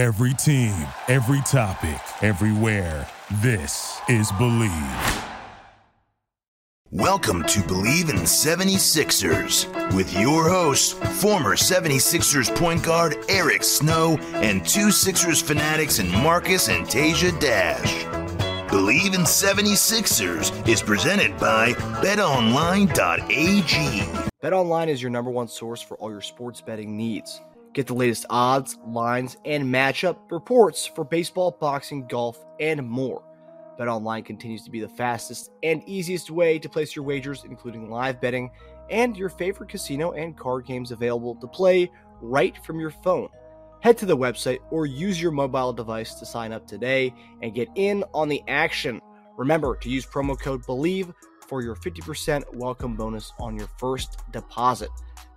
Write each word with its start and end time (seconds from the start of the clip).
Every 0.00 0.32
team, 0.32 0.74
every 1.08 1.42
topic, 1.42 2.00
everywhere. 2.22 3.06
This 3.42 4.00
is 4.08 4.32
Bleav. 4.32 5.24
Welcome 6.90 7.42
to 7.42 7.60
Bleav 7.60 8.08
in 8.08 8.16
76ers 8.20 9.66
with 9.94 10.10
your 10.18 10.48
hosts, 10.48 10.94
former 11.20 11.54
76ers 11.54 12.56
point 12.56 12.82
guard 12.82 13.18
Eric 13.28 13.62
Snow 13.62 14.16
and 14.32 14.66
two 14.66 14.90
Sixers 14.90 15.42
fanatics 15.42 15.98
in 15.98 16.10
Marcus 16.10 16.70
and 16.70 16.86
Tasia 16.86 17.38
Dash. 17.38 18.04
Bleav 18.70 19.14
in 19.14 19.26
76ers 19.26 20.66
is 20.66 20.80
presented 20.80 21.38
by 21.38 21.74
betonline.ag. 22.02 22.88
BetOnline 24.42 24.88
is 24.88 25.02
your 25.02 25.10
number 25.10 25.30
one 25.30 25.48
source 25.48 25.82
for 25.82 25.98
all 25.98 26.10
your 26.10 26.22
sports 26.22 26.62
betting 26.62 26.96
needs. 26.96 27.42
Get 27.72 27.86
the 27.86 27.94
latest 27.94 28.26
odds, 28.30 28.78
lines, 28.84 29.36
and 29.44 29.64
matchup 29.64 30.16
reports 30.30 30.86
for 30.86 31.04
baseball, 31.04 31.56
boxing, 31.60 32.06
golf, 32.08 32.44
and 32.58 32.82
more. 32.88 33.22
BetOnline 33.78 34.24
continues 34.24 34.64
to 34.64 34.70
be 34.70 34.80
the 34.80 34.88
fastest 34.88 35.52
and 35.62 35.82
easiest 35.88 36.30
way 36.30 36.58
to 36.58 36.68
place 36.68 36.96
your 36.96 37.04
wagers, 37.04 37.44
including 37.44 37.88
live 37.88 38.20
betting 38.20 38.50
and 38.90 39.16
your 39.16 39.28
favorite 39.28 39.70
casino 39.70 40.12
and 40.12 40.36
card 40.36 40.66
games 40.66 40.90
available 40.90 41.36
to 41.36 41.46
play 41.46 41.90
right 42.20 42.56
from 42.64 42.80
your 42.80 42.90
phone. 42.90 43.28
Head 43.80 43.96
to 43.98 44.06
the 44.06 44.16
website 44.16 44.58
or 44.70 44.84
use 44.84 45.22
your 45.22 45.30
mobile 45.30 45.72
device 45.72 46.14
to 46.14 46.26
sign 46.26 46.52
up 46.52 46.66
today 46.66 47.14
and 47.40 47.54
get 47.54 47.68
in 47.76 48.04
on 48.12 48.28
the 48.28 48.42
action. 48.48 49.00
Remember 49.38 49.76
to 49.76 49.88
use 49.88 50.04
promo 50.04 50.38
code 50.38 50.66
BELIEVE 50.66 51.14
for 51.46 51.62
your 51.62 51.76
50% 51.76 52.42
welcome 52.54 52.96
bonus 52.96 53.32
on 53.38 53.56
your 53.56 53.68
first 53.78 54.18
deposit. 54.32 54.90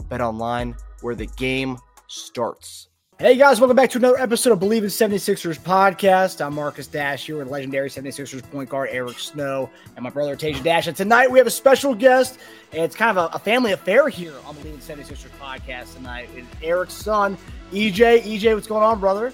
BetOnline, 0.10 0.76
where 1.02 1.16
the 1.16 1.28
game 1.38 1.78
starts. 2.14 2.90
Hey 3.20 3.38
guys, 3.38 3.60
welcome 3.60 3.76
back 3.76 3.90
to 3.92 3.98
another 3.98 4.20
episode 4.20 4.54
of 4.54 4.60
Bleav 4.60 4.80
in 4.80 4.86
76ers 4.86 5.60
podcast. 5.60 6.46
I'm 6.46 6.56
Marcus 6.56 6.88
Dash 6.88 7.26
here 7.26 7.38
with 7.38 7.48
legendary 7.48 7.90
76ers 7.90 8.44
point 8.52 8.70
guard 8.70 8.90
Eric 8.92 9.18
Snow 9.18 9.70
and 9.96 10.04
my 10.04 10.10
brother 10.10 10.36
Tasia 10.36 10.62
Dash. 10.64 10.88
And 10.88 10.96
tonight 10.96 11.30
we 11.30 11.40
have 11.40 11.48
a 11.48 11.52
special 11.52 11.96
guest, 11.96 12.38
and 12.72 12.84
it's 12.84 12.96
kind 12.96 13.18
of 13.18 13.32
a, 13.32 13.36
a 13.36 13.40
family 13.40 13.72
affair 13.72 14.10
here 14.10 14.34
on 14.46 14.56
Bleav 14.56 14.74
in 14.74 14.78
76ers 14.78 15.30
podcast 15.40 15.96
tonight. 15.96 16.30
It's 16.36 16.48
Eric's 16.62 16.94
son, 16.94 17.38
EJ. 17.72 18.22
EJ, 18.22 18.54
what's 18.54 18.68
going 18.68 18.84
on, 18.84 19.00
brother? 19.00 19.34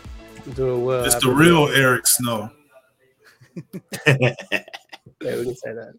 Doing 0.55 0.85
well. 0.85 1.03
It's 1.03 1.15
the 1.15 1.31
real 1.31 1.67
Eric 1.67 2.07
Snow. 2.07 2.49
yeah, 4.07 4.33
we 5.21 5.43
can 5.43 5.55
say 5.55 5.73
that. 5.73 5.93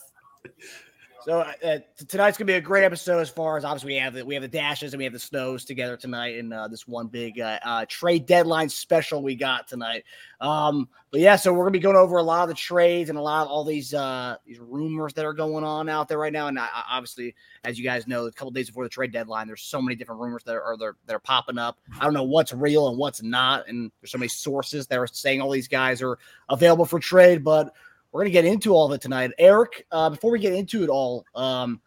So 1.24 1.40
uh, 1.40 1.52
uh, 1.64 1.78
tonight's 2.06 2.38
gonna 2.38 2.46
be 2.46 2.54
a 2.54 2.60
great 2.60 2.84
episode. 2.84 3.18
As 3.18 3.28
far 3.28 3.56
as 3.56 3.64
obviously 3.64 3.94
we 3.94 3.98
have 3.98 4.14
the 4.14 4.24
we 4.24 4.34
have 4.34 4.42
the 4.42 4.48
dashes 4.48 4.92
and 4.92 4.98
we 4.98 5.04
have 5.04 5.12
the 5.12 5.18
snows 5.18 5.64
together 5.64 5.96
tonight 5.96 6.36
in 6.36 6.52
uh, 6.52 6.68
this 6.68 6.86
one 6.86 7.08
big 7.08 7.40
uh, 7.40 7.58
uh, 7.64 7.86
trade 7.88 8.24
deadline 8.26 8.68
special 8.68 9.22
we 9.22 9.34
got 9.34 9.66
tonight. 9.66 10.04
Um, 10.40 10.88
but 11.10 11.20
yeah, 11.20 11.36
so 11.36 11.52
we're 11.52 11.64
gonna 11.64 11.72
be 11.72 11.80
going 11.80 11.96
over 11.96 12.18
a 12.18 12.22
lot 12.22 12.42
of 12.42 12.48
the 12.48 12.54
trades 12.54 13.10
and 13.10 13.18
a 13.18 13.22
lot 13.22 13.42
of 13.42 13.48
all 13.48 13.64
these 13.64 13.94
uh, 13.94 14.36
these 14.46 14.60
rumors 14.60 15.12
that 15.14 15.24
are 15.24 15.32
going 15.32 15.64
on 15.64 15.88
out 15.88 16.06
there 16.06 16.18
right 16.18 16.32
now. 16.32 16.46
And 16.46 16.58
I, 16.58 16.68
obviously, 16.88 17.34
as 17.64 17.78
you 17.78 17.84
guys 17.84 18.06
know, 18.06 18.26
a 18.26 18.32
couple 18.32 18.52
days 18.52 18.68
before 18.68 18.84
the 18.84 18.90
trade 18.90 19.12
deadline, 19.12 19.48
there's 19.48 19.62
so 19.62 19.82
many 19.82 19.96
different 19.96 20.20
rumors 20.20 20.44
that 20.44 20.54
are, 20.54 20.62
are 20.62 20.96
that 21.06 21.14
are 21.14 21.18
popping 21.18 21.58
up. 21.58 21.78
I 21.98 22.04
don't 22.04 22.14
know 22.14 22.22
what's 22.22 22.52
real 22.52 22.88
and 22.88 22.96
what's 22.96 23.22
not, 23.22 23.66
and 23.68 23.90
there's 24.00 24.12
so 24.12 24.18
many 24.18 24.28
sources 24.28 24.86
that 24.86 24.98
are 24.98 25.08
saying 25.08 25.40
all 25.40 25.50
these 25.50 25.68
guys 25.68 26.00
are 26.00 26.18
available 26.48 26.84
for 26.84 27.00
trade, 27.00 27.42
but 27.42 27.74
we're 28.12 28.20
going 28.22 28.32
to 28.32 28.32
get 28.32 28.44
into 28.44 28.72
all 28.72 28.86
of 28.86 28.92
it 28.92 29.00
tonight. 29.00 29.32
Eric, 29.38 29.86
uh, 29.90 30.10
before 30.10 30.30
we 30.30 30.38
get 30.38 30.54
into 30.54 30.82
it 30.82 30.88
all, 30.88 31.24
um, 31.34 31.80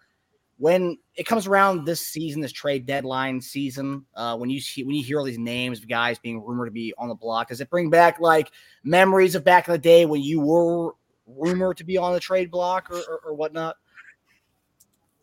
when 0.57 0.97
it 1.15 1.25
comes 1.25 1.47
around 1.47 1.85
this 1.85 2.05
season, 2.05 2.39
this 2.39 2.51
trade 2.51 2.85
deadline 2.85 3.41
season, 3.41 4.05
uh, 4.15 4.37
when 4.37 4.49
you 4.49 4.61
see 4.61 4.83
when 4.83 4.95
you 4.95 5.03
hear 5.03 5.17
all 5.17 5.25
these 5.25 5.39
names 5.39 5.79
of 5.79 5.87
guys 5.87 6.19
being 6.19 6.43
rumored 6.45 6.67
to 6.67 6.71
be 6.71 6.93
on 6.99 7.09
the 7.09 7.15
block, 7.15 7.49
does 7.49 7.61
it 7.61 7.69
bring 7.69 7.89
back 7.89 8.19
like 8.19 8.51
memories 8.83 9.33
of 9.33 9.43
back 9.43 9.67
in 9.67 9.71
the 9.71 9.79
day 9.79 10.05
when 10.05 10.21
you 10.21 10.39
were 10.39 10.93
rumored 11.25 11.77
to 11.77 11.83
be 11.83 11.97
on 11.97 12.13
the 12.13 12.19
trade 12.19 12.51
block 12.51 12.91
or, 12.91 12.99
or, 12.99 13.19
or 13.25 13.33
whatnot? 13.33 13.75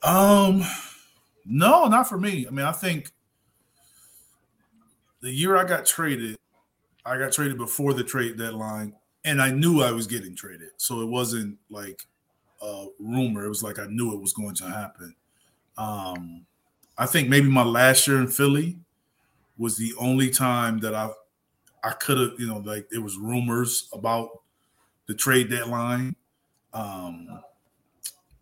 Um, 0.03 0.65
no, 1.45 1.87
not 1.87 2.09
for 2.09 2.19
me. 2.19 2.45
I 2.47 2.51
mean, 2.51 2.67
I 2.67 2.73
think 2.73 3.13
the 5.21 5.31
year 5.31 5.57
I 5.57 5.65
got 5.65 5.87
traded, 5.87 6.37
I 7.05 7.17
got 7.17 7.31
traded 7.31 7.59
before 7.59 7.95
the 7.95 8.03
trade 8.05 8.37
deadline 8.37 8.95
and 9.25 9.43
I 9.43 9.51
knew 9.51 9.83
I 9.83 9.91
was 9.91 10.07
getting 10.07 10.35
traded. 10.35 10.71
So 10.77 11.01
it 11.01 11.07
wasn't 11.07 11.59
like 11.71 12.07
a 12.63 12.87
rumor. 12.99 13.45
It 13.45 13.49
was 13.49 13.63
like 13.63 13.79
I 13.79 13.87
knew 13.87 14.13
it 14.15 14.21
was 14.21 14.33
going 14.33 14.55
to 14.57 14.65
happen. 14.65 15.15
Um, 15.77 16.47
I 16.97 17.07
think 17.07 17.29
maybe 17.29 17.49
my 17.49 17.65
last 17.65 18.07
year 18.07 18.19
in 18.19 18.29
Philly 18.29 18.79
was 19.57 19.77
the 19.77 19.93
only 19.99 20.31
time 20.31 20.79
that 20.81 20.95
I 20.95 21.11
I 21.85 21.91
could 21.91 22.19
have, 22.19 22.33
you 22.39 22.49
know, 22.49 22.59
like 22.59 22.89
it 22.93 22.99
was 22.99 23.17
rumors 23.17 23.89
about 23.93 24.29
the 25.07 25.15
trade 25.15 25.49
deadline. 25.49 26.17
Um, 26.75 27.41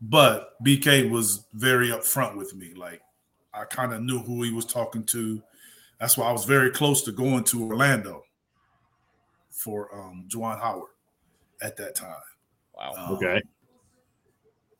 but 0.01 0.63
BK 0.65 1.11
was 1.11 1.45
very 1.53 1.89
upfront 1.89 2.37
with 2.37 2.55
me. 2.55 2.73
Like 2.75 3.03
I 3.53 3.65
kind 3.65 3.93
of 3.93 4.03
knew 4.03 4.21
who 4.21 4.43
he 4.43 4.53
was 4.53 4.65
talking 4.65 5.05
to. 5.05 5.43
That's 6.01 6.17
why 6.17 6.29
I 6.29 6.33
was 6.33 6.45
very 6.45 6.71
close 6.71 7.03
to 7.03 7.13
going 7.13 7.45
to 7.45 7.65
Orlando 7.65 8.26
for 9.57 9.93
um, 9.95 10.27
Juwan 10.29 10.61
Howard 10.61 10.91
at 11.63 11.77
that 11.79 11.97
time. 11.97 12.15
Wow. 12.75 12.95
Um, 12.97 13.15
okay. 13.15 13.43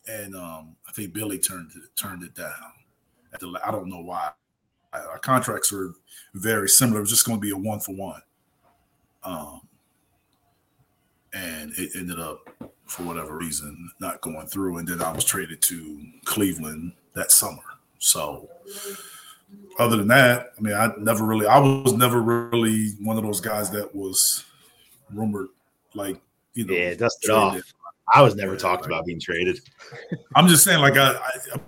And 0.07 0.37
um, 0.37 0.77
I 0.89 0.93
think 0.93 1.13
Billy 1.13 1.39
turned 1.39 1.73
it 1.75 1.83
turned 1.97 2.23
it 2.23 2.35
down. 2.35 2.53
At 3.33 3.41
the 3.41 3.59
I 3.65 3.71
don't 3.73 3.89
know 3.89 4.01
why. 4.01 4.31
Our 4.93 5.19
contracts 5.19 5.73
were 5.73 5.95
very 6.35 6.69
similar. 6.69 6.99
It 6.99 7.03
was 7.03 7.11
just 7.11 7.27
going 7.27 7.39
to 7.39 7.43
be 7.43 7.51
a 7.51 7.57
one 7.57 7.81
for 7.81 7.95
one. 7.95 8.23
Um, 9.25 9.61
and 11.35 11.73
it 11.77 11.91
ended 11.95 12.19
up, 12.19 12.49
for 12.87 13.03
whatever 13.03 13.37
reason, 13.37 13.91
not 14.01 14.23
going 14.23 14.47
through. 14.47 14.79
And 14.79 14.89
then 14.89 15.03
I 15.03 15.13
was 15.13 15.25
traded 15.25 15.61
to 15.63 16.03
Cleveland 16.25 16.93
that 17.13 17.31
summer. 17.31 17.61
So, 17.99 18.49
other 19.79 19.99
than 19.99 20.09
that, 20.09 20.53
I 20.57 20.61
mean, 20.63 20.73
I 20.75 20.93
never 20.99 21.25
really, 21.25 21.47
I 21.47 21.59
was 21.59 21.93
never 21.93 22.23
really 22.23 22.93
one 23.03 23.19
of 23.19 23.23
those 23.23 23.41
guys 23.43 23.71
that 23.73 23.95
was 23.95 24.46
rumored 25.13 25.49
like 25.95 26.21
you 26.55 26.67
know 26.67 26.75
yeah 26.75 26.95
dust 26.95 27.19
it 27.23 27.31
off. 27.31 27.61
I 28.15 28.23
was 28.23 28.37
never 28.37 28.53
yeah, 28.53 28.59
talked 28.59 28.83
like, 28.83 28.91
about 28.91 29.07
being 29.07 29.21
traded. 29.21 29.59
I'm 30.37 30.47
just 30.47 30.63
saying 30.63 30.81
like 30.81 30.97
i, 30.97 31.19
I 31.55 31.59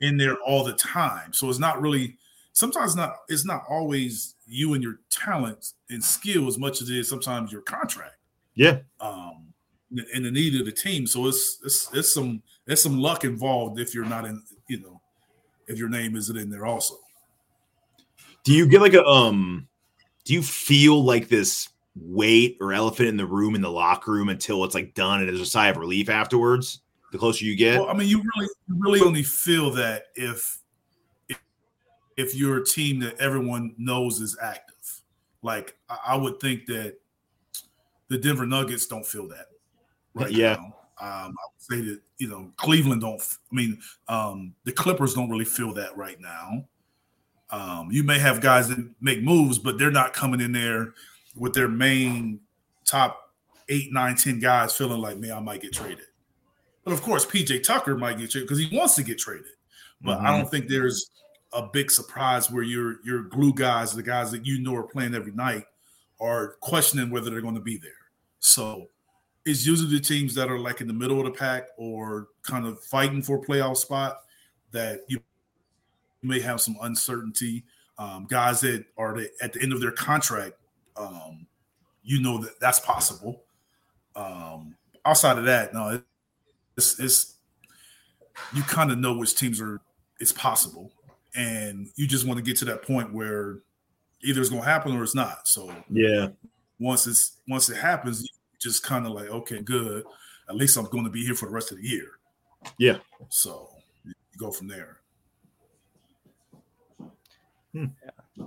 in 0.00 0.16
there 0.16 0.36
all 0.36 0.64
the 0.64 0.74
time. 0.74 1.32
So 1.32 1.48
it's 1.48 1.58
not 1.58 1.80
really 1.80 2.16
sometimes 2.52 2.96
not 2.96 3.16
it's 3.28 3.44
not 3.44 3.64
always 3.68 4.34
you 4.46 4.74
and 4.74 4.82
your 4.82 5.00
talent 5.10 5.72
and 5.90 6.02
skill 6.02 6.48
as 6.48 6.58
much 6.58 6.82
as 6.82 6.90
it 6.90 6.96
is 6.96 7.08
sometimes 7.08 7.52
your 7.52 7.62
contract. 7.62 8.16
Yeah. 8.54 8.78
Um 9.00 9.46
and 9.90 10.24
the 10.24 10.30
need 10.30 10.58
of 10.60 10.66
the 10.66 10.72
team. 10.72 11.06
So 11.06 11.26
it's 11.26 11.60
it's 11.64 11.90
it's 11.94 12.14
some 12.14 12.42
it's 12.66 12.82
some 12.82 12.98
luck 12.98 13.24
involved 13.24 13.80
if 13.80 13.94
you're 13.94 14.04
not 14.04 14.26
in 14.26 14.42
you 14.68 14.80
know 14.80 15.00
if 15.66 15.78
your 15.78 15.88
name 15.88 16.16
isn't 16.16 16.36
in 16.36 16.50
there 16.50 16.66
also. 16.66 16.94
Do 18.44 18.54
you 18.54 18.66
get 18.66 18.80
like 18.80 18.94
a 18.94 19.04
um 19.04 19.68
do 20.28 20.34
you 20.34 20.42
feel 20.42 21.02
like 21.02 21.28
this 21.28 21.70
weight 21.96 22.58
or 22.60 22.74
elephant 22.74 23.08
in 23.08 23.16
the 23.16 23.24
room 23.24 23.54
in 23.54 23.62
the 23.62 23.70
locker 23.70 24.12
room 24.12 24.28
until 24.28 24.62
it's 24.62 24.74
like 24.74 24.92
done 24.92 25.20
and 25.20 25.28
there's 25.28 25.40
a 25.40 25.46
sigh 25.46 25.68
of 25.68 25.78
relief 25.78 26.10
afterwards? 26.10 26.80
The 27.12 27.18
closer 27.18 27.46
you 27.46 27.56
get. 27.56 27.80
Well, 27.80 27.88
I 27.88 27.94
mean, 27.94 28.08
you 28.08 28.18
really, 28.18 28.50
you 28.68 28.74
really 28.76 29.00
only 29.00 29.22
feel 29.22 29.70
that 29.70 30.08
if, 30.14 30.58
if 31.30 31.40
if 32.18 32.34
you're 32.34 32.58
a 32.58 32.64
team 32.64 32.98
that 33.00 33.18
everyone 33.18 33.74
knows 33.78 34.20
is 34.20 34.36
active. 34.42 35.00
Like 35.40 35.78
I, 35.88 35.96
I 36.08 36.16
would 36.16 36.38
think 36.40 36.66
that 36.66 36.98
the 38.08 38.18
Denver 38.18 38.44
Nuggets 38.44 38.86
don't 38.86 39.06
feel 39.06 39.28
that 39.28 39.46
right 40.12 40.30
yeah. 40.30 40.56
now. 40.56 40.74
Um, 41.00 41.34
I 41.38 41.46
would 41.54 41.60
say 41.60 41.80
that 41.88 42.00
you 42.18 42.28
know 42.28 42.52
Cleveland 42.58 43.00
don't. 43.00 43.22
I 43.50 43.54
mean, 43.54 43.78
um, 44.08 44.54
the 44.64 44.72
Clippers 44.72 45.14
don't 45.14 45.30
really 45.30 45.46
feel 45.46 45.72
that 45.72 45.96
right 45.96 46.20
now. 46.20 46.66
Um, 47.50 47.88
you 47.90 48.02
may 48.02 48.18
have 48.18 48.40
guys 48.40 48.68
that 48.68 48.78
make 49.00 49.22
moves, 49.22 49.58
but 49.58 49.78
they're 49.78 49.90
not 49.90 50.12
coming 50.12 50.40
in 50.40 50.52
there 50.52 50.92
with 51.34 51.54
their 51.54 51.68
main 51.68 52.40
top 52.84 53.32
eight, 53.68 53.92
nine, 53.92 54.16
ten 54.16 54.38
guys 54.38 54.76
feeling 54.76 55.00
like, 55.00 55.18
man, 55.18 55.32
I 55.32 55.40
might 55.40 55.62
get 55.62 55.72
traded. 55.72 56.06
But 56.84 56.92
of 56.92 57.02
course, 57.02 57.24
PJ 57.24 57.62
Tucker 57.62 57.96
might 57.96 58.18
get 58.18 58.30
traded 58.30 58.48
because 58.48 58.58
he 58.58 58.76
wants 58.76 58.94
to 58.96 59.02
get 59.02 59.18
traded. 59.18 59.46
But 60.00 60.18
mm-hmm. 60.18 60.26
I 60.26 60.36
don't 60.36 60.50
think 60.50 60.68
there's 60.68 61.10
a 61.52 61.66
big 61.66 61.90
surprise 61.90 62.50
where 62.50 62.62
your 62.62 62.96
your 63.04 63.22
glue 63.22 63.54
guys, 63.54 63.92
the 63.92 64.02
guys 64.02 64.30
that 64.32 64.46
you 64.46 64.58
know 64.60 64.74
are 64.74 64.82
playing 64.82 65.14
every 65.14 65.32
night, 65.32 65.64
are 66.20 66.56
questioning 66.60 67.10
whether 67.10 67.30
they're 67.30 67.40
going 67.40 67.54
to 67.54 67.60
be 67.60 67.78
there. 67.78 67.92
So 68.40 68.88
it's 69.44 69.66
usually 69.66 69.90
the 69.90 70.00
teams 70.00 70.34
that 70.34 70.50
are 70.50 70.58
like 70.58 70.80
in 70.80 70.86
the 70.86 70.92
middle 70.92 71.18
of 71.18 71.24
the 71.24 71.30
pack 71.30 71.68
or 71.76 72.28
kind 72.42 72.66
of 72.66 72.82
fighting 72.84 73.22
for 73.22 73.36
a 73.36 73.40
playoff 73.40 73.78
spot 73.78 74.20
that 74.72 75.00
you 75.08 75.20
may 76.22 76.40
have 76.40 76.60
some 76.60 76.76
uncertainty. 76.82 77.64
Um, 77.98 78.26
guys 78.28 78.60
that 78.60 78.84
are 78.96 79.18
at 79.42 79.52
the 79.52 79.62
end 79.62 79.72
of 79.72 79.80
their 79.80 79.90
contract, 79.90 80.54
um, 80.96 81.46
you 82.02 82.20
know 82.20 82.38
that 82.38 82.60
that's 82.60 82.80
possible. 82.80 83.42
Um, 84.14 84.76
outside 85.04 85.38
of 85.38 85.44
that, 85.46 85.74
no, 85.74 86.00
it's, 86.76 87.00
it's 87.00 87.34
you 88.54 88.62
kind 88.62 88.90
of 88.90 88.98
know 88.98 89.16
which 89.16 89.34
teams 89.36 89.60
are. 89.60 89.80
It's 90.20 90.32
possible, 90.32 90.92
and 91.34 91.88
you 91.96 92.06
just 92.06 92.26
want 92.26 92.38
to 92.38 92.44
get 92.44 92.56
to 92.58 92.64
that 92.66 92.82
point 92.82 93.12
where 93.12 93.58
either 94.22 94.40
it's 94.40 94.50
going 94.50 94.62
to 94.62 94.68
happen 94.68 94.96
or 94.96 95.02
it's 95.02 95.14
not. 95.14 95.46
So 95.46 95.72
yeah, 95.90 96.28
once 96.80 97.06
it's 97.06 97.38
once 97.48 97.68
it 97.68 97.76
happens, 97.76 98.22
you 98.22 98.28
just 98.60 98.82
kind 98.82 99.06
of 99.06 99.12
like, 99.12 99.28
okay, 99.28 99.60
good. 99.60 100.04
At 100.48 100.56
least 100.56 100.76
I'm 100.76 100.86
going 100.86 101.04
to 101.04 101.10
be 101.10 101.24
here 101.24 101.34
for 101.34 101.46
the 101.46 101.52
rest 101.52 101.72
of 101.72 101.78
the 101.78 101.86
year. 101.86 102.18
Yeah. 102.78 102.98
So 103.28 103.70
you 104.04 104.14
go 104.38 104.50
from 104.50 104.66
there. 104.66 104.97
Yeah. 107.78 108.46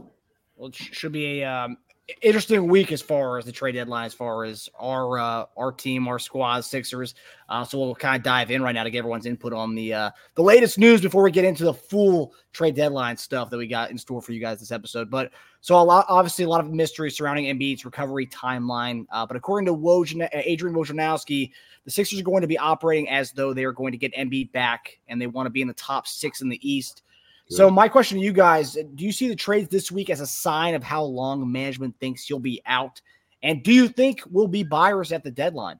Well, 0.55 0.69
it 0.69 0.75
should 0.75 1.11
be 1.11 1.41
a 1.41 1.49
um, 1.49 1.77
interesting 2.21 2.67
week 2.67 2.91
as 2.91 3.01
far 3.01 3.37
as 3.37 3.45
the 3.45 3.51
trade 3.51 3.73
deadline, 3.73 4.05
as 4.05 4.13
far 4.13 4.43
as 4.43 4.69
our 4.79 5.17
uh, 5.19 5.45
our 5.57 5.71
team, 5.71 6.07
our 6.07 6.19
squad, 6.19 6.63
Sixers. 6.63 7.15
Uh, 7.49 7.63
so 7.63 7.79
we'll 7.79 7.95
kind 7.95 8.15
of 8.15 8.23
dive 8.23 8.51
in 8.51 8.61
right 8.61 8.73
now 8.73 8.83
to 8.83 8.89
get 8.89 8.99
everyone's 8.99 9.25
input 9.25 9.53
on 9.53 9.75
the 9.75 9.93
uh, 9.93 10.11
the 10.35 10.41
latest 10.41 10.77
news 10.77 11.01
before 11.01 11.23
we 11.23 11.31
get 11.31 11.45
into 11.45 11.63
the 11.63 11.73
full 11.73 12.33
trade 12.53 12.75
deadline 12.75 13.17
stuff 13.17 13.49
that 13.49 13.57
we 13.57 13.67
got 13.67 13.91
in 13.91 13.97
store 13.97 14.21
for 14.21 14.33
you 14.33 14.39
guys 14.39 14.59
this 14.59 14.71
episode. 14.71 15.09
But 15.09 15.31
so 15.61 15.79
a 15.79 15.81
lot, 15.81 16.05
obviously, 16.09 16.45
a 16.45 16.49
lot 16.49 16.61
of 16.61 16.71
mystery 16.71 17.11
surrounding 17.11 17.45
Embiid's 17.45 17.85
recovery 17.85 18.27
timeline. 18.27 19.05
Uh, 19.11 19.25
but 19.25 19.37
according 19.37 19.65
to 19.67 19.75
Woj, 19.75 20.27
Adrian 20.33 20.75
Wojnarowski, 20.75 21.51
the 21.85 21.91
Sixers 21.91 22.19
are 22.19 22.23
going 22.23 22.41
to 22.41 22.47
be 22.47 22.57
operating 22.57 23.09
as 23.09 23.31
though 23.31 23.53
they 23.53 23.63
are 23.63 23.71
going 23.71 23.91
to 23.91 23.97
get 23.97 24.13
Embiid 24.13 24.51
back, 24.51 24.99
and 25.07 25.21
they 25.21 25.27
want 25.27 25.45
to 25.45 25.51
be 25.51 25.61
in 25.61 25.67
the 25.67 25.73
top 25.73 26.07
six 26.07 26.41
in 26.41 26.49
the 26.49 26.59
East. 26.69 27.03
So 27.51 27.69
my 27.69 27.89
question 27.89 28.17
to 28.17 28.23
you 28.23 28.31
guys: 28.31 28.77
Do 28.95 29.03
you 29.03 29.11
see 29.11 29.27
the 29.27 29.35
trades 29.35 29.67
this 29.67 29.91
week 29.91 30.09
as 30.09 30.21
a 30.21 30.25
sign 30.25 30.73
of 30.73 30.83
how 30.83 31.03
long 31.03 31.51
management 31.51 31.99
thinks 31.99 32.29
you'll 32.29 32.39
be 32.39 32.61
out? 32.65 33.01
And 33.43 33.61
do 33.61 33.73
you 33.73 33.89
think 33.89 34.21
we'll 34.29 34.47
be 34.47 34.63
buyers 34.63 35.11
at 35.11 35.21
the 35.21 35.31
deadline? 35.31 35.77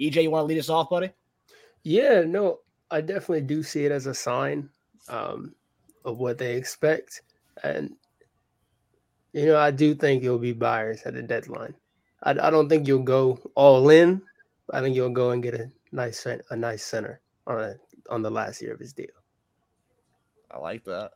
EJ, 0.00 0.22
you 0.22 0.30
want 0.30 0.44
to 0.44 0.46
lead 0.46 0.58
us 0.58 0.70
off, 0.70 0.88
buddy? 0.88 1.10
Yeah, 1.82 2.22
no, 2.26 2.60
I 2.90 3.02
definitely 3.02 3.42
do 3.42 3.62
see 3.62 3.84
it 3.84 3.92
as 3.92 4.06
a 4.06 4.14
sign 4.14 4.70
um, 5.10 5.54
of 6.06 6.16
what 6.16 6.38
they 6.38 6.56
expect, 6.56 7.20
and 7.62 7.94
you 9.34 9.44
know, 9.44 9.58
I 9.58 9.72
do 9.72 9.94
think 9.94 10.22
you'll 10.22 10.38
be 10.38 10.52
buyers 10.52 11.02
at 11.02 11.12
the 11.12 11.22
deadline. 11.22 11.74
I, 12.22 12.30
I 12.30 12.50
don't 12.50 12.70
think 12.70 12.88
you'll 12.88 13.02
go 13.02 13.38
all 13.56 13.90
in. 13.90 14.22
I 14.72 14.80
think 14.80 14.96
you'll 14.96 15.10
go 15.10 15.32
and 15.32 15.42
get 15.42 15.52
a 15.52 15.70
nice 15.92 16.24
a 16.24 16.56
nice 16.56 16.82
center 16.82 17.20
on 17.46 17.60
a, 17.60 17.74
on 18.08 18.22
the 18.22 18.30
last 18.30 18.62
year 18.62 18.72
of 18.72 18.80
his 18.80 18.94
deal. 18.94 19.21
I 20.52 20.58
like 20.58 20.84
that. 20.84 21.12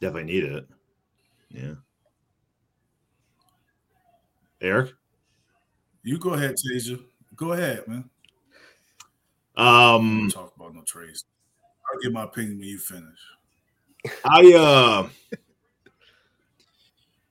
Definitely 0.00 0.32
need 0.32 0.44
it. 0.44 0.68
Yeah. 1.50 1.74
Eric? 4.60 4.92
You 6.02 6.18
go 6.18 6.34
ahead, 6.34 6.54
Tasia. 6.56 7.02
Go 7.36 7.52
ahead, 7.52 7.86
man. 7.86 8.08
Um 9.56 10.30
talk 10.32 10.54
about 10.56 10.74
no 10.74 10.82
trades. 10.82 11.24
I'll 11.92 12.00
give 12.00 12.12
my 12.12 12.24
opinion 12.24 12.58
when 12.58 12.68
you 12.68 12.78
finish. 12.78 13.18
I 14.24 14.52
uh 14.54 15.08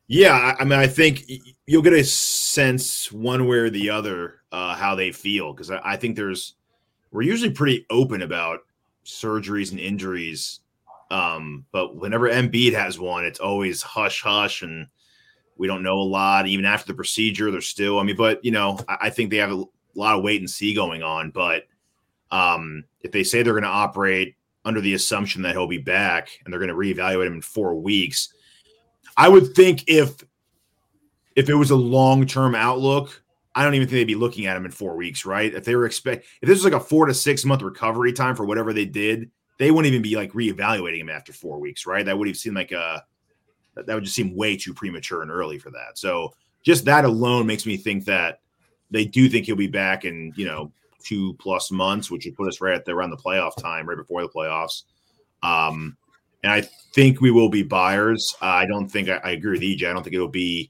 yeah, 0.08 0.34
I, 0.34 0.62
I 0.62 0.64
mean 0.66 0.80
I 0.80 0.88
think 0.88 1.24
you'll 1.66 1.82
get 1.82 1.94
a 1.94 2.04
sense 2.04 3.12
one 3.12 3.48
way 3.48 3.58
or 3.58 3.70
the 3.70 3.90
other 3.90 4.42
uh 4.52 4.76
how 4.76 4.96
they 4.96 5.12
feel 5.12 5.54
because 5.54 5.72
I, 5.72 5.80
I 5.84 5.96
think 5.96 6.16
there's 6.16 6.56
we're 7.12 7.22
usually 7.22 7.52
pretty 7.52 7.86
open 7.90 8.22
about 8.22 8.60
surgeries 9.08 9.72
and 9.72 9.80
injuries. 9.80 10.60
Um, 11.10 11.66
but 11.72 11.96
whenever 11.96 12.30
Embiid 12.30 12.74
has 12.74 13.00
one, 13.00 13.26
it's 13.26 13.40
always 13.40 13.82
hush 13.82 14.22
hush, 14.22 14.62
and 14.62 14.88
we 15.56 15.68
don't 15.68 15.84
know 15.84 16.00
a 16.00 16.04
lot. 16.04 16.48
Even 16.48 16.66
after 16.66 16.88
the 16.88 16.94
procedure, 16.94 17.50
they're 17.50 17.62
still. 17.62 18.00
I 18.00 18.04
mean, 18.04 18.18
but 18.18 18.44
you 18.44 18.52
know, 18.52 18.80
I, 18.88 18.98
I 19.02 19.10
think 19.10 19.32
they 19.32 19.38
have 19.38 19.52
a 19.52 19.64
lot 19.96 20.18
of 20.18 20.24
wait 20.24 20.42
and 20.42 20.50
see 20.50 20.74
going 20.74 21.04
on. 21.04 21.32
But 21.32 21.64
um, 22.30 22.84
if 23.02 23.12
they 23.12 23.24
say 23.24 23.42
they're 23.42 23.54
going 23.54 23.64
to 23.64 23.70
operate 23.70 24.36
under 24.66 24.82
the 24.82 24.96
assumption 24.96 25.42
that 25.44 25.54
he'll 25.54 25.68
be 25.68 25.78
back 25.78 26.30
and 26.44 26.52
they're 26.52 26.60
going 26.60 26.70
to 26.70 26.76
reevaluate 26.76 27.28
him 27.28 27.36
in 27.36 27.42
four 27.42 27.76
weeks, 27.76 28.34
I 29.16 29.30
would 29.30 29.56
think 29.56 29.86
if 29.88 30.24
if 31.38 31.50
it 31.50 31.56
was 31.56 31.72
a 31.72 31.76
long 31.76 32.26
term 32.26 32.54
outlook, 32.54 33.24
I 33.58 33.64
don't 33.64 33.74
even 33.74 33.88
think 33.88 33.96
they'd 33.98 34.04
be 34.04 34.14
looking 34.14 34.46
at 34.46 34.56
him 34.56 34.66
in 34.66 34.72
four 34.72 34.96
weeks, 34.96 35.26
right? 35.26 35.52
If 35.52 35.66
they 35.66 35.76
were 35.76 35.88
expect 35.88 36.28
if 36.44 36.48
this 36.48 36.58
was 36.58 36.64
like 36.64 36.80
a 36.80 36.80
four 36.80 37.08
to 37.08 37.14
six 37.14 37.44
month 37.44 37.64
recovery 37.64 38.14
time 38.14 38.36
for 38.36 38.46
whatever 38.46 38.72
they 38.72 38.86
did, 38.86 39.32
they 39.58 39.72
wouldn't 39.72 39.92
even 39.92 40.04
be 40.04 40.16
like 40.16 40.32
reevaluating 40.34 41.00
him 41.00 41.10
after 41.10 41.34
four 41.34 41.60
weeks, 41.60 41.88
right? 41.88 42.06
That 42.06 42.16
would 42.16 42.28
have 42.28 42.38
seemed 42.38 42.56
like 42.56 42.72
a 42.72 43.04
that 43.74 43.88
would 43.88 44.04
just 44.04 44.16
seem 44.16 44.36
way 44.36 44.58
too 44.58 44.76
premature 44.76 45.24
and 45.24 45.32
early 45.32 45.58
for 45.58 45.72
that. 45.72 45.98
So 45.98 46.36
just 46.62 46.86
that 46.86 47.04
alone 47.04 47.48
makes 47.48 47.66
me 47.66 47.78
think 47.78 48.06
that 48.06 48.42
they 48.92 49.06
do 49.06 49.28
think 49.28 49.48
he'll 49.48 49.56
be 49.56 49.66
back 49.66 50.06
in 50.06 50.34
you 50.36 50.46
know 50.46 50.72
two 51.04 51.34
plus 51.40 51.72
months, 51.72 52.12
which 52.12 52.26
would 52.26 52.36
put 52.36 52.48
us 52.48 52.62
right 52.62 52.76
at 52.76 52.86
the 52.86 52.92
around 52.92 53.10
the 53.10 53.18
playoff 53.18 53.56
time, 53.58 53.90
right 53.90 53.98
before 53.98 54.22
the 54.22 54.30
playoffs. 54.30 54.84
Um, 55.42 55.98
and 56.44 56.52
I 56.52 56.62
think 56.94 57.22
we 57.22 57.32
will 57.32 57.50
be 57.50 57.64
buyers. 57.64 58.36
Uh, 58.40 58.46
I 58.46 58.68
don't 58.68 58.88
think 58.88 59.10
I, 59.10 59.16
I 59.24 59.32
agree 59.32 59.54
with 59.54 59.62
EJ. 59.62 59.90
I 59.90 59.94
don't 59.94 60.04
think 60.04 60.14
it'll 60.14 60.28
be 60.28 60.70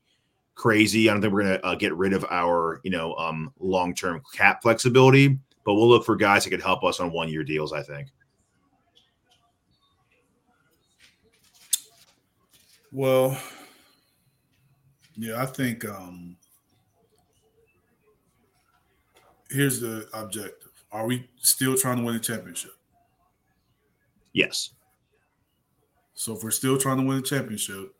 crazy. 0.57 1.07
I 1.07 1.13
don't 1.13 1.21
think 1.21 1.33
we're 1.33 1.44
going 1.44 1.59
to 1.59 1.65
uh, 1.65 1.75
get 1.75 1.95
rid 1.95 2.13
of 2.13 2.25
our, 2.30 2.81
you 2.83 2.92
know, 2.92 3.13
um, 3.15 3.54
long 3.59 3.94
term 3.94 4.21
cap 4.33 4.62
flexibility, 4.62 5.39
but 5.63 5.75
we'll 5.75 5.88
look 5.88 6.06
for 6.06 6.15
guys 6.15 6.44
that 6.44 6.50
could 6.50 6.62
help 6.62 6.83
us 6.83 7.00
on 7.00 7.12
one 7.13 7.30
year 7.30 7.44
deals. 7.44 7.71
I 7.71 7.83
think. 7.83 8.09
Well, 12.92 13.39
yeah, 15.15 15.42
I 15.42 15.45
think 15.45 15.86
um, 15.86 16.36
here's 19.51 19.80
the 19.80 20.07
objective: 20.13 20.71
Are 20.92 21.06
we 21.06 21.30
still 21.38 21.77
trying 21.77 21.98
to 21.98 22.04
win 22.04 22.15
a 22.15 22.19
championship? 22.19 22.71
Yes. 24.33 24.71
So 26.15 26.36
if 26.36 26.44
we're 26.44 26.50
still 26.50 26.80
trying 26.80 26.98
to 26.98 27.04
win 27.04 27.19
a 27.19 27.21
championship, 27.21 27.94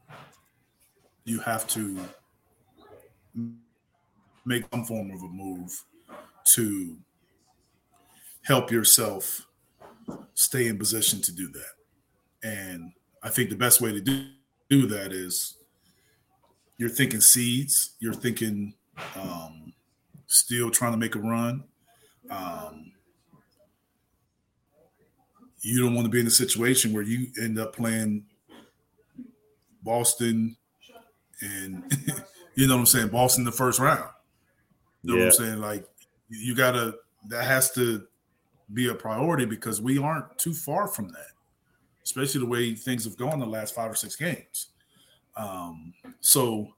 you 1.26 1.40
have 1.40 1.68
to 1.68 2.00
make 4.46 4.64
some 4.72 4.86
form 4.86 5.12
of 5.12 5.22
a 5.22 5.28
move 5.28 5.84
to 6.54 6.98
help 8.44 8.72
yourself 8.72 9.46
stay 10.34 10.68
in 10.68 10.78
position 10.78 11.22
to 11.22 11.32
do 11.32 11.50
that. 11.50 11.74
And 12.44 12.94
I 13.22 13.30
think 13.30 13.50
the 13.50 13.56
best 13.56 13.82
way 13.82 13.92
to 13.92 14.00
do, 14.00 14.30
do 14.70 14.88
that 14.88 15.12
is 15.12 15.58
you're 16.78 16.90
thinking 16.90 17.20
seeds, 17.22 17.96
you're 18.00 18.14
thinking 18.14 18.74
um, 19.16 19.74
still 20.28 20.70
trying 20.70 20.94
to 20.94 20.98
make 20.98 21.16
a 21.16 21.20
run. 21.20 21.64
Um, 22.30 22.92
you 25.62 25.82
don't 25.84 25.96
want 25.96 26.06
to 26.06 26.10
be 26.10 26.20
in 26.20 26.28
a 26.28 26.32
situation 26.32 26.94
where 26.94 27.04
you 27.04 27.28
end 27.42 27.60
up 27.60 27.76
playing 27.76 28.26
Boston 29.84 30.56
and 31.42 31.84
you 32.58 32.68
know 32.68 32.74
what 32.74 32.80
I'm 32.80 32.86
saying, 32.88 33.10
Boston 33.10 33.44
the 33.44 33.52
first 33.52 33.80
round. 33.80 34.10
You 35.04 35.12
know 35.12 35.20
yeah. 35.20 35.26
what 35.26 35.40
I'm 35.40 35.46
saying? 35.46 35.62
Like 35.62 35.86
you 36.28 36.56
gotta 36.56 36.96
that 37.30 37.44
has 37.44 37.72
to 37.74 38.06
be 38.74 38.90
a 38.90 38.96
priority 38.96 39.46
because 39.46 39.80
we 39.80 40.00
aren't 40.00 40.38
too 40.40 40.54
far 40.54 40.88
from 40.88 41.10
that, 41.10 41.30
especially 42.04 42.42
the 42.42 42.48
way 42.48 42.74
things 42.74 43.04
have 43.04 43.16
gone 43.16 43.40
the 43.40 43.46
last 43.46 43.76
five 43.76 43.92
or 43.92 43.96
six 43.96 44.16
games. 44.16 44.70
Um, 45.36 45.94
so 46.20 46.74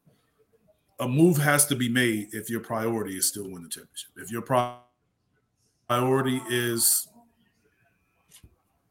a 0.99 1.07
move 1.07 1.37
has 1.37 1.65
to 1.67 1.77
be 1.77 1.87
made 1.87 2.27
if 2.33 2.49
your 2.49 2.59
priority 2.59 3.15
is 3.15 3.29
still 3.29 3.49
win 3.49 3.63
the 3.63 3.69
championship. 3.69 4.09
If 4.17 4.31
your 4.31 4.41
priority 5.87 6.41
is, 6.49 7.07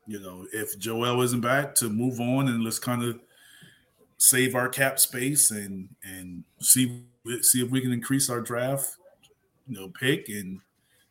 you 0.06 0.20
know, 0.20 0.46
if 0.54 0.78
Joel 0.78 1.20
isn't 1.20 1.42
back, 1.42 1.74
to 1.76 1.90
move 1.90 2.18
on 2.18 2.48
and 2.48 2.64
let's 2.64 2.78
kind 2.78 3.04
of 3.04 3.20
save 4.18 4.54
our 4.54 4.68
cap 4.68 4.98
space 4.98 5.50
and 5.50 5.88
and 6.04 6.44
see 6.60 7.02
see 7.40 7.62
if 7.62 7.70
we 7.70 7.80
can 7.80 7.92
increase 7.92 8.28
our 8.28 8.40
draft, 8.40 8.96
you 9.66 9.78
know, 9.78 9.88
pick. 9.88 10.28
And 10.28 10.60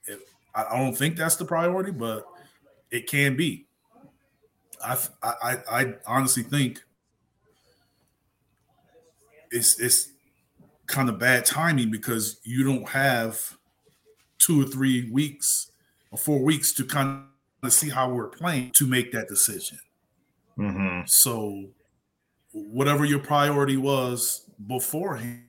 if, 0.05 0.19
I 0.53 0.77
don't 0.77 0.95
think 0.95 1.15
that's 1.15 1.35
the 1.35 1.45
priority, 1.45 1.91
but 1.91 2.25
it 2.91 3.07
can 3.07 3.35
be. 3.35 3.65
I 4.83 4.97
I 5.23 5.57
I 5.71 5.93
honestly 6.05 6.43
think 6.43 6.83
it's 9.51 9.79
it's 9.79 10.09
kind 10.87 11.09
of 11.09 11.19
bad 11.19 11.45
timing 11.45 11.91
because 11.91 12.39
you 12.43 12.63
don't 12.63 12.87
have 12.89 13.57
two 14.37 14.61
or 14.61 14.65
three 14.65 15.09
weeks 15.09 15.71
or 16.11 16.17
four 16.17 16.39
weeks 16.39 16.73
to 16.73 16.85
kind 16.85 17.23
of 17.63 17.73
see 17.73 17.89
how 17.89 18.09
we're 18.09 18.29
playing 18.29 18.71
to 18.71 18.85
make 18.85 19.11
that 19.11 19.27
decision. 19.27 19.79
Mm-hmm. 20.57 21.01
So 21.07 21.65
whatever 22.71 23.05
your 23.05 23.19
priority 23.19 23.77
was 23.77 24.49
beforehand 24.67 25.43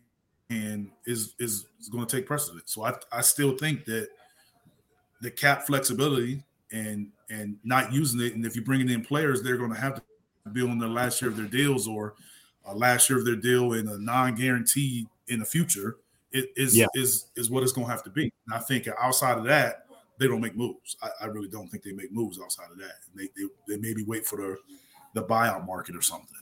is 0.51 1.35
is, 1.39 1.67
is 1.81 1.89
going 1.91 2.07
to 2.07 2.17
take 2.17 2.27
precedence. 2.27 2.73
So 2.73 2.85
I, 2.85 2.95
I 3.13 3.21
still 3.21 3.57
think 3.57 3.85
that 3.87 4.09
the 5.21 5.31
cap 5.31 5.67
flexibility 5.67 6.43
and 6.73 7.09
and 7.31 7.59
not 7.65 7.93
using 7.93 8.21
it, 8.21 8.35
and 8.35 8.45
if 8.47 8.57
you're 8.57 8.65
bringing 8.65 8.89
in 8.89 9.03
players, 9.05 9.43
they're 9.43 9.57
going 9.57 9.73
to 9.73 9.81
have 9.81 9.97
to 9.97 10.03
be 10.53 10.63
on 10.63 10.79
the 10.79 10.87
last 10.87 11.21
year 11.21 11.31
of 11.31 11.37
their 11.37 11.47
deals 11.47 11.87
or 11.87 12.15
a 12.65 12.75
last 12.75 13.11
year 13.11 13.19
of 13.19 13.25
their 13.25 13.37
deal 13.37 13.75
in 13.75 13.89
a 13.89 13.99
non-guarantee 13.99 15.07
in 15.29 15.41
the 15.41 15.45
future. 15.45 15.97
It 16.33 16.51
is 16.57 16.77
yeah. 16.77 16.87
is 16.95 17.27
is 17.37 17.51
what 17.51 17.63
it's 17.63 17.73
going 17.73 17.87
to 17.87 17.91
have 17.91 18.03
to 18.05 18.11
be. 18.11 18.33
And 18.47 18.55
I 18.55 18.59
think 18.59 18.89
outside 19.01 19.39
of 19.39 19.45
that, 19.45 19.87
they 20.19 20.27
don't 20.27 20.41
make 20.41 20.57
moves. 20.57 20.97
I, 21.03 21.09
I, 21.23 21.27
really 21.27 21.49
don't 21.49 21.69
think 21.69 21.83
they 21.83 21.93
make 21.93 22.13
moves 22.13 22.39
outside 22.41 22.71
of 22.71 22.79
that. 22.79 22.97
They, 23.15 23.29
they 23.37 23.49
they 23.67 23.77
maybe 23.79 24.03
wait 24.05 24.27
for 24.27 24.37
the 24.37 24.57
the 25.15 25.23
buyout 25.23 25.67
market 25.67 25.97
or 25.97 26.03
something. 26.03 26.37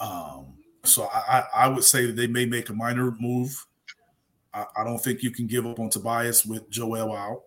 Um, 0.00 0.54
so 0.84 1.08
I, 1.12 1.44
I 1.54 1.68
would 1.68 1.84
say 1.84 2.06
that 2.06 2.16
they 2.16 2.26
may 2.26 2.46
make 2.46 2.68
a 2.68 2.72
minor 2.72 3.14
move. 3.18 3.66
I, 4.54 4.64
I 4.76 4.84
don't 4.84 4.98
think 4.98 5.22
you 5.22 5.30
can 5.30 5.46
give 5.46 5.66
up 5.66 5.78
on 5.78 5.90
Tobias 5.90 6.46
with 6.46 6.68
Joel 6.70 7.14
out. 7.14 7.42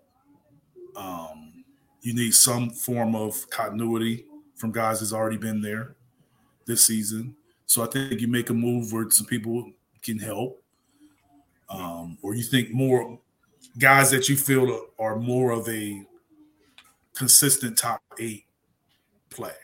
Um, 0.96 1.64
you 2.02 2.14
need 2.14 2.34
some 2.34 2.70
form 2.70 3.16
of 3.16 3.50
continuity 3.50 4.26
from 4.56 4.72
guys 4.72 5.00
that's 5.00 5.14
already 5.14 5.38
been 5.38 5.62
there 5.62 5.96
this 6.66 6.86
season. 6.86 7.36
So 7.66 7.84
I 7.84 7.88
think 7.88 8.20
you 8.20 8.28
make 8.28 8.50
a 8.50 8.54
move 8.54 8.92
where 8.92 9.10
some 9.10 9.26
people 9.26 9.72
can 10.02 10.20
help, 10.20 10.62
um, 11.70 12.18
or 12.22 12.36
you 12.36 12.44
think 12.44 12.72
more 12.72 13.20
guys 13.80 14.12
that 14.12 14.28
you 14.28 14.36
feel 14.36 14.88
are 15.00 15.16
more 15.16 15.52
of 15.52 15.68
a 15.70 16.04
consistent 17.16 17.78
top 17.78 18.02
eight 18.20 18.46
player. 19.30 19.56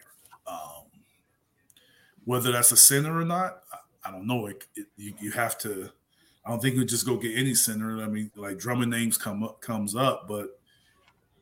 Whether 2.27 2.51
that's 2.51 2.73
a 2.73 2.77
center 2.77 3.17
or 3.17 3.23
not, 3.23 3.63
I, 3.71 4.09
I 4.09 4.11
don't 4.11 4.27
know. 4.27 4.47
It, 4.47 4.65
it, 4.75 4.87
you, 4.97 5.13
you 5.17 5.31
have 5.31 5.57
to. 5.59 5.89
I 6.45 6.49
don't 6.49 6.61
think 6.61 6.75
you 6.75 6.83
just 6.83 7.05
go 7.05 7.15
get 7.15 7.37
any 7.37 7.53
center. 7.53 8.03
I 8.03 8.07
mean, 8.07 8.29
like 8.35 8.57
Drummond 8.57 8.91
names 8.91 9.17
come 9.17 9.43
up 9.43 9.61
comes 9.61 9.95
up, 9.95 10.27
but 10.27 10.59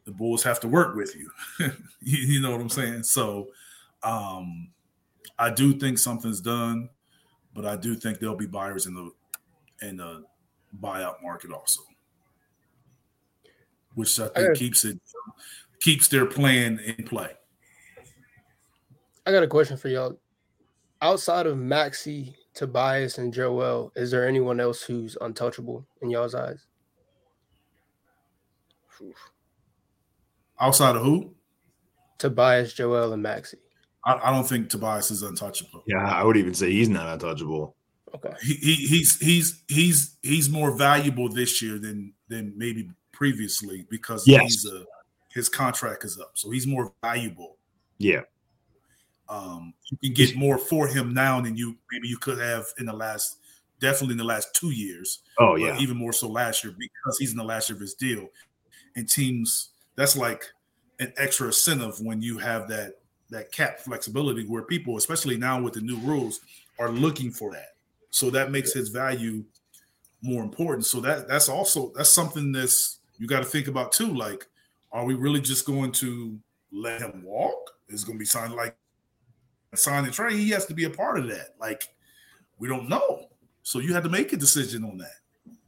the 0.06 0.12
Bulls 0.12 0.44
have 0.44 0.60
to 0.60 0.68
work 0.68 0.96
with 0.96 1.16
you. 1.16 1.32
you, 2.02 2.36
you 2.36 2.40
know 2.40 2.52
what 2.52 2.62
I'm 2.62 2.70
saying? 2.70 3.02
So 3.02 3.48
um, 4.04 4.70
I 5.40 5.50
do 5.50 5.74
think 5.74 5.98
something's 5.98 6.40
done, 6.40 6.90
but 7.56 7.66
I 7.66 7.76
do 7.78 7.96
think 7.96 8.20
there'll 8.20 8.36
be 8.36 8.46
buyers 8.46 8.86
in 8.86 8.94
the 8.94 9.12
in 9.82 9.98
the 9.98 10.24
buyout 10.80 11.24
market 11.24 11.52
also, 11.52 11.82
which 13.96 14.20
I 14.20 14.28
think 14.28 14.52
I 14.52 14.54
keeps 14.54 14.86
it 14.86 15.00
keeps 15.82 16.08
their 16.10 16.28
plan 16.28 16.78
in 16.78 17.06
play. 17.06 17.32
I 19.26 19.32
got 19.32 19.42
a 19.42 19.48
question 19.48 19.78
for 19.78 19.88
y'all. 19.88 20.20
Outside 21.02 21.46
of 21.46 21.58
Maxey, 21.58 22.36
Tobias, 22.54 23.18
and 23.18 23.34
Joel, 23.34 23.92
is 23.96 24.12
there 24.12 24.28
anyone 24.28 24.60
else 24.60 24.82
who's 24.82 25.18
untouchable 25.22 25.86
in 26.02 26.10
y'all's 26.10 26.36
eyes? 26.36 26.66
Outside 30.60 30.96
of 30.96 31.04
who? 31.04 31.34
Tobias, 32.18 32.74
Joel, 32.74 33.14
and 33.14 33.22
Maxey. 33.22 33.58
I, 34.06 34.20
I, 34.24 34.32
don't 34.32 34.48
think 34.48 34.70
Tobias 34.70 35.12
is 35.12 35.22
untouchable. 35.22 35.84
Yeah, 35.86 36.06
I 36.06 36.24
would 36.24 36.38
even 36.38 36.54
say 36.54 36.72
he's 36.72 36.90
not 36.90 37.08
untouchable. 37.08 37.76
Okay. 38.14 38.34
He, 38.42 38.54
he, 38.54 38.76
he's 38.88 39.20
he's 39.20 39.64
he's 39.68 40.18
he's 40.22 40.50
more 40.50 40.78
valuable 40.78 41.28
this 41.28 41.62
year 41.62 41.78
than 41.78 42.14
than 42.30 42.54
maybe 42.56 42.90
previously 43.12 43.86
because 43.90 44.26
yes. 44.28 44.42
he's 44.44 44.66
a, 44.72 44.86
his 45.34 45.50
contract 45.50 46.06
is 46.06 46.18
up, 46.20 46.32
so 46.36 46.50
he's 46.52 46.66
more 46.66 46.94
valuable. 47.04 47.58
Yeah. 47.98 48.22
Um, 49.28 49.74
you 49.90 49.98
can 49.98 50.14
get 50.14 50.36
more 50.36 50.58
for 50.58 50.88
him 50.88 51.14
now 51.14 51.42
than 51.42 51.56
you 51.58 51.76
maybe 51.92 52.08
you 52.08 52.18
could 52.18 52.40
have 52.40 52.66
in 52.78 52.86
the 52.86 52.94
last, 52.94 53.38
definitely 53.80 54.14
in 54.14 54.18
the 54.20 54.24
last 54.24 54.54
two 54.54 54.72
years. 54.72 55.20
Oh 55.40 55.56
yeah, 55.56 55.78
even 55.80 55.98
more 55.98 56.14
so 56.14 56.28
last 56.28 56.64
year 56.64 56.74
because 56.78 57.18
he's 57.18 57.32
in 57.32 57.38
the 57.38 57.44
last 57.44 57.70
year 57.70 57.76
of 57.76 57.82
his 57.82 57.96
deal, 57.96 58.28
and 58.96 59.10
teams 59.10 59.70
that's 59.96 60.16
like 60.16 60.46
an 61.00 61.12
extra 61.18 61.48
incentive 61.48 62.00
when 62.02 62.22
you 62.22 62.38
have 62.38 62.68
that 62.70 63.00
that 63.30 63.52
cap 63.52 63.80
flexibility 63.80 64.46
where 64.46 64.62
people, 64.62 64.98
especially 64.98 65.38
now 65.38 65.62
with 65.62 65.74
the 65.74 65.82
new 65.82 65.98
rules, 65.98 66.42
are 66.80 66.92
looking 66.92 67.32
for 67.32 67.52
that. 67.52 67.76
So 68.12 68.30
that 68.30 68.52
makes 68.52 68.74
his 68.74 68.90
value 68.90 69.44
more 70.22 70.44
important. 70.44 70.86
So 70.86 71.00
that 71.02 71.28
that's 71.28 71.50
also 71.50 71.92
that's 71.96 72.14
something 72.14 72.52
that's 72.52 73.00
you 73.18 73.28
got 73.28 73.40
to 73.40 73.46
think 73.46 73.68
about 73.68 73.92
too. 73.92 74.14
Like, 74.14 74.46
are 74.92 75.06
we 75.06 75.16
really 75.16 75.42
just 75.42 75.66
going 75.66 75.92
to 75.94 76.38
let 76.72 77.02
him 77.02 77.24
walk? 77.24 77.72
Is 77.90 78.04
going 78.04 78.18
to 78.18 78.20
be 78.20 78.26
signed 78.26 78.54
like 78.54 78.76
sign 79.78 80.06
and 80.06 80.14
trade? 80.14 80.38
He 80.38 80.50
has 80.50 80.66
to 80.68 80.74
be 80.74 80.86
a 80.86 80.90
part 80.90 81.20
of 81.20 81.28
that. 81.28 81.56
Like, 81.60 81.84
we 82.60 82.68
don't 82.68 82.90
know. 82.90 83.28
So 83.64 83.80
you 83.80 83.94
had 83.94 84.04
to 84.04 84.10
make 84.10 84.34
a 84.34 84.38
decision 84.38 84.84
on 84.84 84.98
that. 84.98 85.16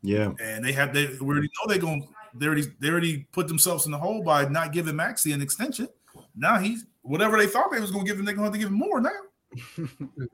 Yeah. 0.02 0.32
And 0.42 0.64
they 0.64 0.72
have 0.74 0.94
they 0.94 1.08
we 1.20 1.28
already 1.28 1.48
know 1.48 1.68
they're 1.68 1.80
going 1.80 2.08
they 2.34 2.46
already 2.46 2.64
they 2.80 2.90
already 2.90 3.28
put 3.32 3.48
themselves 3.48 3.86
in 3.86 3.92
the 3.92 3.98
hole 3.98 4.24
by 4.24 4.48
not 4.48 4.72
giving 4.72 4.96
Maxey 4.96 5.32
an 5.32 5.42
extension. 5.42 5.88
Now 6.36 6.60
he's 6.60 6.86
whatever 7.02 7.38
they 7.38 7.48
thought 7.48 7.72
they 7.72 7.80
was 7.80 7.92
going 7.92 8.06
to 8.06 8.12
give 8.12 8.20
him, 8.20 8.26
they're 8.26 8.36
going 8.36 8.52
to 8.52 8.52
have 8.52 8.54
to 8.54 8.60
give 8.60 8.70
him 8.70 8.78
more 8.78 9.02
now. 9.02 10.28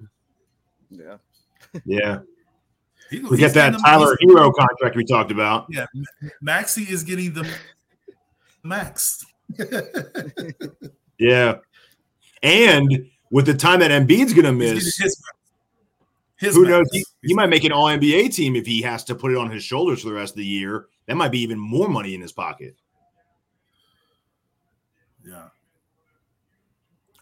yeah. 0.89 1.17
Yeah. 1.85 2.19
He, 3.09 3.19
we 3.19 3.37
get 3.37 3.53
that 3.53 3.77
Tyler 3.85 4.17
Herro 4.23 4.51
contract 4.51 4.95
we 4.95 5.03
talked 5.03 5.29
about. 5.29 5.67
Yeah. 5.69 5.85
Maxey 6.41 6.83
is 6.83 7.03
getting 7.03 7.33
the 7.33 7.47
max. 8.63 9.23
yeah. 11.19 11.57
And 12.41 13.05
with 13.33 13.47
the 13.47 13.53
time 13.55 13.79
that 13.79 13.89
Embiid's 13.89 14.31
going 14.31 14.45
to 14.45 14.53
miss, 14.53 14.95
his, 14.97 15.17
his 16.37 16.55
who 16.55 16.65
knows? 16.65 16.87
He, 16.91 17.03
he 17.23 17.33
might 17.33 17.49
make 17.49 17.63
an 17.63 17.71
all 17.71 17.87
NBA 17.87 18.31
team 18.31 18.55
if 18.55 18.67
he 18.67 18.83
has 18.83 19.03
to 19.05 19.15
put 19.15 19.31
it 19.31 19.37
on 19.37 19.49
his 19.49 19.63
shoulders 19.63 20.03
for 20.03 20.09
the 20.09 20.13
rest 20.13 20.33
of 20.33 20.37
the 20.37 20.45
year. 20.45 20.85
That 21.07 21.15
might 21.15 21.31
be 21.31 21.39
even 21.39 21.57
more 21.57 21.89
money 21.89 22.13
in 22.13 22.21
his 22.21 22.31
pocket. 22.31 22.75
Yeah. 25.25 25.47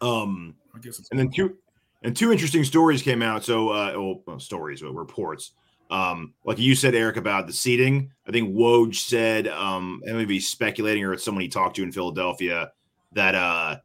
Um, 0.01 0.55
I 0.75 0.79
guess 0.79 1.01
and 1.11 1.19
then 1.19 1.31
two 1.31 1.55
and 2.03 2.15
two 2.15 2.33
interesting 2.33 2.65
stories 2.65 3.01
came 3.01 3.21
out. 3.21 3.45
So, 3.45 3.69
uh, 3.69 4.19
well, 4.25 4.39
stories, 4.39 4.81
but 4.81 4.91
reports. 4.93 5.51
Um, 5.89 6.33
like 6.43 6.59
you 6.59 6.75
said, 6.75 6.93
Eric, 6.93 7.15
about 7.15 7.47
the 7.47 7.53
seating. 7.53 8.11
I 8.27 8.31
think 8.31 8.53
Woj 8.53 8.95
said, 8.95 9.47
um, 9.47 10.01
and 10.05 10.17
maybe 10.17 10.41
speculating 10.41 11.05
or 11.05 11.13
it's 11.13 11.23
someone 11.23 11.41
he 11.41 11.47
talked 11.47 11.77
to 11.77 11.83
in 11.83 11.91
Philadelphia 11.91 12.71
that 13.13 13.35
uh, 13.35 13.77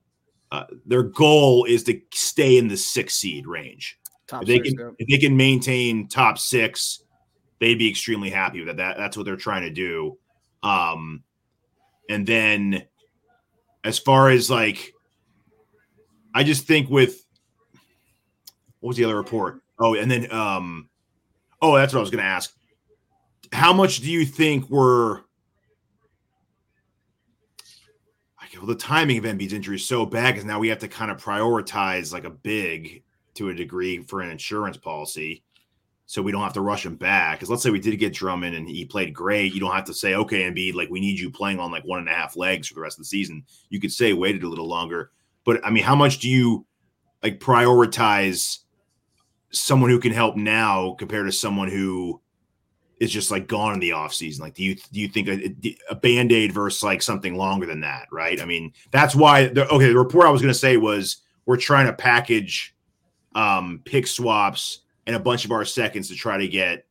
uh, 0.56 0.66
their 0.86 1.02
goal 1.02 1.64
is 1.64 1.82
to 1.84 2.00
stay 2.12 2.56
in 2.56 2.68
the 2.68 2.76
six 2.76 3.14
seed 3.14 3.46
range. 3.46 3.98
Top 4.26 4.42
if 4.42 4.48
they 4.48 4.56
six, 4.56 4.70
can, 4.70 4.78
yeah. 4.78 4.90
if 4.98 5.08
they 5.08 5.18
can 5.18 5.36
maintain 5.36 6.08
top 6.08 6.38
six, 6.38 7.02
they'd 7.60 7.78
be 7.78 7.88
extremely 7.88 8.30
happy 8.30 8.60
with 8.60 8.68
that. 8.68 8.76
that 8.78 8.96
that's 8.96 9.16
what 9.16 9.26
they're 9.26 9.36
trying 9.36 9.62
to 9.62 9.70
do. 9.70 10.18
Um, 10.62 11.22
and 12.08 12.26
then 12.26 12.84
as 13.84 13.98
far 13.98 14.30
as 14.30 14.50
like 14.50 14.94
I 16.34 16.42
just 16.42 16.66
think 16.66 16.88
with 16.88 17.24
what 18.80 18.88
was 18.88 18.96
the 18.96 19.04
other 19.04 19.16
report? 19.16 19.60
Oh, 19.78 19.94
and 19.94 20.10
then 20.10 20.32
um 20.32 20.88
oh, 21.60 21.76
that's 21.76 21.92
what 21.92 21.98
I 21.98 22.02
was 22.02 22.10
going 22.10 22.24
to 22.24 22.28
ask. 22.30 22.54
How 23.52 23.72
much 23.72 24.00
do 24.00 24.10
you 24.10 24.24
think 24.24 24.70
were 24.70 25.26
well, 28.55 28.55
the 28.66 28.74
timing 28.74 29.18
of 29.18 29.24
Embiid's 29.24 29.52
injury 29.52 29.76
is 29.76 29.86
so 29.86 30.04
bad 30.04 30.32
because 30.32 30.44
now 30.44 30.58
we 30.58 30.68
have 30.68 30.78
to 30.80 30.88
kind 30.88 31.10
of 31.10 31.22
prioritize 31.22 32.12
like 32.12 32.24
a 32.24 32.30
big 32.30 33.02
to 33.34 33.50
a 33.50 33.54
degree 33.54 34.02
for 34.02 34.20
an 34.20 34.30
insurance 34.30 34.76
policy 34.76 35.42
so 36.06 36.22
we 36.22 36.30
don't 36.30 36.42
have 36.42 36.52
to 36.52 36.60
rush 36.60 36.86
him 36.86 36.96
back. 36.96 37.38
Because 37.38 37.50
let's 37.50 37.62
say 37.62 37.70
we 37.70 37.80
did 37.80 37.96
get 37.98 38.14
Drummond 38.14 38.54
and 38.54 38.68
he 38.68 38.84
played 38.84 39.12
great, 39.12 39.52
you 39.52 39.60
don't 39.60 39.74
have 39.74 39.84
to 39.86 39.94
say, 39.94 40.14
okay, 40.14 40.42
Embiid, 40.42 40.74
like 40.74 40.88
we 40.88 41.00
need 41.00 41.18
you 41.18 41.30
playing 41.30 41.58
on 41.58 41.72
like 41.72 41.84
one 41.84 41.98
and 41.98 42.08
a 42.08 42.12
half 42.12 42.36
legs 42.36 42.68
for 42.68 42.74
the 42.74 42.80
rest 42.80 42.96
of 42.96 43.02
the 43.02 43.08
season. 43.08 43.44
You 43.68 43.80
could 43.80 43.92
say 43.92 44.12
waited 44.12 44.44
a 44.44 44.48
little 44.48 44.68
longer. 44.68 45.10
But 45.44 45.64
I 45.64 45.70
mean, 45.70 45.82
how 45.82 45.96
much 45.96 46.20
do 46.20 46.28
you 46.28 46.64
like 47.22 47.40
prioritize 47.40 48.60
someone 49.50 49.90
who 49.90 49.98
can 49.98 50.12
help 50.12 50.36
now 50.36 50.94
compared 50.98 51.26
to 51.26 51.32
someone 51.32 51.68
who 51.68 52.20
is 52.98 53.10
just 53.10 53.30
like 53.30 53.46
gone 53.46 53.74
in 53.74 53.80
the 53.80 53.90
offseason? 53.90 54.40
Like, 54.40 54.54
do 54.54 54.62
you 54.62 54.74
do 54.74 55.00
you 55.00 55.08
think 55.08 55.28
a, 55.28 55.76
a 55.90 55.94
band 55.94 56.32
aid 56.32 56.52
versus 56.52 56.82
like 56.82 57.02
something 57.02 57.34
longer 57.34 57.66
than 57.66 57.80
that? 57.80 58.06
Right. 58.10 58.40
I 58.40 58.44
mean, 58.44 58.72
that's 58.90 59.14
why. 59.14 59.48
The, 59.48 59.68
okay, 59.68 59.88
the 59.88 59.98
report 59.98 60.26
I 60.26 60.30
was 60.30 60.40
going 60.40 60.52
to 60.52 60.58
say 60.58 60.76
was 60.76 61.18
we're 61.44 61.56
trying 61.56 61.86
to 61.86 61.92
package 61.92 62.74
um, 63.34 63.80
pick 63.84 64.06
swaps 64.06 64.80
and 65.06 65.14
a 65.14 65.20
bunch 65.20 65.44
of 65.44 65.52
our 65.52 65.64
seconds 65.64 66.08
to 66.08 66.14
try 66.14 66.38
to 66.38 66.48
get 66.48 66.86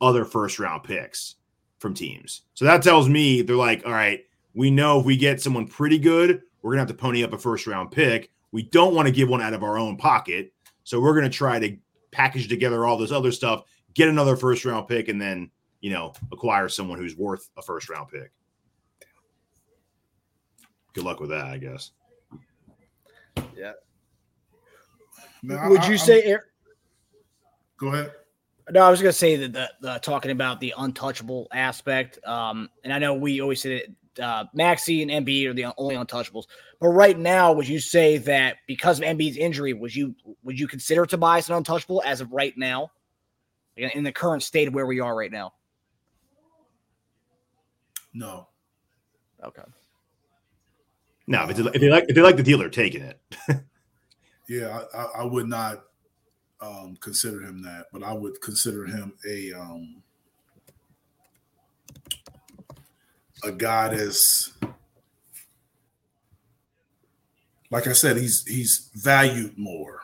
other 0.00 0.24
first 0.24 0.58
round 0.58 0.84
picks 0.84 1.36
from 1.78 1.94
teams. 1.94 2.42
So 2.54 2.64
that 2.64 2.82
tells 2.82 3.08
me 3.08 3.42
they're 3.42 3.56
like, 3.56 3.84
all 3.86 3.92
right, 3.92 4.24
we 4.54 4.70
know 4.70 5.00
if 5.00 5.06
we 5.06 5.16
get 5.16 5.40
someone 5.40 5.66
pretty 5.66 5.98
good, 5.98 6.42
we're 6.62 6.72
to 6.72 6.78
have 6.78 6.88
to 6.88 6.94
pony 6.94 7.22
up 7.22 7.32
a 7.32 7.38
first 7.38 7.66
round 7.66 7.90
pick. 7.90 8.30
We 8.52 8.62
don't 8.62 8.94
want 8.94 9.06
to 9.06 9.12
give 9.12 9.28
one 9.28 9.42
out 9.42 9.52
of 9.52 9.62
our 9.62 9.78
own 9.78 9.96
pocket. 9.96 10.52
So 10.84 11.00
we're 11.00 11.12
to 11.30 11.36
try 11.36 11.58
to 11.58 11.76
package 12.10 12.48
together 12.48 12.86
all 12.86 12.96
this 12.96 13.12
other 13.12 13.30
stuff, 13.30 13.64
get 13.96 14.08
another 14.08 14.36
first 14.36 14.64
round 14.64 14.86
pick, 14.86 15.08
and 15.08 15.20
then, 15.20 15.50
you 15.80 15.90
know, 15.90 16.12
acquire 16.30 16.68
someone 16.68 16.98
who's 16.98 17.16
worth 17.16 17.48
a 17.56 17.62
first 17.62 17.88
round 17.88 18.08
pick. 18.08 18.30
Good 20.92 21.04
luck 21.04 21.18
with 21.18 21.30
that, 21.30 21.46
I 21.46 21.58
guess. 21.58 21.90
Yeah. 23.56 23.72
Would 25.42 25.86
you 25.86 25.94
I, 25.94 25.96
say, 25.96 26.22
Eric? 26.22 26.44
Go 27.78 27.88
ahead. 27.88 28.12
No, 28.70 28.82
I 28.82 28.90
was 28.90 29.00
going 29.00 29.12
to 29.12 29.18
say 29.18 29.36
that 29.36 29.52
the, 29.52 29.70
the, 29.80 29.98
talking 29.98 30.30
about 30.30 30.60
the 30.60 30.74
untouchable 30.76 31.46
aspect, 31.52 32.18
um, 32.26 32.68
and 32.82 32.92
I 32.92 32.98
know 32.98 33.14
we 33.14 33.40
always 33.40 33.62
say 33.62 33.86
that 34.16 34.24
uh, 34.24 34.44
Maxey 34.54 35.02
and 35.02 35.10
Embiid 35.10 35.46
are 35.46 35.54
the 35.54 35.66
only 35.76 35.94
untouchables. 35.94 36.44
But 36.80 36.88
right 36.88 37.18
now, 37.18 37.52
would 37.52 37.68
you 37.68 37.78
say 37.78 38.18
that 38.18 38.56
because 38.66 38.98
of 38.98 39.04
Embiid's 39.04 39.36
injury, 39.36 39.72
would 39.72 39.94
you 39.94 40.14
would 40.42 40.58
you 40.58 40.66
consider 40.66 41.06
Tobias 41.06 41.48
an 41.48 41.54
untouchable 41.54 42.02
as 42.04 42.20
of 42.20 42.32
right 42.32 42.54
now, 42.56 42.90
in 43.76 44.04
the 44.04 44.12
current 44.12 44.42
state 44.42 44.68
of 44.68 44.74
where 44.74 44.86
we 44.86 45.00
are 45.00 45.14
right 45.14 45.30
now? 45.30 45.52
No. 48.14 48.48
Okay. 49.44 49.62
No, 51.26 51.48
if 51.48 51.56
they, 51.56 51.62
if 51.64 51.80
they 51.80 51.88
like 51.90 52.04
if 52.08 52.14
they 52.14 52.22
like 52.22 52.36
the 52.36 52.42
deal, 52.42 52.58
they're 52.58 52.70
taking 52.70 53.02
it. 53.02 53.20
Yeah, 54.48 54.82
I, 54.94 54.98
I, 54.98 55.04
I 55.18 55.24
would 55.24 55.48
not 55.48 55.86
um, 56.60 56.96
consider 57.00 57.42
him 57.42 57.62
that, 57.62 57.86
but 57.92 58.02
I 58.02 58.12
would 58.12 58.40
consider 58.40 58.86
him 58.86 59.12
a 59.28 59.52
um, 59.52 60.02
a 63.42 63.52
guy 63.52 63.88
that's 63.88 64.52
like 67.70 67.86
I 67.86 67.92
said, 67.92 68.16
he's 68.16 68.46
he's 68.46 68.90
valued 68.94 69.58
more, 69.58 70.00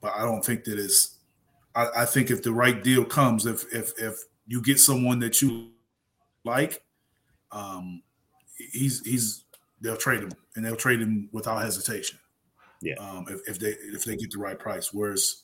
but 0.00 0.12
I 0.14 0.20
don't 0.20 0.44
think 0.44 0.64
that 0.64 0.78
is. 0.78 1.17
I, 1.78 2.02
I 2.02 2.04
think 2.04 2.30
if 2.30 2.42
the 2.42 2.52
right 2.52 2.82
deal 2.82 3.04
comes, 3.04 3.46
if 3.46 3.64
if 3.72 3.92
if 3.98 4.16
you 4.46 4.60
get 4.60 4.80
someone 4.80 5.20
that 5.20 5.40
you 5.40 5.70
like, 6.44 6.82
um, 7.52 8.02
he's 8.72 9.00
he's 9.06 9.44
they'll 9.80 9.96
trade 9.96 10.20
him 10.20 10.32
and 10.56 10.64
they'll 10.64 10.76
trade 10.76 11.00
him 11.00 11.28
without 11.32 11.62
hesitation. 11.62 12.18
Yeah. 12.82 12.94
Um, 12.94 13.26
if, 13.28 13.48
if 13.48 13.58
they 13.60 13.76
if 13.94 14.04
they 14.04 14.16
get 14.16 14.32
the 14.32 14.38
right 14.38 14.58
price, 14.58 14.92
whereas 14.92 15.42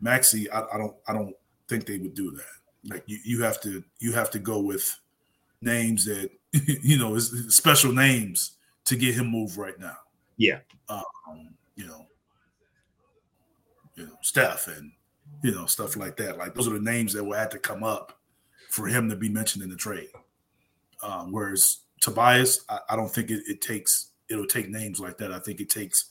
Maxey, 0.00 0.50
I, 0.50 0.62
I 0.72 0.78
don't 0.78 0.96
I 1.06 1.12
don't 1.12 1.34
think 1.68 1.84
they 1.84 1.98
would 1.98 2.14
do 2.14 2.30
that. 2.30 2.92
Like 2.92 3.04
you, 3.06 3.18
you 3.22 3.42
have 3.42 3.60
to 3.62 3.84
you 3.98 4.12
have 4.12 4.30
to 4.30 4.38
go 4.38 4.60
with 4.60 4.98
names 5.60 6.06
that 6.06 6.30
you 6.82 6.98
know 6.98 7.14
is 7.14 7.54
special 7.54 7.92
names 7.92 8.52
to 8.86 8.96
get 8.96 9.14
him 9.14 9.26
moved 9.26 9.58
right 9.58 9.78
now. 9.78 9.96
Yeah. 10.38 10.60
Um, 10.88 11.54
you 11.76 11.86
know, 11.86 12.06
you 13.96 14.06
know, 14.06 14.18
Steph 14.22 14.68
and 14.68 14.92
you 15.42 15.52
know, 15.52 15.66
stuff 15.66 15.96
like 15.96 16.16
that. 16.16 16.38
Like 16.38 16.54
those 16.54 16.68
are 16.68 16.72
the 16.72 16.80
names 16.80 17.12
that 17.12 17.24
will 17.24 17.34
have 17.34 17.50
to 17.50 17.58
come 17.58 17.82
up 17.82 18.18
for 18.70 18.86
him 18.86 19.08
to 19.08 19.16
be 19.16 19.28
mentioned 19.28 19.62
in 19.62 19.70
the 19.70 19.76
trade. 19.76 20.08
Um, 21.02 21.32
whereas 21.32 21.80
Tobias, 22.00 22.64
I, 22.68 22.78
I 22.90 22.96
don't 22.96 23.12
think 23.12 23.30
it, 23.30 23.42
it 23.46 23.60
takes 23.60 24.10
it'll 24.28 24.46
take 24.46 24.68
names 24.68 25.00
like 25.00 25.18
that. 25.18 25.32
I 25.32 25.38
think 25.38 25.60
it 25.60 25.70
takes 25.70 26.10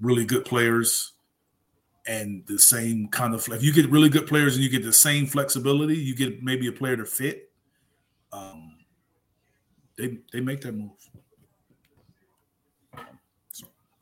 really 0.00 0.24
good 0.24 0.44
players 0.44 1.12
and 2.06 2.44
the 2.46 2.58
same 2.58 3.08
kind 3.08 3.34
of 3.34 3.46
if 3.48 3.62
you 3.62 3.72
get 3.72 3.90
really 3.90 4.08
good 4.08 4.26
players 4.26 4.56
and 4.56 4.64
you 4.64 4.70
get 4.70 4.82
the 4.82 4.92
same 4.92 5.26
flexibility, 5.26 5.96
you 5.96 6.14
get 6.14 6.42
maybe 6.42 6.66
a 6.66 6.72
player 6.72 6.96
to 6.96 7.04
fit. 7.04 7.50
Um, 8.32 8.78
they 9.96 10.18
they 10.32 10.40
make 10.40 10.60
that 10.62 10.74
move. 10.74 10.90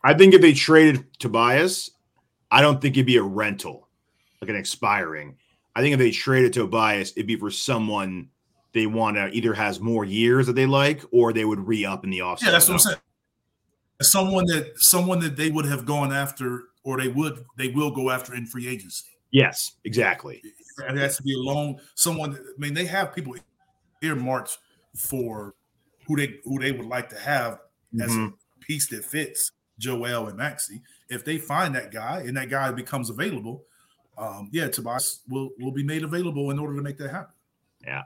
I 0.03 0.15
think 0.15 0.33
if 0.33 0.41
they 0.41 0.53
traded 0.53 1.05
Tobias, 1.19 1.91
I 2.51 2.61
don't 2.61 2.81
think 2.81 2.97
it'd 2.97 3.07
be 3.07 3.17
a 3.17 3.23
rental, 3.23 3.88
like 4.41 4.51
an 4.51 4.57
expiring. 4.57 5.37
I 5.75 5.81
think 5.81 5.93
if 5.93 5.99
they 5.99 6.11
traded 6.11 6.53
Tobias, 6.53 7.13
it'd 7.13 7.27
be 7.27 7.37
for 7.37 7.51
someone 7.51 8.29
they 8.73 8.87
want 8.87 9.17
to 9.17 9.29
either 9.29 9.55
has 9.55 9.81
more 9.81 10.05
years 10.05 10.47
that 10.47 10.55
they 10.55 10.67
like, 10.67 11.03
or 11.11 11.33
they 11.33 11.45
would 11.45 11.67
re 11.67 11.85
up 11.85 12.05
in 12.05 12.11
the 12.11 12.19
offseason. 12.19 12.43
Yeah, 12.45 12.51
that's 12.53 12.69
what 12.69 12.75
I'm 12.75 12.81
saying. 12.81 12.97
Someone 14.01 14.47
that 14.47 14.73
someone 14.77 15.19
that 15.21 15.37
they 15.37 15.51
would 15.51 15.65
have 15.65 15.85
gone 15.85 16.13
after, 16.13 16.65
or 16.85 16.99
they 17.01 17.09
would 17.09 17.45
they 17.57 17.69
will 17.69 17.91
go 17.91 18.11
after 18.11 18.35
in 18.35 18.47
free 18.47 18.69
agency. 18.69 19.07
Yes, 19.31 19.73
exactly. 19.85 20.41
It 20.89 20.97
has 20.97 21.17
to 21.17 21.23
be 21.23 21.35
a 21.35 21.39
long 21.39 21.81
someone. 21.97 22.35
I 22.37 22.61
mean, 22.61 22.75
they 22.75 22.87
have 22.87 23.15
people 23.15 23.35
earmarked 24.03 24.57
for 24.97 25.55
who 26.07 26.17
they 26.17 26.39
who 26.45 26.61
they 26.61 26.73
would 26.73 26.87
like 26.87 27.09
to 27.09 27.19
have 27.19 27.61
as 28.01 28.11
Mhm. 28.11 28.33
a 28.33 28.65
piece 28.65 28.89
that 28.91 29.05
fits 29.05 29.51
Joel 29.79 30.29
and 30.29 30.37
Maxey. 30.37 30.83
If 31.11 31.25
they 31.25 31.39
find 31.39 31.75
that 31.75 31.91
guy 31.91 32.21
and 32.21 32.37
that 32.37 32.51
guy 32.51 32.71
becomes 32.71 33.11
available, 33.11 33.65
um, 34.19 34.49
yeah, 34.53 34.69
Tobias 34.69 35.21
will 35.29 35.51
will 35.59 35.73
be 35.73 35.85
made 35.85 36.03
available 36.03 36.51
in 36.51 36.59
order 36.59 36.75
to 36.75 36.83
make 36.83 36.99
that 36.99 37.11
happen. 37.11 37.35
Yeah. 37.85 38.03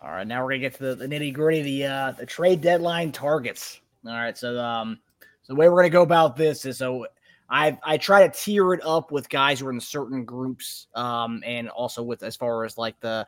All 0.00 0.12
right, 0.12 0.26
now 0.26 0.44
we're 0.44 0.50
gonna 0.50 0.60
get 0.60 0.74
to 0.74 0.94
the, 0.94 0.94
the 0.94 1.06
nitty 1.06 1.34
gritty, 1.34 1.62
the 1.62 1.86
uh, 1.86 2.12
the 2.12 2.26
trade 2.26 2.60
deadline 2.60 3.10
targets. 3.10 3.80
All 4.06 4.12
right, 4.12 4.38
so 4.38 4.58
um, 4.60 5.00
so 5.42 5.54
the 5.54 5.56
way 5.56 5.68
we're 5.68 5.78
gonna 5.78 5.90
go 5.90 6.02
about 6.02 6.36
this 6.36 6.64
is 6.64 6.78
so 6.78 7.06
I 7.50 7.76
I 7.82 7.96
try 7.96 8.26
to 8.26 8.32
tier 8.32 8.72
it 8.72 8.80
up 8.84 9.10
with 9.10 9.28
guys 9.28 9.58
who 9.58 9.66
are 9.66 9.72
in 9.72 9.80
certain 9.80 10.24
groups, 10.24 10.86
um, 10.94 11.42
and 11.44 11.68
also 11.70 12.02
with 12.04 12.22
as 12.22 12.36
far 12.36 12.64
as 12.64 12.78
like 12.78 13.00
the 13.00 13.26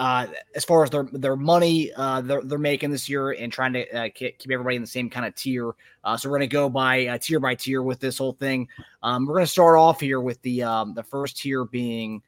uh, 0.00 0.26
as 0.54 0.64
far 0.64 0.82
as 0.82 0.88
their 0.88 1.06
their 1.12 1.36
money 1.36 1.92
uh, 1.92 2.22
they're, 2.22 2.40
they're 2.42 2.58
making 2.58 2.90
this 2.90 3.06
year 3.06 3.32
and 3.32 3.52
trying 3.52 3.74
to 3.74 3.86
uh, 3.94 4.08
keep 4.14 4.50
everybody 4.50 4.74
in 4.74 4.82
the 4.82 4.88
same 4.88 5.10
kind 5.10 5.26
of 5.26 5.34
tier. 5.34 5.72
Uh, 6.02 6.16
so 6.16 6.28
we're 6.30 6.38
gonna 6.38 6.46
go 6.46 6.70
by 6.70 7.06
uh, 7.06 7.18
tier 7.18 7.38
by 7.38 7.54
tier 7.54 7.82
with 7.82 8.00
this 8.00 8.16
whole 8.16 8.32
thing. 8.32 8.66
Um, 9.02 9.26
we're 9.26 9.34
gonna 9.34 9.46
start 9.46 9.76
off 9.78 10.00
here 10.00 10.18
with 10.18 10.40
the 10.40 10.62
um, 10.62 10.94
the 10.94 11.02
first 11.02 11.36
tier 11.36 11.66
being 11.66 12.22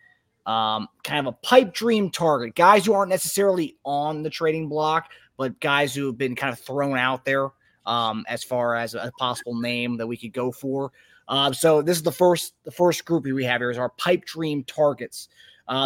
um, 0.45 0.87
kind 1.03 1.27
of 1.27 1.33
a 1.33 1.39
pipe 1.47 1.73
dream 1.73 2.11
target. 2.11 2.55
Guys 2.55 2.85
who 2.85 2.93
aren't 2.93 3.09
necessarily 3.09 3.79
on 3.87 4.23
the 4.23 4.29
trading 4.29 4.69
block, 4.69 5.11
but 5.39 5.59
guys 5.59 5.95
who 5.95 6.05
have 6.07 6.19
been 6.19 6.37
kind 6.37 6.53
of 6.53 6.59
thrown 6.59 6.99
out 6.99 7.25
there 7.25 7.49
um, 7.87 8.23
as 8.29 8.45
far 8.45 8.77
as 8.77 8.93
a 8.95 9.11
possible 9.19 9.59
name 9.59 9.97
that 9.97 10.07
we 10.07 10.19
could 10.19 10.35
go 10.35 10.53
for. 10.53 10.93
Uh, 11.27 11.51
so 11.51 11.81
this 11.81 11.97
is 11.97 12.03
the 12.03 12.13
first 12.13 12.53
the 12.65 12.71
first 12.71 13.07
group 13.07 13.25
we 13.25 13.45
have 13.45 13.63
here 13.63 13.71
is 13.71 13.79
our 13.79 13.89
pipe 13.89 14.27
dream 14.27 14.63
targets. 14.65 15.31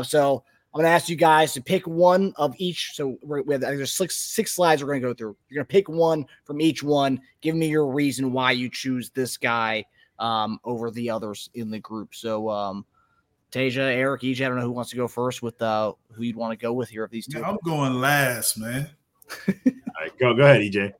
So 0.02 0.42
I'm 0.76 0.82
going 0.82 0.90
to 0.90 0.94
ask 0.94 1.08
you 1.08 1.16
guys 1.16 1.54
to 1.54 1.62
pick 1.62 1.86
one 1.86 2.34
of 2.36 2.54
each. 2.58 2.90
So 2.92 3.16
we're, 3.22 3.40
we 3.40 3.54
have 3.54 3.62
there's 3.62 3.92
six 3.92 4.14
six 4.14 4.52
slides 4.52 4.82
we're 4.82 4.88
going 4.88 5.00
to 5.00 5.08
go 5.08 5.14
through. 5.14 5.34
You're 5.48 5.64
going 5.64 5.66
to 5.66 5.72
pick 5.72 5.88
one 5.88 6.26
from 6.44 6.60
each 6.60 6.82
one. 6.82 7.18
Give 7.40 7.56
me 7.56 7.66
your 7.66 7.90
reason 7.90 8.30
why 8.30 8.50
you 8.50 8.68
choose 8.68 9.08
this 9.08 9.38
guy 9.38 9.86
um, 10.18 10.60
over 10.64 10.90
the 10.90 11.08
others 11.08 11.48
in 11.54 11.70
the 11.70 11.78
group. 11.78 12.14
So 12.14 12.50
um, 12.50 12.84
Tasia, 13.50 13.78
Eric, 13.78 14.20
EJ, 14.20 14.44
I 14.44 14.48
don't 14.48 14.56
know 14.58 14.64
who 14.64 14.70
wants 14.70 14.90
to 14.90 14.96
go 14.96 15.08
first 15.08 15.40
with 15.40 15.62
uh, 15.62 15.94
who 16.12 16.24
you'd 16.24 16.36
want 16.36 16.52
to 16.52 16.62
go 16.62 16.74
with 16.74 16.90
here 16.90 17.04
of 17.04 17.10
these 17.10 17.26
two. 17.26 17.38
Yeah, 17.38 17.48
I'm 17.48 17.58
going 17.64 17.94
last, 17.94 18.58
man. 18.58 18.90
All 19.48 19.54
right, 19.98 20.18
go 20.20 20.34
go 20.34 20.42
ahead, 20.42 20.60
EJ. 20.60 20.92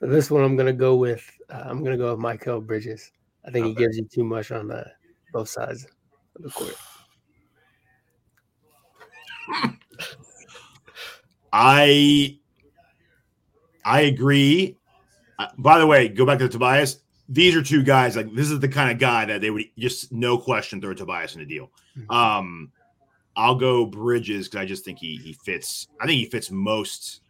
For 0.00 0.06
this 0.06 0.30
one, 0.30 0.44
I'm 0.44 0.54
gonna 0.54 0.74
go 0.74 0.96
with 0.96 1.26
uh, 1.48 1.62
I'm 1.64 1.82
gonna 1.82 1.96
go 1.96 2.14
with 2.14 2.22
Mikal 2.22 2.66
Bridges. 2.66 3.10
I 3.46 3.50
think 3.50 3.68
he 3.68 3.74
gives 3.74 3.96
you 3.96 4.04
too 4.04 4.22
much 4.22 4.52
on 4.52 4.70
uh, 4.70 4.86
both 5.32 5.48
sides 5.48 5.86
of 6.36 6.42
the 6.42 6.50
court. 6.50 6.76
I 11.52 12.38
I 13.84 14.00
agree. 14.02 14.76
Uh, 15.38 15.48
by 15.58 15.78
the 15.78 15.86
way, 15.86 16.08
go 16.08 16.24
back 16.26 16.38
to 16.38 16.48
Tobias. 16.48 17.00
These 17.28 17.56
are 17.56 17.62
two 17.62 17.82
guys 17.82 18.16
like 18.16 18.32
this 18.34 18.50
is 18.50 18.60
the 18.60 18.68
kind 18.68 18.90
of 18.90 18.98
guy 18.98 19.24
that 19.24 19.40
they 19.40 19.50
would 19.50 19.64
just 19.78 20.12
no 20.12 20.36
question 20.38 20.80
throw 20.80 20.94
Tobias 20.94 21.34
in 21.34 21.40
a 21.42 21.46
deal. 21.46 21.70
Mhm. 21.96 22.14
Um, 22.14 22.72
I'll 23.36 23.54
go 23.54 23.86
Bridges 23.86 24.48
because 24.48 24.62
I 24.62 24.64
just 24.66 24.84
think 24.84 24.98
he 24.98 25.16
he 25.16 25.32
fits. 25.44 25.88
I 26.00 26.06
think 26.06 26.18
he 26.18 26.26
fits 26.26 26.50
most 26.50 27.20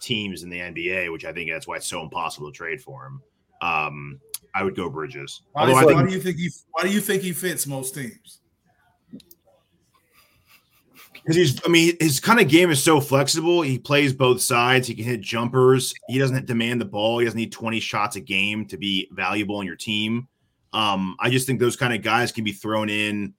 teams 0.00 0.42
in 0.42 0.50
the 0.50 0.58
NBA, 0.58 1.12
which 1.12 1.24
I 1.24 1.32
think 1.32 1.50
that's 1.50 1.66
why 1.66 1.76
it's 1.76 1.86
so 1.86 2.02
impossible 2.02 2.50
to 2.50 2.56
trade 2.56 2.80
for 2.82 3.06
him. 3.06 3.22
Um, 3.60 4.20
I 4.54 4.62
would 4.64 4.74
go 4.74 4.90
Bridges. 4.90 5.42
Why, 5.52 5.62
Although 5.62 5.76
I 5.76 5.84
why 5.94 6.06
do 6.06 6.12
you 6.12 6.20
think 6.20 6.38
he 6.38 6.50
why 6.72 6.82
do 6.82 6.90
you 6.90 7.00
think 7.00 7.22
he 7.22 7.32
fits 7.32 7.66
most 7.66 7.94
teams? 7.94 8.39
Because 11.22 11.36
he's, 11.36 11.60
I 11.64 11.68
mean, 11.68 11.96
his 12.00 12.20
kind 12.20 12.40
of 12.40 12.48
game 12.48 12.70
is 12.70 12.82
so 12.82 13.00
flexible. 13.00 13.62
He 13.62 13.78
plays 13.78 14.12
both 14.12 14.40
sides. 14.40 14.88
He 14.88 14.94
can 14.94 15.04
hit 15.04 15.20
jumpers. 15.20 15.92
He 16.08 16.18
doesn't 16.18 16.46
demand 16.46 16.80
the 16.80 16.86
ball. 16.86 17.18
He 17.18 17.24
doesn't 17.24 17.38
need 17.38 17.52
20 17.52 17.78
shots 17.80 18.16
a 18.16 18.20
game 18.20 18.66
to 18.66 18.76
be 18.76 19.08
valuable 19.12 19.56
on 19.56 19.66
your 19.66 19.76
team. 19.76 20.28
Um, 20.72 21.16
I 21.18 21.30
just 21.30 21.46
think 21.46 21.60
those 21.60 21.76
kind 21.76 21.94
of 21.94 22.02
guys 22.02 22.32
can 22.32 22.44
be 22.44 22.52
thrown 22.52 22.88
in 22.88 23.34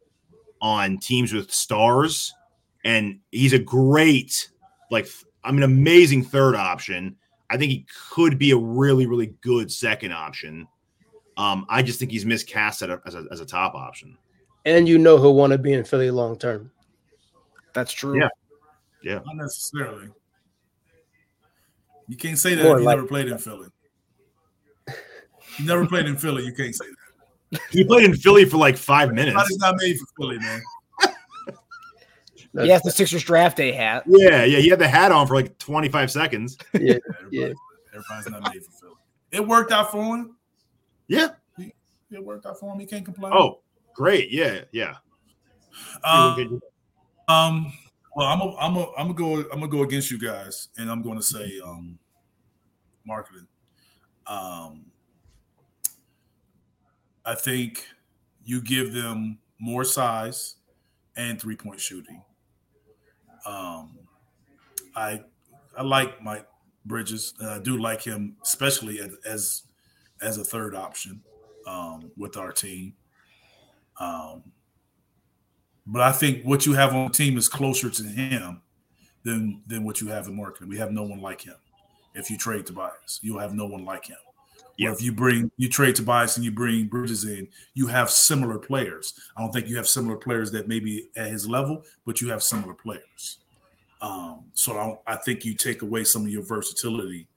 on 0.62 1.00
teams 1.00 1.34
with 1.34 1.52
stars. 1.52 2.34
And 2.84 3.20
he's 3.32 3.54
a 3.54 3.60
great, 3.60 4.50
like, 4.90 5.08
I'm 5.44 5.58
an 5.58 5.64
amazing 5.64 6.24
third 6.24 6.56
option. 6.56 7.16
I 7.50 7.58
think 7.58 7.72
he 7.72 7.86
could 8.12 8.38
be 8.38 8.52
a 8.52 8.58
really, 8.58 9.08
really 9.08 9.34
good 9.42 9.72
second 9.72 10.14
option. 10.14 10.68
Um, 11.38 11.66
I 11.70 11.82
just 11.82 12.00
think 12.00 12.12
he's 12.12 12.26
miscast 12.26 12.82
as, 12.82 13.16
a, 13.16 13.26
as 13.32 13.40
a 13.40 13.46
top 13.46 13.74
option. 13.74 14.18
And 14.66 14.88
you 14.88 14.98
know 14.98 15.18
he'll 15.18 15.34
want 15.34 15.52
to 15.52 15.58
be 15.58 15.74
in 15.74 15.84
Philly 15.84 16.12
long 16.12 16.38
term. 16.38 16.72
That's 17.74 17.92
true. 17.92 18.20
Yeah. 18.20 18.30
Yeah. 19.04 19.20
Not 19.26 19.36
necessarily. 19.38 20.10
You 22.08 22.18
can't 22.18 22.38
say 22.38 22.56
that 22.56 22.64
More 22.64 22.78
if 22.78 22.82
you 22.82 22.86
like- 22.86 22.98
never 22.98 23.08
played 23.08 23.28
in 23.28 23.38
Philly. 23.38 23.70
You 25.58 25.66
never 25.66 25.86
played 25.88 26.06
in 26.06 26.18
Philly. 26.18 26.44
You 26.46 26.54
can't 26.54 26.74
say 26.76 26.86
that. 27.52 27.62
He 27.72 27.84
played 27.84 28.06
in 28.06 28.16
Philly 28.16 28.46
for 28.46 28.58
like 28.58 28.78
five 28.78 29.10
minutes. 29.14 29.30
Everybody's 29.36 29.58
not 29.58 29.76
made 29.78 29.98
for 30.00 30.06
Philly, 30.18 30.38
man. 30.40 30.62
That's- 32.54 32.68
Yes, 32.68 32.84
the 32.84 32.92
Sixers 32.92 33.24
draft 33.24 33.56
day 33.58 33.72
hat. 33.72 34.04
Yeah, 34.08 34.44
yeah, 34.44 34.60
he 34.60 34.68
had 34.70 34.80
the 34.80 34.88
hat 34.88 35.12
on 35.14 35.26
for 35.26 35.36
like 35.36 35.58
25 35.58 36.12
seconds. 36.12 36.58
yeah, 36.74 36.96
Everybody- 37.20 37.38
yeah. 37.38 37.54
Everybody's 37.94 38.30
not 38.30 38.54
made 38.54 38.64
for 38.66 38.72
Philly. 38.72 38.94
It 39.32 39.48
worked 39.48 39.72
out 39.72 39.92
for 39.92 40.04
him. 40.18 40.36
Yeah. 41.08 41.30
It 41.58 42.22
worked 42.22 42.46
out 42.46 42.60
for 42.60 42.74
him. 42.74 42.80
He 42.80 42.86
can't 42.86 43.06
complain. 43.06 43.32
Oh, 43.34 43.60
great. 43.96 44.32
Yeah, 44.32 44.62
yeah. 44.74 44.96
Um, 46.04 46.60
Um, 47.32 47.74
well, 48.16 48.28
I'm 48.28 48.42
a, 48.42 48.56
I'm 48.58 48.76
a, 48.76 48.92
I'm 48.98 49.14
gonna 49.14 49.14
go 49.14 49.50
I'm 49.52 49.60
gonna 49.60 49.68
go 49.68 49.84
against 49.84 50.12
you 50.12 50.20
guys, 50.20 50.68
and 50.78 50.92
I'm 50.92 51.02
going 51.02 51.18
to 51.18 51.24
say 51.24 51.60
um, 51.64 51.98
Markkanen. 53.08 53.48
Um, 54.28 54.86
I 57.26 57.36
think 57.36 57.86
you 58.44 58.62
give 58.62 58.94
them 58.94 59.40
more 59.60 59.84
size 59.84 60.56
and 61.16 61.40
three 61.40 61.56
point 61.56 61.80
shooting. 61.80 62.22
Um, 63.46 63.98
I 64.96 65.24
I 65.78 65.84
like 65.84 66.22
Mike 66.22 66.48
Bridges. 66.86 67.34
Uh, 67.42 67.52
I 67.52 67.60
do 67.60 67.78
like 67.80 68.02
him, 68.02 68.36
especially 68.44 69.00
as 69.00 69.16
as, 69.26 69.64
as 70.22 70.38
a 70.38 70.44
third 70.44 70.76
option 70.76 71.22
um, 71.66 72.12
with 72.18 72.36
our 72.36 72.52
team. 72.52 72.94
Um, 74.00 74.44
but 75.86 76.02
I 76.02 76.12
think 76.12 76.44
what 76.44 76.66
you 76.66 76.74
have 76.74 76.94
on 76.94 77.08
the 77.08 77.14
team 77.14 77.38
is 77.38 77.48
closer 77.50 77.90
to 77.90 78.04
him 78.04 78.62
than 79.24 79.62
than 79.68 79.84
what 79.84 80.02
you 80.02 80.08
have 80.10 80.28
in 80.28 80.38
Markkanen. 80.38 80.68
We 80.68 80.78
have 80.78 80.92
no 80.92 81.04
one 81.04 81.22
like 81.22 81.42
him. 81.42 81.56
If 82.14 82.30
you 82.30 82.38
trade 82.38 82.66
Tobias, 82.66 83.20
you'll 83.22 83.40
have 83.40 83.54
no 83.54 83.66
one 83.66 83.86
like 83.86 84.06
him. 84.06 84.18
Yeah. 84.78 84.90
Or 84.90 84.94
if 84.94 85.02
you 85.02 85.12
bring 85.12 85.52
you 85.58 85.70
trade 85.70 85.96
Tobias 85.96 86.38
and 86.38 86.46
you 86.46 86.52
bring 86.52 86.88
Bridges 86.88 87.26
in, 87.26 87.48
you 87.74 87.88
have 87.88 88.10
similar 88.10 88.58
players. 88.58 89.14
I 89.36 89.42
don't 89.42 89.52
think 89.52 89.68
you 89.68 89.78
have 89.78 89.88
similar 89.88 90.18
players 90.18 90.52
that 90.52 90.68
maybe 90.68 91.10
at 91.16 91.28
his 91.28 91.48
level, 91.48 91.84
but 92.06 92.22
you 92.22 92.30
have 92.30 92.44
similar 92.44 92.74
players. 92.74 93.40
Um, 94.02 94.46
so 94.54 95.00
I, 95.08 95.14
I, 95.14 95.16
think 95.18 95.46
you 95.46 95.54
take 95.54 95.84
away 95.84 96.04
some 96.04 96.24
of 96.24 96.30
your 96.30 96.42
versatility 96.42 97.28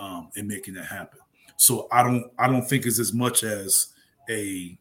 um, 0.00 0.30
in 0.34 0.48
making 0.48 0.74
that 0.74 0.86
happen. 0.86 1.20
So 1.56 1.86
I 1.92 2.02
don't 2.02 2.24
I 2.38 2.48
don't 2.48 2.68
think 2.68 2.86
it's 2.86 2.98
as 2.98 3.12
much 3.12 3.44
as 3.44 3.92
a 4.28 4.76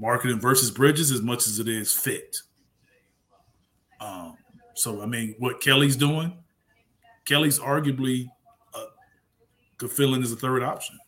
Markkanen 0.00 0.40
versus 0.40 0.70
Bridges 0.70 1.10
as 1.10 1.22
much 1.22 1.46
as 1.46 1.58
it 1.58 1.68
is 1.68 1.92
fit. 1.92 2.36
Um, 4.00 4.36
so 4.74 5.02
I 5.02 5.06
mean, 5.06 5.34
what 5.38 5.60
Kelly's 5.60 5.96
doing, 5.96 6.36
Kelly's 7.24 7.58
arguably 7.58 8.28
uh, 8.74 8.86
could 9.76 9.90
fill 9.90 10.14
in 10.14 10.22
as 10.22 10.32
a 10.32 10.36
third 10.36 10.62
option. 10.62 10.98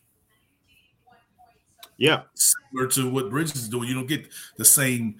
Yeah, 1.97 2.23
similar 2.33 2.89
to 2.89 3.09
what 3.09 3.29
Bridges 3.29 3.55
is 3.55 3.69
doing. 3.69 3.87
You 3.87 3.95
don't 3.95 4.07
get 4.07 4.27
the 4.57 4.65
same 4.65 5.15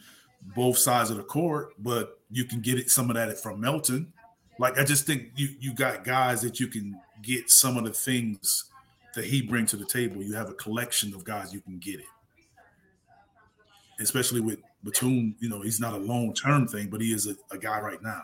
both 0.55 0.77
sides 0.77 1.11
of 1.11 1.17
the 1.17 1.23
court, 1.23 1.73
but 1.79 2.19
you 2.29 2.43
can 2.45 2.59
get 2.59 2.79
it 2.79 2.89
some 2.89 3.09
of 3.09 3.15
that 3.15 3.37
from 3.37 3.61
Melton. 3.61 4.11
Like 4.59 4.77
I 4.77 4.83
just 4.83 5.05
think 5.05 5.31
you 5.35 5.49
you 5.59 5.73
got 5.73 6.03
guys 6.03 6.41
that 6.41 6.59
you 6.59 6.67
can 6.67 6.99
get 7.21 7.49
some 7.49 7.77
of 7.77 7.85
the 7.85 7.93
things 7.93 8.65
that 9.15 9.25
he 9.25 9.41
brings 9.41 9.71
to 9.71 9.77
the 9.77 9.85
table. 9.85 10.21
You 10.21 10.33
have 10.33 10.49
a 10.49 10.53
collection 10.53 11.13
of 11.13 11.23
guys 11.23 11.53
you 11.53 11.61
can 11.61 11.77
get 11.77 11.99
it 11.99 12.05
especially 14.01 14.41
with 14.41 14.59
Batum. 14.83 15.35
You 15.39 15.49
know, 15.49 15.61
he's 15.61 15.79
not 15.79 15.93
a 15.93 15.97
long 15.97 16.33
term 16.33 16.67
thing, 16.67 16.89
but 16.89 17.01
he 17.01 17.13
is 17.13 17.27
a, 17.27 17.35
a 17.51 17.57
guy 17.57 17.79
right 17.79 18.01
now. 18.01 18.23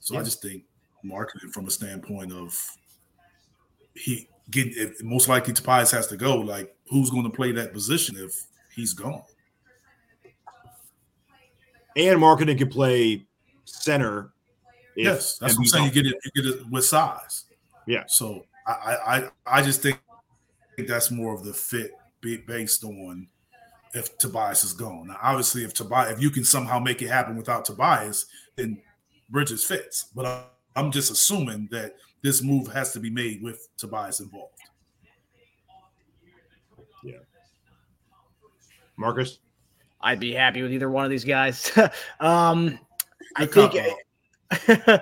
So 0.00 0.14
yeah. 0.14 0.20
I 0.20 0.22
just 0.24 0.42
think 0.42 0.64
Markkanen 1.04 1.52
from 1.52 1.66
a 1.66 1.70
standpoint 1.70 2.32
of 2.32 2.58
he 3.94 4.28
get 4.50 4.68
most 5.02 5.28
likely 5.28 5.52
Tobias 5.52 5.90
has 5.90 6.06
to 6.08 6.16
go. 6.16 6.36
Like, 6.36 6.74
who's 6.88 7.10
going 7.10 7.24
to 7.24 7.30
play 7.30 7.52
that 7.52 7.72
position 7.72 8.16
if 8.18 8.34
he's 8.74 8.94
gone? 8.94 9.22
And 11.96 12.20
Markkanen 12.20 12.56
can 12.56 12.68
play 12.68 13.26
center. 13.64 14.32
yes, 14.96 15.38
that's 15.38 15.54
what 15.54 15.62
I'm 15.62 15.66
saying. 15.66 15.84
You 15.86 15.90
get 15.90 16.06
it, 16.06 16.16
you 16.24 16.42
get 16.42 16.54
it 16.54 16.70
with 16.70 16.84
size. 16.84 17.44
Yeah. 17.86 18.04
So 18.06 18.44
I, 18.66 19.30
I, 19.46 19.58
I 19.58 19.62
just 19.62 19.82
think 19.82 19.98
that's 20.86 21.10
more 21.10 21.34
of 21.34 21.44
the 21.44 21.52
fit 21.52 21.92
based 22.20 22.84
on 22.84 23.26
if 23.94 24.16
Tobias 24.18 24.64
is 24.64 24.72
gone. 24.72 25.08
Now, 25.08 25.16
obviously, 25.22 25.64
if 25.64 25.74
Tobias, 25.74 26.12
if 26.12 26.22
you 26.22 26.30
can 26.30 26.44
somehow 26.44 26.78
make 26.78 27.02
it 27.02 27.08
happen 27.08 27.36
without 27.36 27.64
Tobias, 27.64 28.26
then 28.56 28.80
Bridges 29.30 29.64
fits. 29.64 30.08
But 30.14 30.50
I'm 30.76 30.90
just 30.90 31.10
assuming 31.10 31.68
that 31.70 31.94
this 32.22 32.42
move 32.42 32.68
has 32.72 32.92
to 32.92 33.00
be 33.00 33.10
made 33.10 33.42
with 33.42 33.68
Tobias 33.76 34.20
involved. 34.20 34.54
Yeah. 37.02 37.18
Marcus, 38.96 39.38
I'd 40.00 40.20
be 40.20 40.32
happy 40.32 40.62
with 40.62 40.72
either 40.72 40.90
one 40.90 41.04
of 41.04 41.10
these 41.10 41.24
guys. 41.24 41.70
um, 42.20 42.78
I 43.36 43.46
think 43.46 43.74
I, 44.50 45.00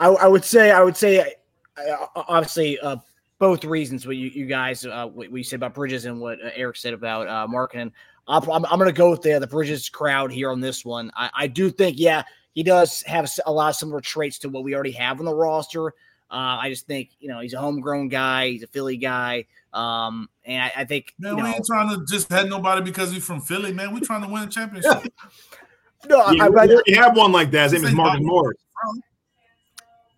I, 0.00 0.26
would 0.26 0.44
say 0.44 0.70
I 0.72 0.82
would 0.82 0.96
say 0.96 1.34
uh, 1.76 2.06
obviously 2.16 2.78
uh, 2.80 2.96
both 3.38 3.64
reasons 3.64 4.06
what 4.06 4.16
you, 4.16 4.28
you 4.28 4.46
guys 4.46 4.84
uh, 4.84 5.06
what 5.06 5.30
you 5.30 5.44
said 5.44 5.56
about 5.56 5.74
Bridges 5.74 6.04
and 6.04 6.20
what 6.20 6.38
uh, 6.44 6.50
Eric 6.54 6.76
said 6.76 6.94
about 6.94 7.28
uh, 7.28 7.46
Markkanen. 7.46 7.92
I'm, 8.26 8.42
I'm, 8.50 8.66
I'm 8.66 8.78
going 8.78 8.86
to 8.86 8.92
go 8.92 9.10
with 9.10 9.22
the 9.22 9.38
the 9.38 9.46
Bridges 9.46 9.88
crowd 9.88 10.32
here 10.32 10.50
on 10.50 10.60
this 10.60 10.84
one. 10.84 11.10
I, 11.16 11.30
I 11.34 11.46
do 11.46 11.70
think 11.70 11.98
yeah 11.98 12.22
he 12.54 12.62
does 12.62 13.02
have 13.02 13.30
a 13.46 13.52
lot 13.52 13.70
of 13.70 13.76
similar 13.76 14.00
traits 14.00 14.38
to 14.40 14.48
what 14.48 14.64
we 14.64 14.74
already 14.74 14.92
have 14.92 15.20
on 15.20 15.26
the 15.26 15.34
roster. 15.34 15.88
Uh, 16.30 16.58
I 16.60 16.68
just 16.68 16.86
think 16.86 17.10
you 17.20 17.28
know 17.28 17.40
he's 17.40 17.54
a 17.54 17.58
homegrown 17.58 18.08
guy, 18.08 18.48
he's 18.50 18.62
a 18.62 18.66
Philly 18.66 18.96
guy, 18.96 19.46
um, 19.72 20.28
and 20.44 20.62
I, 20.62 20.72
I 20.78 20.84
think 20.84 21.14
man, 21.18 21.36
we 21.36 21.42
know, 21.42 21.48
ain't 21.48 21.64
trying 21.64 21.88
to 21.88 22.04
just 22.06 22.30
have 22.30 22.48
nobody 22.48 22.82
because 22.82 23.12
he's 23.12 23.24
from 23.24 23.40
Philly, 23.40 23.72
man. 23.72 23.94
We're 23.94 24.00
trying 24.00 24.22
to 24.22 24.28
win 24.28 24.42
a 24.42 24.46
championship. 24.50 25.10
no, 26.06 26.30
yeah, 26.30 26.44
I, 26.44 26.64
I, 26.64 26.78
you 26.86 26.96
have 26.96 27.16
one 27.16 27.32
like 27.32 27.50
that. 27.52 27.70
His 27.70 27.82
name 27.82 27.90
is 27.90 27.94
Marcus 27.94 28.20
Morris. 28.22 28.58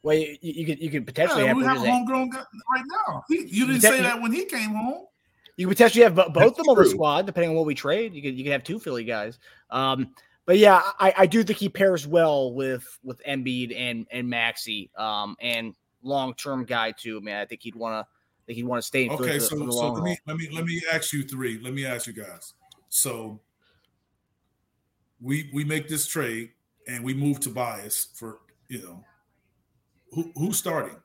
Well, 0.03 0.17
you, 0.17 0.37
you 0.41 0.67
could 0.67 0.81
you 0.81 0.91
could 0.91 1.07
potentially 1.07 1.43
yeah, 1.43 1.49
have, 1.49 1.57
we 1.57 1.65
have 1.65 1.77
a 1.77 1.91
homegrown 1.91 2.31
guy 2.31 2.43
right 2.75 2.85
now. 3.09 3.25
He, 3.29 3.47
you 3.47 3.67
didn't 3.67 3.83
say 3.83 4.01
that 4.01 4.21
when 4.21 4.33
he 4.33 4.47
came 4.47 4.71
home. 4.71 5.07
You 5.57 5.67
could 5.67 5.77
potentially 5.77 6.05
have 6.05 6.15
both 6.15 6.29
of 6.29 6.57
them 6.57 6.69
on 6.69 6.77
the 6.77 6.87
squad, 6.87 7.27
depending 7.27 7.51
on 7.51 7.57
what 7.57 7.67
we 7.67 7.75
trade. 7.75 8.15
You 8.15 8.23
could 8.23 8.35
you 8.35 8.45
could 8.45 8.53
have 8.53 8.65
two 8.65 8.79
Philly 8.79 9.05
guys. 9.05 9.39
Um, 9.71 10.15
but 10.47 10.57
yeah, 10.57 10.81
I, 10.99 11.15
I 11.19 11.27
do 11.27 11.45
think 11.45 11.59
he 11.59 11.69
pairs 11.69 12.07
well 12.07 12.55
with 12.55 12.87
with 13.05 13.23
Embiid 13.25 13.79
and 13.79 14.07
and 14.11 14.29
Maxey, 14.29 14.91
um, 14.97 15.37
and 15.41 15.75
long 16.03 16.35
term 16.35 16.65
guy 16.65 16.93
too. 16.93 17.21
Man, 17.21 17.41
I 17.41 17.45
think 17.45 17.63
he'd 17.63 17.77
want 17.77 17.95
to. 17.95 18.09
I 18.09 18.43
think 18.47 18.57
he'd 18.57 18.65
want 18.65 18.83
to 18.83 18.87
stay 18.87 19.05
in. 19.05 19.13
Okay, 19.13 19.39
so, 19.39 19.71
so 19.71 19.93
let 19.93 20.03
me 20.03 20.19
let 20.27 20.37
me 20.39 20.49
let 20.51 20.65
me 20.65 20.81
ask 20.93 21.13
you 21.13 21.25
three. 21.25 21.61
Let 21.61 21.75
me 21.75 21.85
ask 21.85 22.07
you 22.07 22.15
guys. 22.15 22.55
So 22.89 23.39
we 25.21 25.51
we 25.53 25.63
make 25.65 25.89
this 25.89 26.07
trade 26.07 26.51
and 26.89 27.05
we 27.05 27.15
move 27.15 27.41
Tobias 27.41 28.09
for 28.15 28.39
you 28.69 28.83
know 28.83 29.05
who, 30.13 30.33
who's 30.37 30.59
starting? 30.59 30.97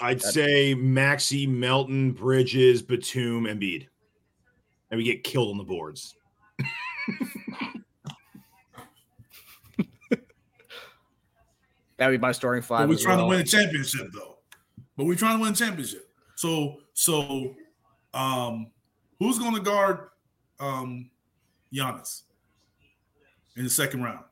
I'd 0.00 0.22
say 0.22 0.74
Maxey, 0.74 1.46
Melton, 1.46 2.12
Bridges, 2.12 2.82
Batum, 2.82 3.44
Embiid. 3.44 3.88
And 4.90 4.98
we 4.98 5.04
get 5.04 5.24
killed 5.24 5.50
on 5.50 5.58
the 5.58 5.64
boards. 5.64 6.14
That'd 11.98 12.18
be 12.20 12.22
my 12.22 12.32
starting 12.32 12.62
five. 12.62 12.82
But 12.82 12.90
we're 12.90 12.96
trying 12.96 13.16
well. 13.18 13.26
to 13.26 13.30
win 13.30 13.40
a 13.40 13.44
championship, 13.44 14.08
though. 14.14 14.38
But 14.96 15.06
we're 15.06 15.16
trying 15.16 15.36
to 15.38 15.42
win 15.42 15.52
a 15.52 15.56
championship. 15.56 16.08
So, 16.36 16.76
so, 16.94 17.56
um, 18.14 18.70
who's 19.18 19.38
going 19.38 19.54
to 19.54 19.60
guard 19.60 20.08
um 20.60 21.10
Giannis 21.72 22.22
in 23.56 23.64
the 23.64 23.70
second 23.70 24.02
round? 24.04 24.24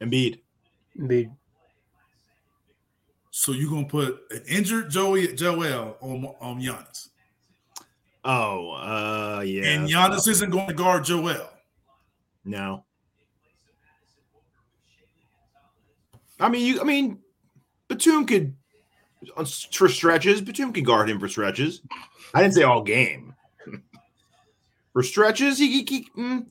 Embiid. 0.00 0.40
Embiid. 0.98 1.30
So 3.30 3.52
you're 3.52 3.70
gonna 3.70 3.86
put 3.86 4.20
an 4.30 4.42
injured 4.48 4.90
Joey 4.90 5.34
Joel 5.34 5.96
on 6.00 6.24
on 6.40 6.60
Giannis. 6.60 7.08
Oh, 8.24 8.70
uh, 8.72 9.42
yeah. 9.42 9.66
And 9.66 9.88
Giannis 9.88 10.26
isn't 10.26 10.50
going 10.50 10.66
to 10.66 10.74
guard 10.74 11.04
Joel. 11.04 11.48
No. 12.44 12.84
I 16.40 16.48
mean, 16.48 16.66
you. 16.66 16.80
I 16.80 16.84
mean, 16.84 17.18
Batum 17.88 18.26
could 18.26 18.54
for 19.72 19.88
stretches. 19.88 20.40
Batum 20.40 20.72
could 20.72 20.84
guard 20.84 21.08
him 21.08 21.20
for 21.20 21.28
stretches. 21.28 21.82
I 22.34 22.42
didn't 22.42 22.54
say 22.54 22.64
all 22.64 22.82
game. 22.82 23.34
for 24.92 25.02
stretches, 25.02 25.58
he, 25.58 25.68
he, 25.68 25.84
he 25.84 26.08
mm, 26.16 26.46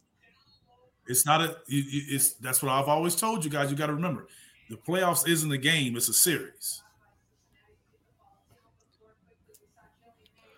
it's 1.07 1.25
not 1.25 1.41
a. 1.41 1.57
It's 1.67 2.33
that's 2.33 2.63
what 2.63 2.71
I've 2.71 2.87
always 2.87 3.15
told 3.15 3.43
you 3.43 3.51
guys. 3.51 3.69
You 3.69 3.77
got 3.77 3.87
to 3.87 3.93
remember, 3.93 4.27
the 4.69 4.75
playoffs 4.75 5.27
isn't 5.27 5.51
a 5.51 5.57
game; 5.57 5.95
it's 5.95 6.09
a 6.09 6.13
series. 6.13 6.81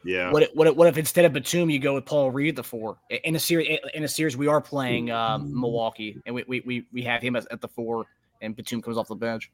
Yeah. 0.08 0.32
What 0.32 0.44
if, 0.44 0.50
what 0.54 0.68
if, 0.68 0.76
what 0.76 0.88
if 0.88 0.98
instead 0.98 1.26
of 1.26 1.34
Batum 1.34 1.70
you 1.70 1.80
go 1.80 1.96
with 1.96 2.06
Paul 2.06 2.32
Reed 2.32 2.56
the 2.56 2.64
four 2.64 2.98
in 3.10 3.36
a 3.36 3.40
series? 3.40 3.78
In 3.94 4.06
a 4.06 4.08
series, 4.08 4.38
we 4.38 4.48
are 4.48 4.62
playing 4.62 5.12
um, 5.12 5.52
Milwaukee, 5.54 6.18
and 6.26 6.34
we, 6.34 6.46
we 6.48 6.62
we 6.62 6.88
we 6.94 7.02
have 7.02 7.22
him 7.22 7.36
at, 7.36 7.46
at 7.52 7.60
the 7.60 7.68
four, 7.68 8.06
and 8.42 8.56
Batum 8.56 8.82
comes 8.82 8.98
off 8.98 9.10
the 9.10 9.16
bench. 9.16 9.52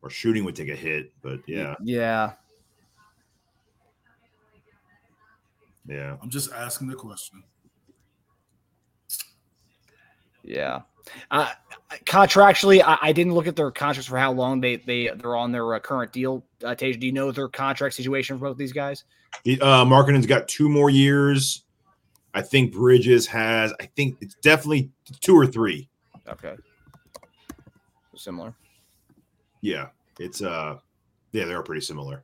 Or 0.00 0.08
shooting 0.08 0.44
would 0.44 0.56
take 0.56 0.70
a 0.70 0.74
hit, 0.74 1.12
but 1.20 1.40
yeah, 1.46 1.74
yeah, 1.82 2.32
yeah. 5.86 6.16
I'm 6.22 6.30
just 6.30 6.50
asking 6.52 6.88
the 6.88 6.94
question. 6.94 7.42
Yeah. 10.42 10.82
Uh, 11.30 11.50
contractually, 12.04 12.82
I, 12.84 12.98
I, 13.02 13.12
didn't 13.12 13.34
look 13.34 13.46
at 13.46 13.56
their 13.56 13.70
contracts 13.70 14.08
for 14.08 14.18
how 14.18 14.32
long 14.32 14.60
they 14.60 14.76
they 14.76 15.10
they're 15.16 15.36
on 15.36 15.50
their 15.50 15.74
uh, 15.74 15.80
current 15.80 16.12
deal. 16.12 16.44
Uh, 16.62 16.74
Tage, 16.74 17.00
do 17.00 17.06
you 17.06 17.12
know 17.12 17.32
their 17.32 17.48
contract 17.48 17.94
situation 17.94 18.38
for 18.38 18.48
both 18.48 18.56
these 18.56 18.72
guys? 18.72 19.04
Uh, 19.46 19.84
Markkanen's 19.84 20.26
got 20.26 20.46
two 20.46 20.68
more 20.68 20.90
years. 20.90 21.64
I 22.34 22.42
think 22.42 22.72
Bridges 22.72 23.26
has. 23.26 23.72
I 23.80 23.86
think 23.86 24.18
it's 24.20 24.34
definitely 24.36 24.90
two 25.20 25.36
or 25.36 25.46
three. 25.46 25.88
Okay. 26.28 26.54
Similar. 28.14 28.54
Yeah, 29.62 29.88
it's 30.18 30.42
uh, 30.42 30.76
yeah, 31.32 31.44
they're 31.46 31.62
pretty 31.62 31.80
similar. 31.80 32.22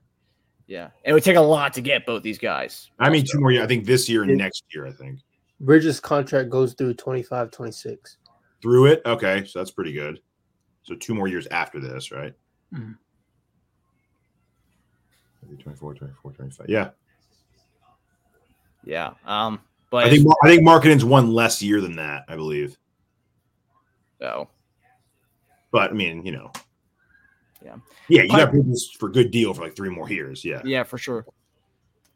Yeah, 0.66 0.90
it 1.04 1.12
would 1.12 1.22
take 1.22 1.36
a 1.36 1.40
lot 1.40 1.72
to 1.74 1.80
get 1.80 2.06
both 2.06 2.22
these 2.22 2.38
guys. 2.38 2.90
I 2.98 3.08
mean, 3.08 3.24
two 3.30 3.40
more 3.40 3.52
years. 3.52 3.64
I 3.64 3.66
think 3.66 3.84
this 3.84 4.08
year 4.08 4.22
and 4.22 4.36
next 4.36 4.64
year. 4.74 4.86
I 4.86 4.92
think 4.92 5.20
Bridges' 5.60 6.00
contract 6.00 6.50
goes 6.50 6.74
through 6.74 6.94
25 6.94 7.50
26. 7.50 8.18
through 8.62 8.86
it. 8.86 9.02
Okay, 9.06 9.44
so 9.46 9.58
that's 9.58 9.70
pretty 9.70 9.92
good. 9.92 10.20
So 10.82 10.94
two 10.94 11.14
more 11.14 11.28
years 11.28 11.46
after 11.48 11.78
this, 11.80 12.10
right? 12.12 12.34
Mhm. 12.72 12.96
24, 15.62 15.94
24, 15.94 16.32
25. 16.32 16.68
Yeah. 16.68 16.90
Yeah. 18.84 19.14
Um, 19.24 19.60
but 19.90 20.04
I 20.06 20.10
think 20.10 20.26
I 20.42 20.48
think 20.48 20.62
Markkanen's 20.66 21.04
one 21.04 21.30
less 21.32 21.62
year 21.62 21.80
than 21.80 21.96
that, 21.96 22.24
I 22.28 22.36
believe. 22.36 22.76
so 24.20 24.48
But 25.70 25.90
I 25.90 25.94
mean, 25.94 26.24
you 26.24 26.32
know. 26.32 26.50
Yeah. 27.64 27.76
Yeah, 28.08 28.22
you 28.22 28.28
got 28.28 28.50
Pipe- 28.50 28.52
people 28.52 28.74
for 28.98 29.08
good 29.08 29.30
deal 29.30 29.52
for 29.54 29.62
like 29.62 29.76
three 29.76 29.88
more 29.90 30.08
years. 30.08 30.44
Yeah. 30.44 30.62
yeah, 30.64 30.82
for 30.82 30.98
sure. 30.98 31.26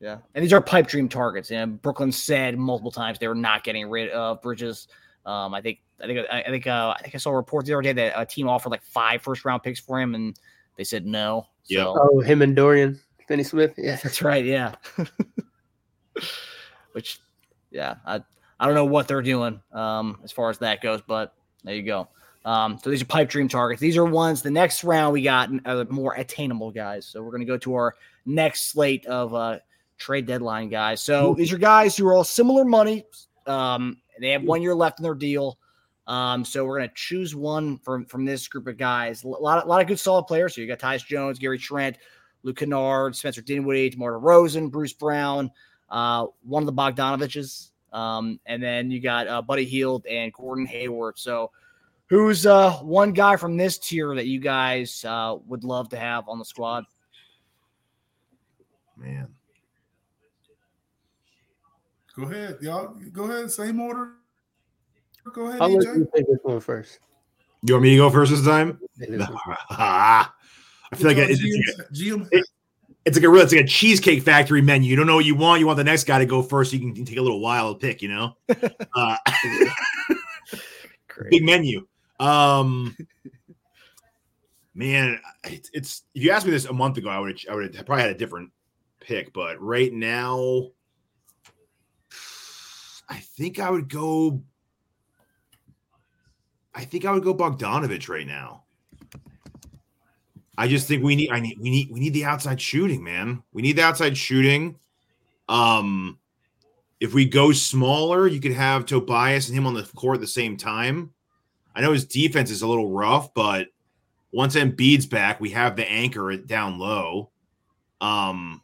Yeah, 0.01 0.19
and 0.35 0.43
these 0.43 0.53
are 0.53 0.61
pipe 0.61 0.87
dream 0.87 1.09
targets. 1.09 1.51
And 1.51 1.81
Brooklyn 1.83 2.11
said 2.11 2.57
multiple 2.57 2.91
times 2.91 3.19
they 3.19 3.29
were 3.29 3.35
not 3.35 3.65
getting 3.65 3.89
rid 3.89 4.09
of 4.11 4.41
Bridges. 4.41 4.89
Um, 5.27 5.53
I 5.53 5.61
think 5.61 5.81
I 6.03 6.07
think 6.07 6.27
I 6.33 6.43
think 6.45 6.67
uh, 6.67 6.95
I 6.99 7.03
think 7.03 7.15
I 7.15 7.19
saw 7.19 7.31
a 7.31 7.37
report 7.37 7.67
the 7.67 7.75
other 7.75 7.83
day 7.83 7.93
that 7.93 8.15
a 8.17 8.25
team 8.25 8.49
offered 8.49 8.71
like 8.71 8.83
five 8.83 9.21
first 9.23 9.45
round 9.45 9.63
picks 9.63 9.79
for 9.79 10.01
him, 10.01 10.15
and 10.15 10.39
they 10.77 10.85
said 10.85 11.05
no. 11.07 11.47
Yep. 11.67 11.85
So- 11.85 11.97
Oh, 12.13 12.21
him 12.21 12.41
and 12.43 12.57
Dorian 12.57 12.99
Finney 13.29 13.43
Smith. 13.45 13.75
Yeah. 13.77 13.97
That's 14.03 14.23
right. 14.23 14.45
Yeah. 14.45 14.75
Which, 16.93 17.21
yeah, 17.71 17.97
I 18.05 18.23
I 18.59 18.67
don't 18.67 18.75
know 18.75 18.85
what 18.85 19.07
they're 19.09 19.23
doing 19.23 19.61
um, 19.73 20.19
as 20.25 20.33
far 20.33 20.51
as 20.51 20.59
that 20.59 20.83
goes, 20.83 21.01
but 21.07 21.35
there 21.65 21.75
you 21.75 21.83
go. 21.83 22.09
Um, 22.45 22.79
so 22.83 22.91
these 22.91 23.03
are 23.03 23.07
pipe 23.07 23.29
dream 23.29 23.49
targets. 23.49 23.81
These 23.81 23.97
are 23.97 24.05
ones. 24.05 24.43
The 24.43 24.51
next 24.51 24.83
round 24.83 25.13
we 25.13 25.23
got 25.23 25.51
uh, 25.67 25.85
more 25.89 26.15
attainable 26.15 26.71
guys. 26.71 27.07
So 27.07 27.23
we're 27.23 27.31
gonna 27.33 27.45
go 27.45 27.59
to 27.59 27.75
our 27.75 27.95
next 28.27 28.71
slate 28.73 29.07
of 29.07 29.35
uh, 29.35 29.59
trade 30.01 30.27
deadline 30.27 30.69
guys. 30.69 31.03
So 31.03 31.35
these 31.35 31.53
are 31.53 31.59
guys 31.59 31.97
who 31.97 32.07
are 32.09 32.15
all 32.15 32.25
similar 32.25 32.65
money. 32.65 33.05
Um, 33.47 33.99
they 34.19 34.31
have 34.31 34.43
one 34.43 34.63
year 34.63 34.75
left 34.75 34.99
in 34.99 35.05
their 35.05 35.15
deal. 35.15 35.59
Um, 36.07 36.45
so 36.45 36.65
we're 36.65 36.81
gonna 36.81 36.91
choose 36.95 37.37
one 37.37 37.79
from 37.79 38.05
from 38.07 38.25
this 38.25 38.49
group 38.49 38.67
of 38.67 38.77
guys. 38.77 39.23
A 39.23 39.29
lot, 39.29 39.65
a 39.65 39.69
lot 39.69 39.81
of 39.81 39.87
good 39.87 40.01
solid 40.01 40.25
players. 40.25 40.55
So 40.55 40.61
you 40.61 40.67
got 40.67 40.81
Tyus 40.81 41.07
Jones, 41.07 41.39
Gary 41.39 41.59
Trent, 41.59 41.99
Luke 42.43 42.57
Kennard, 42.57 43.15
Spencer 43.15 43.43
Dinwiddie, 43.43 43.91
DeMar 43.91 44.15
DeRozan, 44.15 44.71
Bruce 44.71 44.93
Brown, 44.93 45.53
uh, 45.89 46.27
one 46.43 46.63
of 46.63 46.67
the 46.67 46.73
Bogdanoviches, 46.73 47.71
um, 47.93 48.41
and 48.47 48.63
then 48.63 48.91
you 48.91 49.01
got 49.01 49.29
uh, 49.29 49.43
Buddy 49.43 49.65
Hield 49.65 50.07
and 50.07 50.33
Gordon 50.33 50.67
Hayward. 50.67 51.19
So, 51.19 51.53
who's 52.07 52.45
uh, 52.45 52.73
one 52.79 53.13
guy 53.13 53.37
from 53.37 53.57
this 53.57 53.79
tier 53.79 54.15
that 54.17 54.27
you 54.27 54.41
guys 54.41 55.05
uh, 55.05 55.37
would 55.47 55.63
love 55.63 55.91
to 55.91 55.99
have 55.99 56.29
on 56.29 56.39
the 56.39 56.45
squad? 56.45 56.87
Man. 58.97 59.29
Go 62.20 62.26
ahead, 62.26 62.59
y'all. 62.61 62.94
Go 63.12 63.24
ahead. 63.24 63.50
Same 63.50 63.80
order. 63.80 64.12
Go 65.33 65.46
ahead, 65.46 65.62
I'll 65.62 65.72
let 65.72 65.85
you 65.96 66.06
take 66.14 66.26
this 66.26 66.38
one 66.42 66.61
first. 66.61 66.98
You 67.62 67.74
want 67.74 67.85
me 67.85 67.90
to 67.92 67.96
go 67.96 68.11
first 68.11 68.30
this 68.30 68.44
time? 68.44 68.78
Take 68.98 69.11
this. 69.18 69.26
I 69.70 70.28
feel 70.96 71.09
like 71.09 71.16
it's, 71.16 71.40
it's, 71.42 71.98
GM, 71.98 72.18
GM 72.18 72.28
it- 72.30 72.46
it's 73.06 73.16
like 73.16 73.24
a 73.24 73.30
real, 73.30 73.42
it's 73.42 73.52
like 73.54 73.64
a 73.64 73.66
cheesecake 73.66 74.22
factory 74.22 74.61
menu. 74.61 74.90
You 74.90 74.96
don't 74.96 75.06
know 75.06 75.14
what 75.14 75.24
you 75.24 75.35
want. 75.35 75.61
You 75.61 75.66
want 75.66 75.78
the 75.78 75.85
next 75.85 76.04
guy 76.04 76.18
to 76.18 76.26
go 76.26 76.42
first. 76.42 76.72
So 76.72 76.76
you 76.76 76.92
can 76.92 77.04
take 77.06 77.16
a 77.16 77.22
little 77.22 77.40
while 77.40 77.72
to 77.72 77.78
pick. 77.80 78.02
You 78.02 78.09
know, 78.09 78.37
uh, 78.94 79.16
big 81.30 81.42
menu. 81.42 81.87
Um, 82.18 82.94
man, 84.74 85.18
it's, 85.44 85.70
it's 85.72 86.02
if 86.14 86.22
you 86.22 86.30
asked 86.30 86.44
me 86.44 86.52
this 86.52 86.66
a 86.66 86.74
month 86.74 86.98
ago, 86.98 87.09
I 87.09 87.18
would 87.18 87.40
I 87.50 87.54
would 87.54 87.74
have 87.74 87.87
probably 87.87 88.02
had 88.02 88.11
a 88.11 88.18
different 88.18 88.50
pick. 89.00 89.33
But 89.33 89.59
right 89.62 89.92
now, 89.94 90.68
I 93.11 93.16
think 93.16 93.59
I 93.59 93.68
would 93.68 93.88
go. 93.88 94.40
I 96.73 96.85
think 96.85 97.05
I 97.05 97.11
would 97.11 97.25
go 97.25 97.35
Bogdanovich 97.35 98.09
right 98.09 98.27
now. 98.27 98.62
I 100.57 100.68
just 100.68 100.87
think 100.87 101.03
we 101.03 101.16
need 101.16 101.31
I 101.33 101.40
need 101.40 101.59
we 101.59 101.70
need 101.70 101.90
we 101.90 101.99
need 101.99 102.14
the 102.14 102.25
outside 102.25 102.61
shooting, 102.61 103.03
man. 103.03 103.42
We 103.53 103.62
need 103.62 103.77
the 103.77 103.83
outside 103.83 104.16
shooting. 104.16 104.79
Um 105.49 106.18
if 107.01 107.12
we 107.12 107.25
go 107.25 107.51
smaller, 107.51 108.29
you 108.29 108.40
could 108.40 108.53
have 108.53 108.87
Tobias 108.87 109.49
and 109.49 109.59
him 109.59 109.66
on 109.66 109.75
the 109.75 109.83
court 109.96 110.16
at 110.16 110.20
the 110.20 110.27
same 110.27 110.57
time. 110.57 111.12
I 111.75 111.81
know 111.81 111.92
his 111.92 112.05
defense 112.05 112.51
is 112.51 112.62
a 112.62 112.68
little 112.68 112.92
rough, 112.92 113.33
but 113.33 113.68
once 114.33 114.55
Embiid's 114.55 115.07
back, 115.07 115.40
we 115.40 115.51
have 115.51 115.77
the 115.77 115.90
anchor 115.90 116.37
down 116.37 116.79
low. 116.79 117.31
Um 118.01 118.62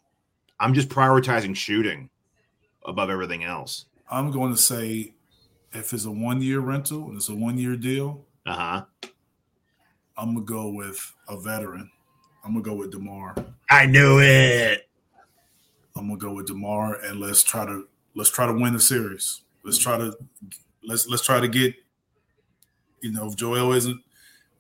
I'm 0.61 0.75
just 0.75 0.89
prioritizing 0.89 1.57
shooting 1.57 2.11
above 2.85 3.11
everything 3.11 3.43
else. 3.43 3.87
I'm 4.11 4.31
going 4.31 4.53
to 4.53 4.61
say 4.61 5.13
if 5.73 5.93
it's 5.93 6.05
a 6.05 6.11
one 6.11 6.41
year 6.41 6.61
rental 6.61 7.07
and 7.09 7.17
it's 7.17 7.29
a 7.29 7.35
one 7.35 7.59
year 7.59 7.77
deal, 7.77 8.25
Uh-huh. 8.47 8.85
I'm 10.19 10.35
gonna 10.35 10.47
go 10.47 10.69
with 10.71 11.13
a 11.29 11.39
veteran. 11.39 11.91
I'm 12.45 12.53
gonna 12.53 12.63
go 12.65 12.75
with 12.75 12.91
Demar. 12.91 13.35
I 13.69 13.85
knew 13.87 14.19
it. 14.21 14.89
I'm 15.95 16.07
gonna 16.09 16.19
go 16.19 16.33
with 16.33 16.47
Demar, 16.47 16.95
and 17.03 17.21
let's 17.21 17.43
try 17.43 17.67
to 17.67 17.87
let's 18.15 18.31
try 18.31 18.47
to 18.47 18.53
win 18.53 18.73
the 18.73 18.81
series. 18.81 19.43
Let's 19.63 19.77
try 19.79 19.99
to 19.99 20.17
let's 20.83 21.07
let's 21.09 21.23
try 21.23 21.41
to 21.41 21.49
get. 21.49 21.75
You 23.03 23.13
know, 23.13 23.27
if 23.27 23.37
Joel 23.37 23.73
isn't 23.75 24.01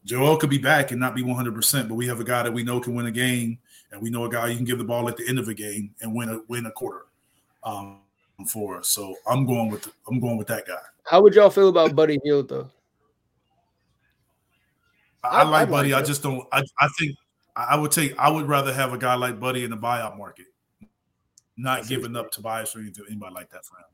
Joel 0.04 0.36
could 0.36 0.50
be 0.50 0.58
back 0.58 0.90
and 0.90 1.00
not 1.00 1.14
be 1.14 1.22
100, 1.22 1.54
percent 1.54 1.88
but 1.88 1.94
we 1.94 2.06
have 2.06 2.20
a 2.20 2.24
guy 2.24 2.42
that 2.42 2.52
we 2.52 2.62
know 2.62 2.78
can 2.80 2.94
win 2.94 3.06
a 3.06 3.10
game, 3.10 3.58
and 3.92 4.02
we 4.02 4.10
know 4.10 4.24
a 4.24 4.28
guy 4.28 4.48
you 4.48 4.56
can 4.56 4.66
give 4.66 4.78
the 4.78 4.84
ball 4.84 5.08
at 5.08 5.16
the 5.16 5.26
end 5.26 5.38
of 5.38 5.48
a 5.48 5.54
game 5.54 5.94
and 6.02 6.14
win 6.14 6.28
a 6.28 6.40
win 6.48 6.66
a 6.66 6.70
quarter. 6.70 7.06
Um, 7.64 8.00
for 8.44 8.82
so 8.82 9.14
I'm 9.26 9.46
going 9.46 9.70
with 9.70 9.88
I'm 10.08 10.20
going 10.20 10.36
with 10.36 10.46
that 10.48 10.66
guy. 10.66 10.74
How 11.04 11.22
would 11.22 11.34
y'all 11.34 11.50
feel 11.50 11.68
about 11.68 11.94
Buddy 11.96 12.18
Hield 12.22 12.48
though? 12.48 12.68
I, 15.24 15.28
I- 15.28 15.40
I 15.40 15.42
like 15.44 15.62
I'd 15.62 15.70
Buddy. 15.70 15.92
like 15.92 16.02
I 16.02 16.06
just 16.06 16.22
don't. 16.22 16.46
I, 16.52 16.62
I 16.78 16.88
think 16.98 17.16
I 17.56 17.64
I 17.70 17.76
would 17.76 17.90
take. 17.92 18.16
I 18.18 18.30
would 18.30 18.46
rather 18.46 18.72
have 18.72 18.92
a 18.92 18.98
guy 18.98 19.14
like 19.14 19.40
Buddy 19.40 19.64
in 19.64 19.70
the 19.70 19.76
buyout 19.76 20.18
market, 20.18 20.46
not 21.56 21.88
giving 21.88 22.14
up 22.16 22.30
Tobias 22.30 22.76
or 22.76 22.80
anything, 22.80 23.04
anybody 23.08 23.34
like 23.34 23.50
that 23.50 23.64
for 23.64 23.76
him. 23.78 23.84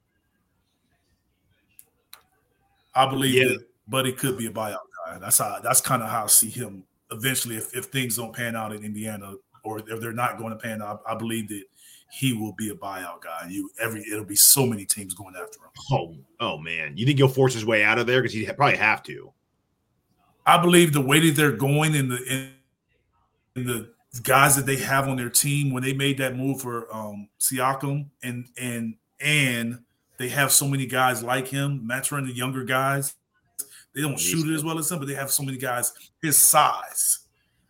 I 2.95 3.09
believe 3.09 3.35
Yeah. 3.35 3.49
that 3.49 3.67
Buddy 3.89 4.13
could 4.13 4.37
be 4.37 4.47
a 4.47 4.51
buyout 4.51 4.79
guy. 5.07 5.19
That's 5.19 5.39
how. 5.39 5.61
That's 5.63 5.81
kind 5.81 6.03
of 6.03 6.09
how 6.11 6.25
I 6.25 6.27
see 6.27 6.51
him 6.51 6.85
eventually. 7.11 7.57
If, 7.57 7.75
if 7.77 7.87
things 7.87 8.17
don't 8.17 8.35
pan 8.35 8.57
out 8.57 8.73
in 8.75 8.85
Indiana, 8.85 9.35
or 9.65 9.79
if 9.79 10.01
they're 10.01 10.13
not 10.13 10.39
going 10.39 10.51
to 10.51 10.59
pan 10.59 10.83
out, 10.83 11.03
I 11.07 11.15
believe 11.15 11.49
that 11.49 11.63
he 12.13 12.35
will 12.35 12.53
be 12.53 12.69
a 12.69 12.75
buyout 12.75 13.23
guy. 13.23 13.47
You 13.49 13.71
every 13.81 14.03
it'll 14.03 14.27
be 14.27 14.37
so 14.37 14.67
many 14.67 14.85
teams 14.85 15.15
going 15.15 15.35
after 15.35 15.59
him. 15.61 15.71
Oh, 15.91 16.15
oh 16.41 16.59
man. 16.59 16.95
You 16.95 17.07
think 17.07 17.19
he'll 17.19 17.27
force 17.27 17.55
his 17.55 17.65
way 17.65 17.83
out 17.83 17.99
of 17.99 18.07
there? 18.07 18.21
Because 18.21 18.35
he'd 18.35 18.55
probably 18.55 18.77
have 18.77 19.03
to. 19.05 19.33
I 20.45 20.61
believe 20.61 20.93
the 20.93 21.01
way 21.01 21.21
that 21.21 21.37
they're 21.37 21.53
going 21.53 21.95
in 21.95 22.11
the 22.11 22.23
in, 22.31 22.53
in 23.57 23.67
the 23.67 23.91
guys 24.25 24.57
that 24.57 24.67
they 24.67 24.77
have 24.77 25.09
on 25.09 25.17
their 25.17 25.31
team 25.31 25.73
when 25.73 25.83
they 25.83 25.95
made 25.95 26.19
that 26.19 26.37
move 26.37 26.61
for 26.61 26.95
um 26.95 27.31
Siakam 27.41 28.11
and 28.23 28.47
and 28.61 28.95
and 29.19 29.79
they 30.19 30.29
have 30.29 30.53
so 30.53 30.69
many 30.69 30.85
guys 30.85 31.23
like 31.23 31.49
him, 31.49 31.87
Mathurin, 31.87 32.27
the 32.27 32.35
younger 32.35 32.63
guys. 32.63 33.15
They 33.95 34.03
don't 34.03 34.21
shoot 34.21 34.51
it 34.51 34.55
as 34.55 34.63
well 34.63 34.79
as 34.79 34.91
him, 34.91 34.99
but 34.99 35.09
they 35.09 35.15
have 35.15 35.31
so 35.31 35.43
many 35.43 35.57
guys 35.57 35.93
his 36.21 36.37
size 36.37 37.21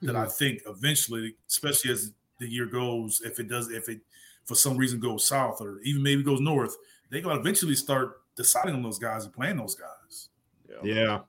that 0.00 0.16
I 0.16 0.26
think 0.26 0.62
eventually, 0.66 1.36
especially 1.48 1.92
as 1.92 2.12
the 2.40 2.48
year 2.48 2.66
goes, 2.66 3.22
if 3.24 3.38
it 3.38 3.48
does, 3.48 3.70
if 3.70 3.88
it 3.88 4.00
for 4.44 4.54
some 4.54 4.76
reason 4.76 5.00
goes 5.00 5.26
south 5.26 5.60
or 5.60 5.80
even 5.82 6.02
maybe 6.02 6.22
goes 6.22 6.40
north, 6.40 6.76
they 7.10 7.20
gonna 7.20 7.38
eventually 7.38 7.74
start 7.74 8.22
deciding 8.36 8.74
on 8.74 8.82
those 8.82 8.98
guys 8.98 9.24
and 9.24 9.32
playing 9.32 9.56
those 9.56 9.74
guys. 9.74 10.28
Yeah. 10.68 10.94
yeah. 10.94 11.20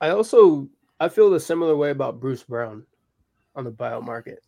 I 0.00 0.10
also 0.10 0.68
I 0.98 1.08
feel 1.08 1.30
the 1.30 1.40
similar 1.40 1.76
way 1.76 1.90
about 1.90 2.20
Bruce 2.20 2.42
Brown 2.42 2.84
on 3.54 3.64
the 3.64 3.70
buyout 3.70 4.04
market. 4.04 4.42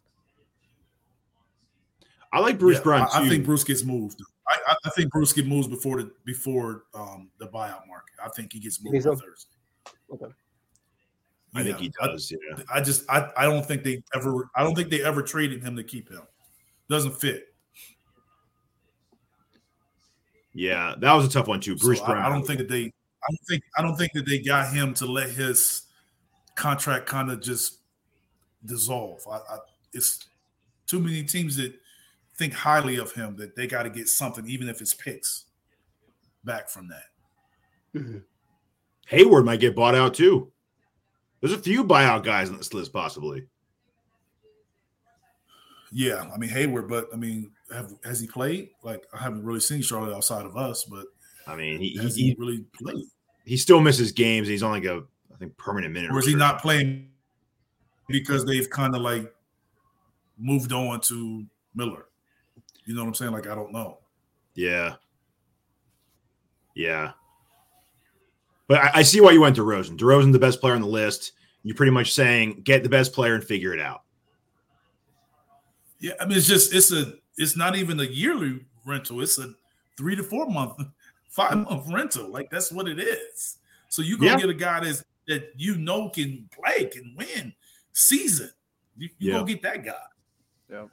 I 2.32 2.40
like 2.40 2.58
Bruce 2.58 2.78
Yeah, 2.78 2.82
Brown 2.82 3.08
I, 3.12 3.24
I 3.24 3.28
think 3.28 3.44
Bruce 3.44 3.64
gets 3.64 3.84
moved. 3.84 4.20
I, 4.48 4.58
I, 4.68 4.76
I 4.86 4.90
think 4.90 5.12
Bruce 5.12 5.32
gets 5.32 5.46
moved 5.46 5.70
before 5.70 6.02
the 6.02 6.10
before 6.24 6.84
um, 6.94 7.28
the 7.38 7.46
buyout 7.46 7.86
market. 7.86 8.14
I 8.24 8.28
think 8.30 8.52
he 8.52 8.58
gets 8.58 8.82
moved 8.82 8.94
think 8.94 9.06
on? 9.06 9.16
Thursday. 9.16 9.50
Okay. 10.12 10.32
I 11.54 11.62
think 11.62 11.78
he 11.78 11.92
does. 12.00 12.32
Yeah. 12.32 12.64
I, 12.70 12.78
I 12.78 12.80
just 12.80 13.04
I, 13.10 13.30
I 13.36 13.44
don't 13.44 13.64
think 13.64 13.84
they 13.84 14.02
ever 14.14 14.48
I 14.56 14.62
don't 14.62 14.74
think 14.74 14.88
they 14.88 15.02
ever 15.02 15.22
traded 15.22 15.62
him 15.62 15.76
to 15.76 15.84
keep 15.84 16.08
him. 16.08 16.22
Doesn't 16.88 17.12
fit. 17.12 17.51
Yeah. 20.54 20.94
That 20.98 21.12
was 21.14 21.26
a 21.26 21.30
tough 21.30 21.48
one 21.48 21.60
too. 21.60 21.76
Bruce 21.76 21.98
So 21.98 22.06
Brown. 22.06 22.24
I, 22.24 22.26
I 22.26 22.28
don't 22.30 22.46
think 22.46 22.58
that 22.58 22.68
they 22.68 22.84
I 22.84 23.26
don't 23.30 23.46
think 23.48 23.62
I 23.76 23.82
don't 23.82 23.96
think 23.96 24.12
that 24.14 24.26
they 24.26 24.38
got 24.38 24.72
him 24.72 24.94
to 24.94 25.06
let 25.06 25.30
his 25.30 25.82
contract 26.54 27.06
kind 27.06 27.30
of 27.30 27.40
just 27.40 27.78
dissolve. 28.64 29.20
I, 29.30 29.36
I, 29.36 29.58
it's 29.92 30.26
too 30.86 31.00
many 31.00 31.22
teams 31.22 31.56
that 31.56 31.74
think 32.36 32.52
highly 32.52 32.96
of 32.96 33.12
him 33.12 33.36
that 33.36 33.54
they 33.56 33.66
got 33.66 33.84
to 33.84 33.90
get 33.90 34.08
something, 34.08 34.46
even 34.48 34.68
if 34.68 34.80
it's 34.80 34.94
picks, 34.94 35.44
back 36.44 36.68
from 36.68 36.88
that. 36.88 38.00
Mhm. 38.00 38.22
Hayward 39.06 39.44
might 39.44 39.60
get 39.60 39.76
bought 39.76 39.94
out 39.94 40.14
too. 40.14 40.50
There's 41.40 41.52
a 41.52 41.58
few 41.58 41.84
buyout 41.84 42.24
guys 42.24 42.48
on 42.50 42.56
this 42.56 42.72
list, 42.72 42.92
possibly. 42.92 43.46
Yeah, 45.90 46.28
I 46.32 46.38
mean 46.38 46.50
Hayward, 46.50 46.88
but 46.88 47.08
I 47.12 47.16
mean, 47.16 47.50
have, 47.72 47.94
has 48.04 48.20
he 48.20 48.26
played? 48.26 48.70
Like 48.82 49.06
I 49.12 49.22
haven't 49.22 49.44
really 49.44 49.60
seen 49.60 49.82
Charlotte 49.82 50.14
outside 50.14 50.46
of 50.46 50.56
us, 50.56 50.84
but 50.84 51.06
I 51.46 51.56
mean, 51.56 51.80
he, 51.80 51.90
he, 51.90 52.08
he 52.08 52.36
really 52.38 52.64
played? 52.80 53.04
he 53.44 53.56
still 53.56 53.80
misses 53.80 54.12
games. 54.12 54.48
He's 54.48 54.62
on 54.62 54.70
like 54.70 54.84
a 54.84 55.02
I 55.32 55.36
think 55.38 55.56
permanent 55.56 55.92
minute. 55.92 56.10
Or 56.10 56.18
is 56.18 56.26
he 56.26 56.34
not 56.34 56.60
playing 56.60 57.08
because 58.08 58.44
they've 58.44 58.68
kind 58.70 58.94
of 58.94 59.02
like 59.02 59.32
moved 60.38 60.72
on 60.72 61.00
to 61.02 61.44
Miller? 61.74 62.06
You 62.84 62.94
know 62.94 63.02
what 63.02 63.08
I'm 63.08 63.14
saying? 63.14 63.32
Like 63.32 63.46
I 63.46 63.54
don't 63.54 63.72
know. 63.72 63.98
Yeah. 64.54 64.94
Yeah. 66.74 67.12
But 68.68 68.78
I, 68.78 68.90
I 68.96 69.02
see 69.02 69.20
why 69.20 69.32
you 69.32 69.40
went 69.40 69.56
to 69.56 69.62
Rosen. 69.62 69.96
DeRozan, 69.96 70.32
the 70.32 70.38
best 70.38 70.60
player 70.60 70.74
on 70.74 70.80
the 70.80 70.86
list. 70.86 71.32
You're 71.62 71.76
pretty 71.76 71.92
much 71.92 72.12
saying 72.12 72.62
get 72.64 72.82
the 72.82 72.88
best 72.88 73.12
player 73.12 73.34
and 73.34 73.44
figure 73.44 73.74
it 73.74 73.80
out. 73.80 74.02
Yeah, 76.00 76.14
I 76.20 76.26
mean 76.26 76.36
it's 76.36 76.48
just 76.48 76.74
it's 76.74 76.92
a 76.92 77.14
it's 77.36 77.56
not 77.56 77.76
even 77.76 78.00
a 78.00 78.04
yearly 78.04 78.64
rental. 78.84 79.20
It's 79.20 79.38
a 79.38 79.54
three 79.96 80.16
to 80.16 80.22
four 80.22 80.46
month, 80.46 80.80
five 81.28 81.52
mm. 81.52 81.64
month 81.70 81.92
rental. 81.92 82.28
Like 82.28 82.50
that's 82.50 82.72
what 82.72 82.88
it 82.88 82.98
is. 82.98 83.58
So 83.88 84.02
you 84.02 84.16
gonna 84.18 84.32
Yeah. 84.32 84.38
get 84.38 84.50
a 84.50 84.54
guy 84.54 84.80
that's 84.80 85.04
that 85.28 85.52
you 85.56 85.76
know 85.76 86.08
can 86.08 86.48
play, 86.52 86.86
can 86.86 87.14
win 87.16 87.54
season. 87.92 88.50
You, 88.96 89.08
you 89.18 89.30
Yeah. 89.30 89.38
gonna 89.38 89.46
get 89.46 89.62
that 89.62 89.84
guy. 89.84 89.94
Yeah. 90.70 90.86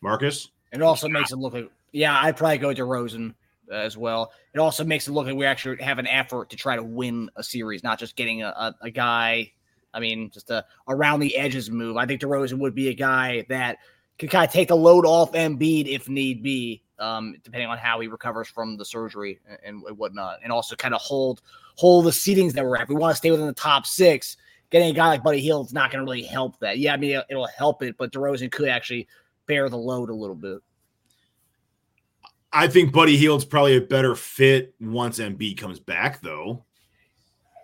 Marcus? 0.00 0.50
It 0.72 0.82
also 0.82 1.08
makes 1.08 1.32
it 1.32 1.36
look 1.36 1.52
like, 1.52 1.70
yeah, 1.92 2.18
I'd 2.20 2.36
probably 2.36 2.58
go 2.58 2.74
DeRozan 2.74 3.34
as 3.70 3.96
well. 3.96 4.32
It 4.54 4.58
also 4.58 4.84
makes 4.84 5.06
it 5.06 5.12
look 5.12 5.26
like 5.26 5.36
we 5.36 5.46
actually 5.46 5.82
have 5.82 5.98
an 5.98 6.06
effort 6.06 6.50
to 6.50 6.56
try 6.56 6.76
to 6.76 6.82
win 6.82 7.30
a 7.36 7.42
series, 7.42 7.82
not 7.82 7.98
just 7.98 8.16
getting 8.16 8.42
a, 8.42 8.48
a, 8.48 8.74
a 8.82 8.90
guy. 8.90 9.52
I 9.94 10.00
mean, 10.00 10.30
just 10.30 10.50
a 10.50 10.64
around 10.88 11.20
the 11.20 11.36
edges 11.36 11.70
move. 11.70 11.96
I 11.96 12.06
think 12.06 12.20
DeRozan 12.20 12.58
would 12.58 12.74
be 12.74 12.88
a 12.88 12.94
guy 12.94 13.44
that 13.48 13.78
could 14.22 14.30
kind 14.30 14.46
of 14.46 14.52
take 14.52 14.68
the 14.68 14.76
load 14.76 15.04
off 15.04 15.32
Embiid 15.32 15.88
if 15.88 16.08
need 16.08 16.44
be, 16.44 16.80
um, 17.00 17.34
depending 17.42 17.68
on 17.68 17.76
how 17.76 17.98
he 17.98 18.06
recovers 18.06 18.46
from 18.46 18.76
the 18.76 18.84
surgery 18.84 19.40
and, 19.64 19.82
and 19.82 19.98
whatnot, 19.98 20.38
and 20.44 20.52
also 20.52 20.76
kind 20.76 20.94
of 20.94 21.00
hold 21.00 21.42
hold 21.74 22.04
the 22.04 22.10
seedings 22.10 22.52
that 22.52 22.64
we're 22.64 22.76
at. 22.76 22.88
We 22.88 22.94
want 22.94 23.10
to 23.10 23.16
stay 23.16 23.32
within 23.32 23.48
the 23.48 23.52
top 23.52 23.84
six. 23.84 24.36
Getting 24.70 24.90
a 24.90 24.92
guy 24.92 25.08
like 25.08 25.24
Buddy 25.24 25.40
Hield 25.40 25.66
is 25.66 25.72
not 25.72 25.90
going 25.90 26.06
to 26.06 26.08
really 26.08 26.22
help 26.22 26.56
that. 26.60 26.78
Yeah, 26.78 26.94
I 26.94 26.98
mean 26.98 27.10
it'll, 27.10 27.24
it'll 27.30 27.46
help 27.48 27.82
it, 27.82 27.96
but 27.98 28.12
DeRozan 28.12 28.52
could 28.52 28.68
actually 28.68 29.08
bear 29.46 29.68
the 29.68 29.76
load 29.76 30.08
a 30.08 30.14
little 30.14 30.36
bit. 30.36 30.60
I 32.52 32.68
think 32.68 32.92
Buddy 32.92 33.16
Hield's 33.16 33.44
probably 33.44 33.76
a 33.76 33.80
better 33.80 34.14
fit 34.14 34.72
once 34.80 35.18
Embiid 35.18 35.58
comes 35.58 35.80
back, 35.80 36.20
though. 36.22 36.64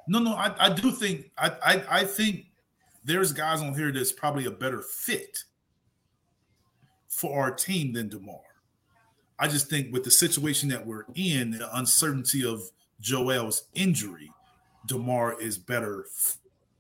No, 0.09 0.19
no, 0.19 0.35
I, 0.35 0.55
I 0.59 0.71
do 0.71 0.91
think 0.91 1.31
I, 1.39 1.53
I 1.65 1.85
I 2.01 2.05
think 2.05 2.47
there's 3.05 3.33
guys 3.33 3.61
on 3.61 3.75
here 3.75 3.93
that's 3.93 4.11
probably 4.11 4.47
a 4.47 4.51
better 4.51 4.83
fit 4.83 5.45
for 7.19 7.43
our 7.43 7.51
team 7.51 7.93
than 7.93 8.09
DeMar. 8.09 8.39
I 9.41 9.49
just 9.49 9.69
think 9.69 9.93
with 9.93 10.05
the 10.05 10.11
situation 10.11 10.69
that 10.69 10.87
we're 10.87 11.03
in, 11.17 11.51
the 11.51 11.77
uncertainty 11.77 12.47
of 12.47 12.61
Joel's 13.01 13.65
injury, 13.75 14.31
DeMar 14.87 15.41
is 15.41 15.59
better 15.59 16.05
f- 16.17 16.39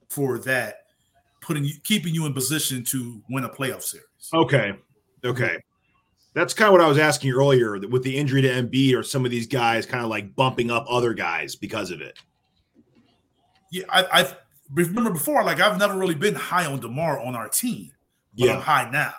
for 0.08 0.38
that, 0.38 0.82
putting 1.40 1.64
you 1.64 1.74
keeping 1.82 2.14
you 2.14 2.24
in 2.24 2.34
position 2.34 2.84
to 2.84 3.20
win 3.28 3.44
a 3.44 3.48
playoff 3.48 3.82
series. 3.82 4.06
Okay. 4.32 4.74
Okay. 5.24 5.58
That's 6.34 6.54
kind 6.54 6.68
of 6.68 6.72
what 6.72 6.82
I 6.82 6.86
was 6.86 6.98
asking 6.98 7.32
earlier. 7.32 7.76
With 7.88 8.04
the 8.04 8.16
injury 8.16 8.40
to 8.42 8.48
Embiid, 8.48 8.96
or 8.96 9.02
some 9.02 9.24
of 9.24 9.32
these 9.32 9.48
guys 9.48 9.86
kind 9.86 10.04
of 10.04 10.10
like 10.10 10.36
bumping 10.36 10.70
up 10.70 10.86
other 10.88 11.14
guys 11.14 11.56
because 11.56 11.90
of 11.90 12.00
it? 12.00 12.16
Yeah, 13.72 13.84
I, 13.88 14.04
I 14.22 14.36
remember 14.72 15.10
before, 15.10 15.42
like 15.42 15.58
I've 15.58 15.80
never 15.80 15.98
really 15.98 16.14
been 16.14 16.36
high 16.36 16.66
on 16.66 16.78
DeMar 16.78 17.18
on 17.18 17.34
our 17.34 17.48
team, 17.48 17.90
but 18.36 18.46
Yeah. 18.46 18.54
I'm 18.54 18.60
high 18.60 18.88
now 18.88 19.14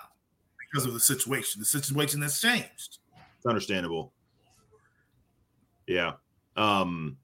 because 0.71 0.86
of 0.86 0.93
the 0.93 0.99
situation. 0.99 1.60
The 1.60 1.65
situation 1.65 2.21
has 2.21 2.39
changed. 2.39 2.99
It's 3.38 3.45
understandable. 3.45 4.13
Yeah. 5.88 6.13
Um, 6.55 7.17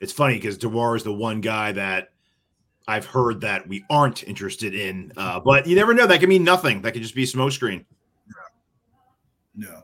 it's 0.00 0.12
funny 0.12 0.34
because 0.34 0.58
DeMar 0.58 0.96
is 0.96 1.02
the 1.02 1.12
one 1.12 1.40
guy 1.40 1.72
that 1.72 2.12
I've 2.86 3.06
heard 3.06 3.40
that 3.42 3.66
we 3.68 3.84
aren't 3.90 4.24
interested 4.24 4.74
in. 4.74 5.12
Uh, 5.16 5.40
but 5.40 5.66
you 5.66 5.76
never 5.76 5.94
know. 5.94 6.06
That 6.06 6.20
could 6.20 6.28
mean 6.28 6.44
nothing. 6.44 6.82
That 6.82 6.92
could 6.92 7.02
just 7.02 7.14
be 7.14 7.24
smokescreen. 7.24 7.84
Yeah. 8.26 9.68
No. 9.68 9.82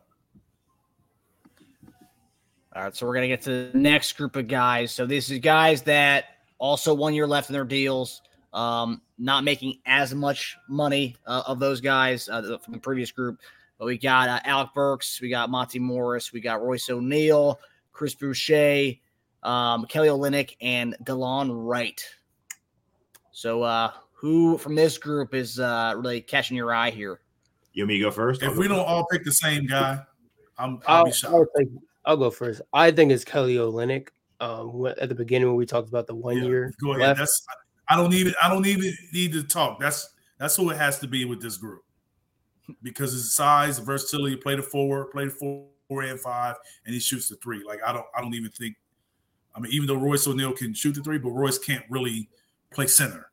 All 2.75 2.83
right, 2.83 2.94
so 2.94 3.07
we're 3.07 3.14
gonna 3.14 3.29
get 3.29 3.40
to 3.42 3.70
the 3.70 3.79
next 3.79 4.12
group 4.18 4.37
of 4.37 4.49
guys. 4.49 4.92
So 4.92 5.07
this 5.07 5.31
is 5.31 5.38
guys 5.38 5.83
that 5.83 6.25
also 6.59 6.92
one 6.92 7.14
year 7.14 7.27
left 7.27 7.49
in 7.49 7.55
their 7.55 7.64
deals, 7.64 8.20
um, 8.53 9.01
not 9.19 9.45
making 9.45 9.79
as 9.87 10.15
much 10.15 10.57
money 10.69 11.17
uh, 11.27 11.43
of 11.47 11.59
those 11.59 11.81
guys 11.81 12.29
uh, 12.29 12.59
from 12.63 12.75
the 12.75 12.81
previous 12.81 13.11
group. 13.11 13.41
But 13.79 13.87
we 13.87 13.99
got 13.99 14.29
uh, 14.29 14.41
Alec 14.45 14.71
Burks, 14.75 15.21
we 15.21 15.29
got 15.29 15.51
Monty 15.51 15.79
Morris, 15.79 16.33
we 16.33 16.41
got 16.41 16.63
Royce 16.63 16.89
O'Neale, 16.89 17.61
Chris 17.93 18.15
Boucher, 18.15 18.93
um, 19.43 19.85
Kelly 19.87 20.09
Olynyk, 20.09 20.57
and 20.61 20.97
Delon 21.05 21.51
Wright. 21.53 22.03
So 23.33 23.63
uh, 23.63 23.93
who 24.13 24.57
from 24.59 24.75
this 24.75 24.97
group 24.99 25.35
is 25.35 25.61
uh, 25.61 25.95
really 25.97 26.21
catching 26.23 26.57
your 26.57 26.73
eye 26.75 26.91
here? 26.91 27.21
You 27.75 27.83
want 27.83 27.89
me 27.89 27.99
to 27.99 28.05
go 28.05 28.11
first? 28.11 28.43
If 28.43 28.57
we 28.57 28.69
don't 28.69 28.79
all 28.79 29.07
pick 29.11 29.25
the 29.25 29.33
same 29.33 29.67
guy, 29.67 30.01
I'm 30.59 30.81
I'll 30.87 30.99
I'll, 30.99 31.05
be 31.05 31.13
shocked. 31.13 31.35
I'll, 31.35 31.47
take, 31.59 31.69
I'll 32.07 32.17
go 32.17 32.31
first. 32.31 32.63
I 32.73 32.91
think 32.91 33.13
it's 33.13 33.25
Kelly 33.25 33.57
Olynyk. 33.57 34.09
Um, 34.39 34.87
at 35.01 35.09
the 35.09 35.15
beginning 35.15 35.49
when 35.49 35.57
we 35.57 35.65
talked 35.65 35.89
about 35.89 36.07
the 36.07 36.15
one 36.15 36.37
Yeah, 36.37 36.45
year 36.45 36.75
Go 36.83 36.91
ahead. 36.91 37.01
left, 37.01 37.19
That's 37.21 37.47
I 37.88 37.96
don't 37.96 38.12
even 38.14 38.35
I 38.42 38.49
don't 38.49 38.66
even 38.66 38.92
need 39.12 39.33
to 39.33 39.42
talk. 39.42 39.81
That's 39.81 40.09
that's 40.38 40.57
who 40.57 40.70
it 40.70 40.77
has 40.77 40.99
to 41.01 41.07
be 41.07 41.25
with 41.25 41.40
this 41.40 41.57
group. 41.57 41.83
Because 42.83 43.12
his 43.12 43.35
size, 43.35 43.79
versatility, 43.79 44.37
play 44.37 44.57
the 44.57 44.62
forward, 44.62 45.12
play 45.12 45.27
the 45.27 45.31
four, 45.31 45.66
four 45.88 46.03
and 46.03 46.18
five, 46.18 46.57
and 46.85 46.92
he 46.92 47.01
shoots 47.01 47.29
the 47.29 47.37
three. 47.37 47.62
Like 47.64 47.81
I 47.87 47.92
don't 47.92 48.07
I 48.16 48.20
don't 48.20 48.35
even 48.35 48.51
think 48.51 48.77
I 49.55 49.61
mean, 49.61 49.72
even 49.72 49.87
though 49.87 49.96
Royce 49.96 50.27
O'Neale 50.27 50.53
can 50.53 50.75
shoot 50.75 50.94
the 50.94 51.03
three, 51.03 51.18
but 51.18 51.31
Royce 51.31 51.59
can't 51.59 51.85
really 51.88 52.29
play 52.70 52.87
center. 52.87 53.31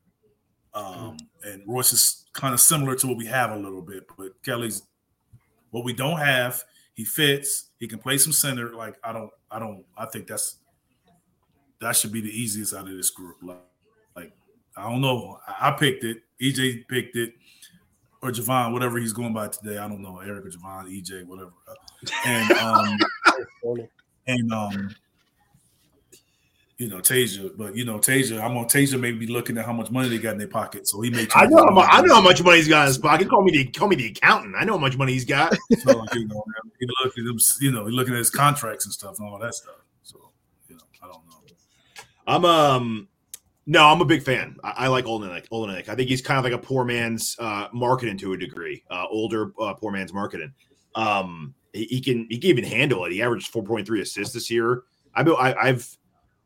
Um, 0.72 1.18
and 1.44 1.62
Royce 1.66 1.92
is 1.92 2.24
kind 2.32 2.54
of 2.54 2.60
similar 2.60 2.96
to 2.96 3.06
what 3.06 3.16
we 3.16 3.26
have 3.26 3.52
a 3.52 3.56
little 3.56 3.82
bit, 3.82 4.04
but 4.16 4.42
Kelly's 4.42 4.82
what 5.70 5.84
we 5.84 5.92
don't 5.92 6.18
have. 6.18 6.62
He 6.94 7.04
fits. 7.04 7.70
He 7.78 7.86
can 7.86 7.98
play 7.98 8.18
some 8.18 8.32
center. 8.32 8.74
Like 8.74 8.96
I 9.04 9.12
don't, 9.12 9.30
I 9.50 9.58
don't. 9.58 9.84
I 9.96 10.06
think 10.06 10.26
that's 10.26 10.56
that 11.80 11.96
should 11.96 12.12
be 12.12 12.20
the 12.20 12.30
easiest 12.30 12.72
out 12.72 12.88
of 12.88 12.96
this 12.96 13.10
group. 13.10 13.36
Like 13.42 13.58
I 14.76 14.90
don't 14.90 15.00
know. 15.00 15.38
I, 15.46 15.70
picked 15.72 16.04
it. 16.04 16.18
EJ 16.42 16.88
picked 16.88 17.16
it, 17.16 17.34
or 18.22 18.30
Javon, 18.30 18.72
whatever 18.72 18.98
he's 18.98 19.12
going 19.12 19.32
by 19.32 19.48
today. 19.48 19.78
I 19.78 19.88
don't 19.88 20.02
know. 20.02 20.18
Eric 20.18 20.46
or 20.46 20.50
Javon, 20.50 20.86
EJ, 20.86 21.26
whatever. 21.26 21.52
And 22.26 22.52
um, 22.58 22.98
and 24.26 24.52
um, 24.52 24.94
you 26.78 26.88
know, 26.88 26.98
Tasia, 26.98 27.56
but 27.56 27.76
you 27.76 27.84
know, 27.84 27.98
Tasia, 27.98 28.42
I'm 28.42 28.56
on 28.56 28.64
Tasia 28.64 28.98
may 28.98 29.12
be 29.12 29.28
looking 29.28 29.56
at 29.58 29.64
how 29.64 29.72
much 29.72 29.90
money 29.90 30.08
they 30.08 30.18
got 30.18 30.32
in 30.32 30.38
their 30.38 30.48
pocket. 30.48 30.88
So 30.88 31.00
he 31.02 31.10
may 31.10 31.26
I 31.34 31.46
know. 31.46 31.58
How 31.58 31.70
much, 31.70 31.88
I 31.90 32.00
know 32.02 32.14
how 32.16 32.20
much 32.20 32.42
money 32.42 32.56
he's 32.56 32.68
got 32.68 32.82
in 32.82 32.86
his 32.88 32.98
pocket. 32.98 33.28
Call 33.28 33.42
me 33.42 33.52
the 33.52 33.64
call 33.66 33.86
me 33.86 33.96
the 33.96 34.08
accountant. 34.08 34.56
I 34.58 34.64
know 34.64 34.72
how 34.72 34.78
much 34.78 34.96
money 34.96 35.12
he's 35.12 35.24
got. 35.24 35.56
So, 35.84 36.04
you 36.14 36.26
know, 36.28 36.42
he 36.80 36.86
look 36.86 37.18
at 37.18 37.24
them, 37.24 37.36
you 37.60 37.70
know, 37.70 37.84
he's 37.84 37.94
looking 37.94 38.14
at 38.14 38.18
his 38.18 38.30
contracts 38.30 38.86
and 38.86 38.92
stuff 38.94 39.18
and 39.18 39.28
all 39.28 39.38
that 39.38 39.54
stuff. 39.54 39.76
So, 40.02 40.18
you 40.68 40.76
know, 40.76 40.82
I 41.02 41.06
don't 41.06 41.26
know. 41.26 41.34
I'm 42.26 42.44
um 42.44 43.08
no, 43.66 43.86
I'm 43.86 44.00
a 44.00 44.04
big 44.04 44.22
fan. 44.22 44.56
I, 44.62 44.74
I 44.76 44.86
like 44.88 45.06
Olynyk. 45.06 45.48
Olynyk. 45.48 45.88
I 45.88 45.94
think 45.94 46.08
he's 46.08 46.22
kind 46.22 46.38
of 46.38 46.44
like 46.44 46.52
a 46.52 46.58
poor 46.58 46.84
man's 46.84 47.36
uh, 47.38 47.68
Markkanen 47.68 48.18
to 48.20 48.34
a 48.34 48.36
degree. 48.36 48.84
Uh, 48.90 49.06
older 49.10 49.52
uh, 49.60 49.74
poor 49.74 49.92
man's 49.92 50.12
Markkanen. 50.12 50.52
Um, 50.94 51.54
he, 51.72 51.84
he 51.84 52.00
can 52.00 52.26
he 52.30 52.38
can 52.38 52.50
even 52.50 52.64
handle 52.64 53.04
it. 53.04 53.12
He 53.12 53.22
averaged 53.22 53.52
4.3 53.52 54.00
assists 54.00 54.34
this 54.34 54.50
year. 54.50 54.82
I, 55.14 55.22
I 55.22 55.68
I've 55.68 55.96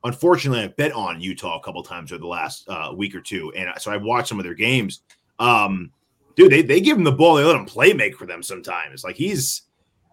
unfortunately 0.04 0.62
I've 0.62 0.76
bet 0.76 0.92
on 0.92 1.20
Utah 1.20 1.58
a 1.58 1.62
couple 1.62 1.82
times 1.82 2.12
over 2.12 2.20
the 2.20 2.26
last 2.26 2.68
uh, 2.68 2.92
week 2.96 3.14
or 3.14 3.20
two, 3.20 3.52
and 3.54 3.70
so 3.78 3.90
I've 3.90 4.02
watched 4.02 4.28
some 4.28 4.38
of 4.38 4.44
their 4.44 4.54
games. 4.54 5.02
Um, 5.38 5.90
dude, 6.36 6.52
they, 6.52 6.62
they 6.62 6.80
give 6.80 6.96
him 6.96 7.04
the 7.04 7.12
ball, 7.12 7.34
they 7.34 7.44
let 7.44 7.56
him 7.56 7.64
play 7.64 7.92
make 7.92 8.16
for 8.16 8.26
them 8.26 8.42
sometimes. 8.42 9.02
Like 9.02 9.16
he's 9.16 9.62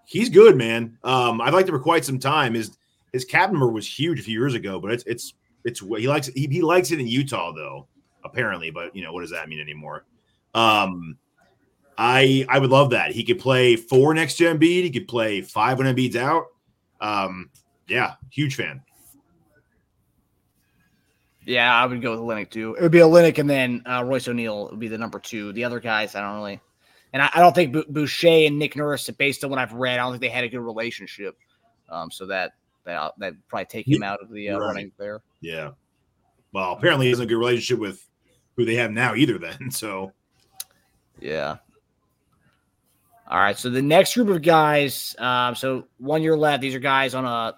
he's 0.06 0.30
good, 0.30 0.56
man. 0.56 0.98
Um, 1.04 1.40
I've 1.40 1.54
liked 1.54 1.70
him 1.70 1.76
for 1.76 1.80
quite 1.82 2.04
some 2.04 2.20
time. 2.20 2.56
His 2.56 2.78
his 3.14 3.26
cap 3.26 3.52
number 3.52 3.70
was 3.70 3.88
huge 3.88 4.20
a 4.20 4.24
few 4.24 4.38
years 4.38 4.56
ago, 4.56 4.80
but 4.80 4.92
it's 4.92 5.04
it's 5.06 5.34
it's 5.66 5.80
he 5.82 6.08
likes 6.08 6.28
he, 6.28 6.48
he 6.48 6.62
likes 6.62 6.92
it 6.92 7.00
in 7.00 7.08
Utah 7.08 7.52
though, 7.52 7.88
apparently. 8.24 8.70
But 8.70 8.96
you 8.96 9.04
know 9.04 9.12
what 9.12 9.22
does 9.22 9.32
that 9.32 9.50
mean 9.50 9.60
anymore? 9.60 10.06
Um, 10.54 11.18
I 11.98 12.46
I 12.48 12.60
would 12.60 12.70
love 12.70 12.92
that. 12.92 13.12
He 13.12 13.24
could 13.24 13.40
play 13.40 13.76
four 13.76 14.14
next 14.14 14.38
to 14.38 14.46
Embiid. 14.46 14.84
He 14.84 14.92
could 14.92 15.08
play 15.08 15.42
five 15.42 15.78
when 15.78 15.94
Embiid's 15.94 16.16
out. 16.16 16.46
Um, 17.02 17.50
yeah, 17.88 18.14
huge 18.30 18.56
fan. 18.56 18.82
Yeah, 21.46 21.74
I 21.76 21.86
would 21.86 22.02
go 22.02 22.12
with 22.12 22.20
Olynyk 22.22 22.50
too. 22.50 22.76
It 22.76 22.82
would 22.82 22.92
be 22.92 23.00
Olynyk 23.00 23.38
and 23.38 23.50
then 23.50 23.84
uh, 23.86 24.04
Royce 24.04 24.28
O'Neale 24.28 24.70
would 24.70 24.80
be 24.80 24.88
the 24.88 24.98
number 24.98 25.20
two. 25.20 25.54
The 25.54 25.64
other 25.64 25.80
guys, 25.80 26.16
I 26.16 26.22
don't 26.22 26.38
really, 26.38 26.60
and 27.14 27.22
I, 27.22 27.30
I 27.36 27.40
don't 27.40 27.54
think 27.54 27.72
B- 27.72 27.86
Boucher 27.88 28.48
and 28.48 28.58
Nick 28.58 28.76
Nurse, 28.76 29.08
based 29.12 29.44
on 29.44 29.52
what 29.52 29.60
I've 29.60 29.74
read, 29.74 30.00
I 30.00 30.04
don't 30.04 30.14
think 30.14 30.22
they 30.22 30.30
had 30.30 30.44
a 30.44 30.50
good 30.50 30.60
relationship. 30.62 31.38
Um, 31.88 32.10
so 32.10 32.26
that 32.26 32.54
that 32.86 33.14
that 33.18 33.34
probably 33.48 33.66
take 33.66 33.88
him 33.88 34.04
out 34.04 34.22
of 34.22 34.30
the 34.30 34.50
uh, 34.50 34.58
Right. 34.60 34.66
running 34.68 34.92
there. 34.98 35.22
Yeah. 35.42 35.72
Well, 36.54 36.74
apparently 36.74 37.08
he 37.08 37.10
has 37.12 37.20
a 37.20 37.26
good 37.26 37.38
relationship 37.38 37.80
with 37.80 38.08
who 38.56 38.64
they 38.66 38.76
have 38.76 38.92
now 38.92 39.16
either. 39.16 39.38
Then 39.38 39.70
so 39.72 40.12
Yeah. 41.20 41.58
All 43.28 43.40
right. 43.40 43.58
So 43.58 43.70
the 43.70 43.82
next 43.82 44.14
group 44.14 44.30
of 44.30 44.42
guys, 44.42 45.16
um, 45.18 45.56
so 45.56 45.88
one 45.98 46.22
year 46.22 46.38
left. 46.38 46.62
These 46.62 46.76
are 46.76 46.80
guys 46.80 47.16
on 47.16 47.26
a 47.26 47.56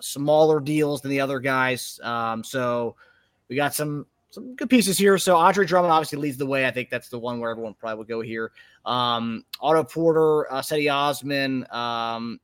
smaller 0.00 0.60
deals 0.60 1.00
than 1.00 1.10
the 1.10 1.20
other 1.20 1.40
guys. 1.40 1.98
Um, 2.02 2.44
so 2.44 2.96
we 3.48 3.56
got 3.56 3.74
some 3.74 4.06
some 4.30 4.54
good 4.54 4.68
pieces 4.68 4.98
here. 4.98 5.16
So 5.16 5.36
Andre 5.36 5.64
Drummond 5.64 5.92
obviously 5.92 6.18
leads 6.18 6.36
the 6.36 6.44
way. 6.44 6.66
I 6.66 6.70
think 6.70 6.90
that's 6.90 7.08
the 7.08 7.18
one 7.18 7.40
where 7.40 7.50
everyone 7.50 7.72
probably 7.74 7.96
would 7.98 8.08
go 8.08 8.20
here. 8.20 8.52
Um, 8.84 9.44
Otto 9.60 9.84
Porter, 9.84 10.52
uh, 10.52 10.60
Cedi 10.60 10.92
Osman, 10.92 11.66
um, 11.70 12.38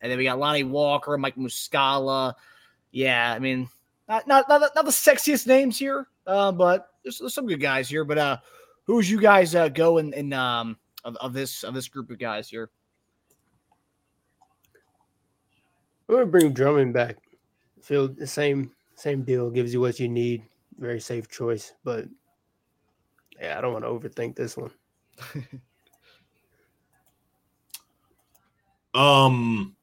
and 0.00 0.10
then 0.10 0.18
we 0.18 0.24
got 0.24 0.38
Lonnie 0.38 0.64
Walker, 0.64 1.16
Mike 1.18 1.36
Muscala. 1.36 2.34
Yeah, 2.90 3.32
I 3.34 3.38
mean, 3.38 3.68
not 4.08 4.26
not 4.26 4.48
not, 4.48 4.60
not 4.74 4.84
the 4.84 4.90
sexiest 4.90 5.46
names 5.46 5.78
here, 5.78 6.08
uh, 6.26 6.52
but 6.52 6.88
there's, 7.02 7.18
there's, 7.18 7.34
some 7.34 7.46
good 7.46 7.60
guys 7.60 7.88
here. 7.88 8.04
But 8.04 8.18
uh, 8.18 8.38
who's 8.84 9.10
you 9.10 9.20
guys 9.20 9.54
uh, 9.54 9.68
go 9.68 9.98
in, 9.98 10.12
in 10.14 10.32
um 10.32 10.78
of, 11.04 11.16
of 11.16 11.32
this 11.32 11.62
of 11.64 11.74
this 11.74 11.88
group 11.88 12.10
of 12.10 12.18
guys 12.18 12.48
here? 12.48 12.70
I'm 16.08 16.16
gonna 16.16 16.26
bring 16.26 16.52
Drummond 16.52 16.92
back. 16.92 17.18
Feel 17.82 18.08
the 18.08 18.26
same 18.26 18.72
same 18.96 19.22
deal. 19.22 19.50
Gives 19.50 19.72
you 19.72 19.80
what 19.80 20.00
you 20.00 20.08
need. 20.08 20.42
Very 20.78 21.00
safe 21.00 21.28
choice, 21.28 21.74
but 21.84 22.06
yeah, 23.40 23.56
I 23.56 23.60
don't 23.60 23.72
want 23.72 23.84
to 23.84 23.90
overthink 23.90 24.34
this 24.34 24.56
one. 24.56 24.70
um. 28.94 29.76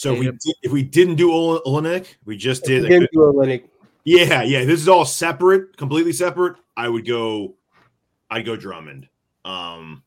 So 0.00 0.14
if 0.14 0.18
we 0.18 0.24
did, 0.24 0.54
if 0.62 0.72
we 0.72 0.82
didn't 0.82 1.16
do 1.16 1.28
Olynyk, 1.28 2.06
we 2.24 2.34
just 2.34 2.64
did. 2.64 2.84
We 2.84 2.88
didn't 2.88 3.10
do 3.12 3.18
Olynyk. 3.18 3.64
Yeah, 4.04 4.42
yeah. 4.42 4.64
This 4.64 4.80
is 4.80 4.88
all 4.88 5.04
separate, 5.04 5.76
completely 5.76 6.14
separate. 6.14 6.56
I 6.74 6.88
would 6.88 7.06
go. 7.06 7.56
I'd 8.30 8.46
go 8.46 8.56
Drummond. 8.56 9.10
Um. 9.44 10.02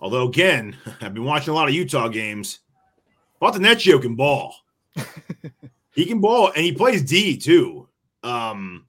Although 0.00 0.26
again, 0.26 0.76
I've 1.00 1.14
been 1.14 1.22
watching 1.22 1.52
a 1.52 1.54
lot 1.54 1.68
of 1.68 1.74
Utah 1.74 2.08
games. 2.08 2.58
Fontenecchio 3.40 4.02
can 4.02 4.16
ball. 4.16 4.56
he 5.94 6.04
can 6.04 6.20
ball, 6.20 6.48
and 6.48 6.64
he 6.64 6.72
plays 6.72 7.02
D 7.04 7.36
too. 7.36 7.88
Um, 8.24 8.86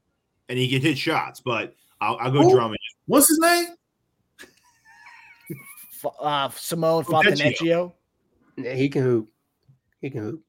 and 0.50 0.58
he 0.58 0.68
can 0.68 0.82
hit 0.82 0.98
shots. 0.98 1.42
But 1.42 1.76
I'll, 2.02 2.18
I'll 2.18 2.32
go 2.32 2.42
Who? 2.42 2.56
Drummond. 2.56 2.80
What's 3.06 3.28
his 3.28 3.38
name? 3.38 3.68
uh, 6.20 6.50
Simone 6.50 7.04
Fontenecchio. 7.04 7.94
Yeah, 8.58 8.74
he 8.74 8.90
can 8.90 9.04
hoop. 9.04 9.30
He 10.02 10.10
can 10.10 10.22
hoop. 10.22 10.44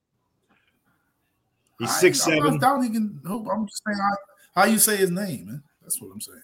He's 1.78 1.94
six 1.96 2.26
I, 2.26 2.30
seven. 2.30 2.54
I 2.54 2.58
doubt 2.58 2.82
he 2.82 2.90
can 2.90 3.20
hoop. 3.24 3.46
I'm 3.52 3.66
just 3.66 3.82
saying 3.86 3.98
how, 3.98 4.62
how 4.62 4.66
you 4.66 4.78
say 4.78 4.96
his 4.96 5.10
name, 5.10 5.46
man. 5.46 5.62
That's 5.82 6.00
what 6.00 6.10
I'm 6.12 6.20
saying. 6.20 6.42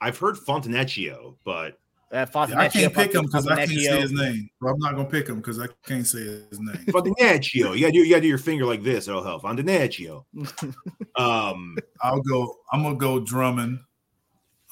I've 0.00 0.18
heard 0.18 0.36
Fontenecchio, 0.36 1.36
but 1.44 1.78
uh, 2.12 2.26
yeah, 2.48 2.58
I 2.58 2.68
can't 2.68 2.92
pick 2.92 3.14
him 3.14 3.26
because 3.26 3.46
I 3.46 3.66
can't 3.66 3.70
say 3.70 4.00
his 4.00 4.12
name. 4.12 4.50
But 4.60 4.70
I'm 4.70 4.78
not 4.78 4.96
gonna 4.96 5.08
pick 5.08 5.28
him 5.28 5.36
because 5.36 5.60
I 5.60 5.68
can't 5.86 6.06
say 6.06 6.18
his 6.18 6.58
name. 6.58 6.84
Fontenecchio. 6.86 7.76
You 7.76 7.80
gotta 7.82 7.92
do 7.92 7.98
you 7.98 8.10
gotta 8.10 8.22
do 8.22 8.28
your 8.28 8.38
finger 8.38 8.66
like 8.66 8.82
this. 8.82 9.06
Oh 9.06 9.22
hell, 9.22 9.40
Fontenecchio. 9.40 10.24
um, 11.16 11.76
I'll 12.02 12.20
go. 12.22 12.56
I'm 12.72 12.82
gonna 12.82 12.96
go 12.96 13.20
Drummond. 13.20 13.78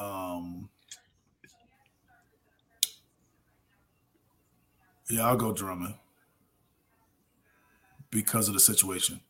Um, 0.00 0.57
yeah, 5.10 5.26
I'll 5.26 5.36
go 5.36 5.52
Drummond 5.52 5.94
because 8.10 8.48
of 8.48 8.54
the 8.54 8.60
situation, 8.60 9.20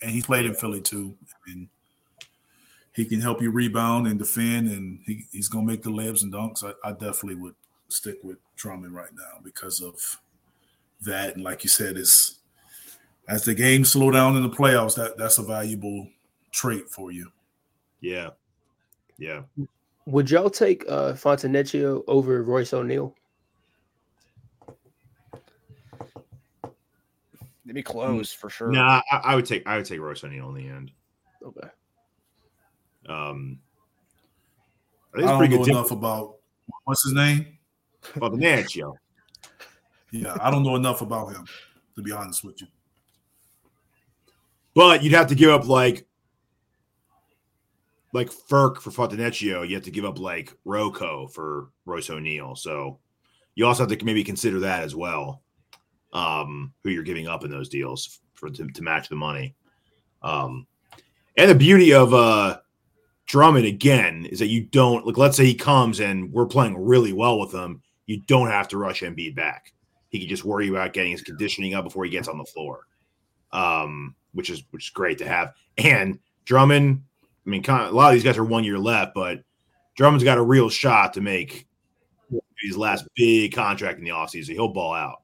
and 0.00 0.10
he 0.10 0.22
played 0.22 0.46
in 0.46 0.54
Philly 0.54 0.80
too. 0.80 1.16
And 1.46 1.68
he 2.94 3.04
can 3.04 3.20
help 3.20 3.40
you 3.40 3.50
rebound 3.50 4.06
and 4.06 4.18
defend, 4.18 4.68
and 4.68 5.00
he, 5.06 5.26
he's 5.32 5.48
going 5.48 5.66
to 5.66 5.72
make 5.72 5.82
the 5.82 5.90
layups 5.90 6.22
and 6.22 6.32
dunks. 6.32 6.62
I, 6.62 6.72
I, 6.86 6.92
definitely 6.92 7.36
would 7.36 7.54
stick 7.88 8.18
with 8.22 8.36
Drummond 8.56 8.94
right 8.94 9.12
now 9.14 9.40
because 9.42 9.80
of 9.80 10.20
that. 11.02 11.34
And 11.34 11.42
like 11.42 11.64
you 11.64 11.70
said, 11.70 11.96
it's 11.96 12.38
as 13.28 13.44
the 13.44 13.54
game 13.54 13.84
slow 13.84 14.10
down 14.10 14.36
in 14.36 14.42
the 14.42 14.50
playoffs, 14.50 14.96
that 14.96 15.16
that's 15.16 15.38
a 15.38 15.42
valuable 15.42 16.08
trait 16.50 16.90
for 16.90 17.12
you. 17.12 17.30
Yeah, 18.00 18.30
yeah. 19.18 19.42
Would 20.06 20.30
y'all 20.30 20.50
take 20.50 20.84
uh, 20.88 21.12
Fontenecchio 21.12 22.02
over 22.08 22.42
Royce 22.42 22.74
O'Neale? 22.74 23.14
They'd 27.64 27.74
be 27.74 27.82
close 27.82 28.32
for 28.32 28.50
sure. 28.50 28.70
Nah, 28.70 29.02
I, 29.10 29.16
I 29.16 29.34
would 29.36 29.46
take 29.46 29.66
I 29.66 29.76
would 29.76 29.86
take 29.86 30.00
Royce 30.00 30.24
O'Neale 30.24 30.48
in 30.48 30.54
the 30.54 30.68
end. 30.68 30.90
Okay. 31.44 31.68
Um, 33.08 33.58
I, 35.14 35.22
I 35.22 35.48
don't 35.48 35.50
know 35.50 35.64
enough 35.64 35.90
about 35.90 36.36
what's 36.84 37.04
his 37.04 37.12
name. 37.12 37.58
Fontenecchio. 38.02 38.94
yeah, 40.10 40.36
I 40.40 40.50
don't 40.50 40.62
know 40.62 40.76
enough 40.76 41.02
about 41.02 41.32
him 41.32 41.46
to 41.96 42.02
be 42.02 42.12
honest 42.12 42.44
with 42.44 42.60
you. 42.60 42.66
But 44.74 45.02
you'd 45.02 45.12
have 45.12 45.28
to 45.28 45.34
give 45.34 45.50
up 45.50 45.68
like 45.68 46.06
like 48.12 48.30
Ferk 48.30 48.78
for 48.78 48.90
Fontenecchio. 48.90 49.66
You 49.66 49.74
have 49.74 49.84
to 49.84 49.90
give 49.90 50.04
up 50.04 50.18
like 50.18 50.52
Rocco 50.64 51.28
for 51.28 51.68
Royce 51.86 52.10
O'Neale. 52.10 52.56
So 52.56 52.98
you 53.54 53.66
also 53.66 53.86
have 53.86 53.98
to 53.98 54.04
maybe 54.04 54.24
consider 54.24 54.60
that 54.60 54.82
as 54.82 54.94
well. 54.94 55.42
Um, 56.12 56.74
who 56.82 56.90
you're 56.90 57.02
giving 57.02 57.26
up 57.26 57.44
in 57.44 57.50
those 57.50 57.68
deals 57.68 58.20
for 58.34 58.50
to, 58.50 58.66
to 58.66 58.82
match 58.82 59.08
the 59.08 59.16
money. 59.16 59.54
Um, 60.22 60.66
and 61.36 61.50
the 61.50 61.54
beauty 61.54 61.94
of 61.94 62.12
uh 62.12 62.58
Drummond 63.26 63.64
again 63.64 64.26
is 64.26 64.40
that 64.40 64.48
you 64.48 64.62
don't 64.62 65.06
like. 65.06 65.16
Let's 65.16 65.38
say 65.38 65.46
he 65.46 65.54
comes 65.54 66.00
and 66.00 66.30
we're 66.32 66.44
playing 66.44 66.76
really 66.76 67.14
well 67.14 67.38
with 67.38 67.52
him. 67.52 67.80
You 68.06 68.20
don't 68.26 68.48
have 68.48 68.68
to 68.68 68.78
rush 68.78 69.00
Embiid 69.00 69.34
back. 69.34 69.72
He 70.10 70.18
can 70.18 70.28
just 70.28 70.44
worry 70.44 70.68
about 70.68 70.92
getting 70.92 71.12
his 71.12 71.22
conditioning 71.22 71.72
up 71.72 71.84
before 71.84 72.04
he 72.04 72.10
gets 72.10 72.28
on 72.28 72.36
the 72.36 72.44
floor, 72.44 72.80
um, 73.52 74.14
which 74.32 74.50
is 74.50 74.64
which 74.70 74.86
is 74.86 74.90
great 74.90 75.16
to 75.18 75.26
have. 75.26 75.54
And 75.78 76.18
Drummond, 76.44 77.02
I 77.46 77.48
mean, 77.48 77.62
kind 77.62 77.84
of, 77.84 77.92
a 77.92 77.96
lot 77.96 78.08
of 78.08 78.14
these 78.14 78.24
guys 78.24 78.36
are 78.36 78.44
one 78.44 78.64
year 78.64 78.78
left, 78.78 79.14
but 79.14 79.42
Drummond's 79.96 80.24
got 80.24 80.36
a 80.36 80.42
real 80.42 80.68
shot 80.68 81.14
to 81.14 81.22
make 81.22 81.66
his 82.60 82.76
last 82.76 83.06
big 83.14 83.54
contract 83.54 83.98
in 83.98 84.04
the 84.04 84.10
offseason. 84.10 84.50
He'll 84.50 84.68
ball 84.68 84.92
out. 84.92 85.21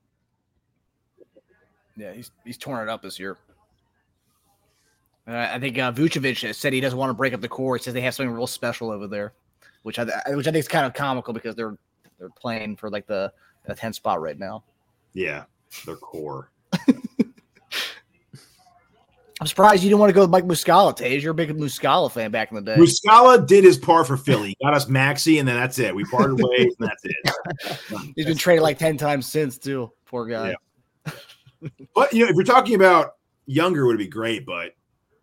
Yeah, 1.99 2.13
he's 2.13 2.31
he's 2.45 2.57
torn 2.57 2.87
it 2.87 2.91
up 2.91 3.03
this 3.03 3.19
year. 3.19 3.37
Uh, 5.27 5.49
I 5.53 5.59
think 5.59 5.79
uh, 5.79 5.93
Vucevic 5.93 6.55
said 6.55 6.73
he 6.73 6.81
doesn't 6.81 6.99
want 6.99 7.11
to 7.11 7.15
break 7.15 7.35
up 7.35 7.41
the 7.41 7.49
core. 7.49 7.77
He 7.77 7.83
says 7.83 7.93
they 7.93 8.01
have 8.01 8.15
something 8.15 8.35
real 8.35 8.47
special 8.47 8.91
over 8.91 9.07
there, 9.07 9.35
which 9.83 9.99
I 9.99 10.05
which 10.29 10.47
I 10.47 10.53
think 10.53 10.57
is 10.57 10.69
kind 10.69 10.87
of 10.87 10.95
comical 10.95 11.35
because 11.35 11.55
they're 11.55 11.77
they're 12.19 12.31
playing 12.31 12.77
for 12.77 12.89
like 12.91 13.07
the, 13.07 13.33
the 13.67 13.75
10th 13.75 13.97
spot 13.97 14.21
right 14.21 14.39
now. 14.39 14.65
Yeah, 15.13 15.45
their 15.87 15.97
core. 15.97 16.51
I'm 19.41 19.47
surprised 19.47 19.85
you 19.85 19.89
didn't 19.89 20.01
want 20.01 20.11
to 20.11 20.15
go 20.15 20.23
with 20.23 20.31
Mike 20.31 20.45
Muscala, 20.45 20.97
Tage. 20.97 21.23
You're 21.23 21.31
a 21.31 21.35
big 21.35 21.57
Muscala 21.57 22.11
fan 22.11 22.33
back 22.33 22.51
in 22.51 22.57
the 22.57 22.63
day. 22.63 22.77
Muscala 22.77 23.47
did 23.47 23.63
his 23.63 23.79
part 23.79 24.09
for 24.09 24.17
Philly. 24.17 24.57
Got 24.61 24.75
us 24.75 24.89
Maxey, 24.89 25.39
and 25.39 25.47
then 25.47 25.55
that's 25.55 25.79
it. 25.79 25.95
We 25.95 26.05
parted 26.05 26.43
ways, 26.43 26.75
and 26.81 26.89
that's 26.89 27.05
it. 27.05 28.13
He's 28.17 28.27
been 28.27 28.37
traded 28.37 28.65
like 28.65 28.79
10 28.79 28.97
times 28.97 29.27
since, 29.27 29.57
too. 29.57 29.93
Poor 30.07 30.27
guy. 30.27 30.51
Yeah. 30.51 30.55
But, 31.95 32.13
you 32.13 32.25
know, 32.25 32.31
if 32.31 32.37
you're 32.37 32.45
talking 32.45 32.75
about 32.75 33.17
younger, 33.47 33.87
would 33.87 33.99
be 33.99 34.09
great, 34.09 34.45
but 34.47 34.75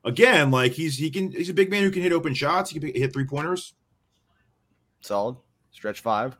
again, 0.05 0.51
like 0.51 0.71
he's 0.71 0.97
he 0.97 1.09
can 1.09 1.31
he's 1.31 1.49
a 1.49 1.53
big 1.53 1.69
man 1.69 1.83
who 1.83 1.91
can 1.91 2.01
hit 2.01 2.13
open 2.13 2.33
shots. 2.33 2.69
He 2.69 2.79
can 2.79 2.93
hit 2.93 3.11
three 3.11 3.25
pointers. 3.25 3.73
Solid 5.01 5.35
stretch 5.71 5.99
five. 5.99 6.37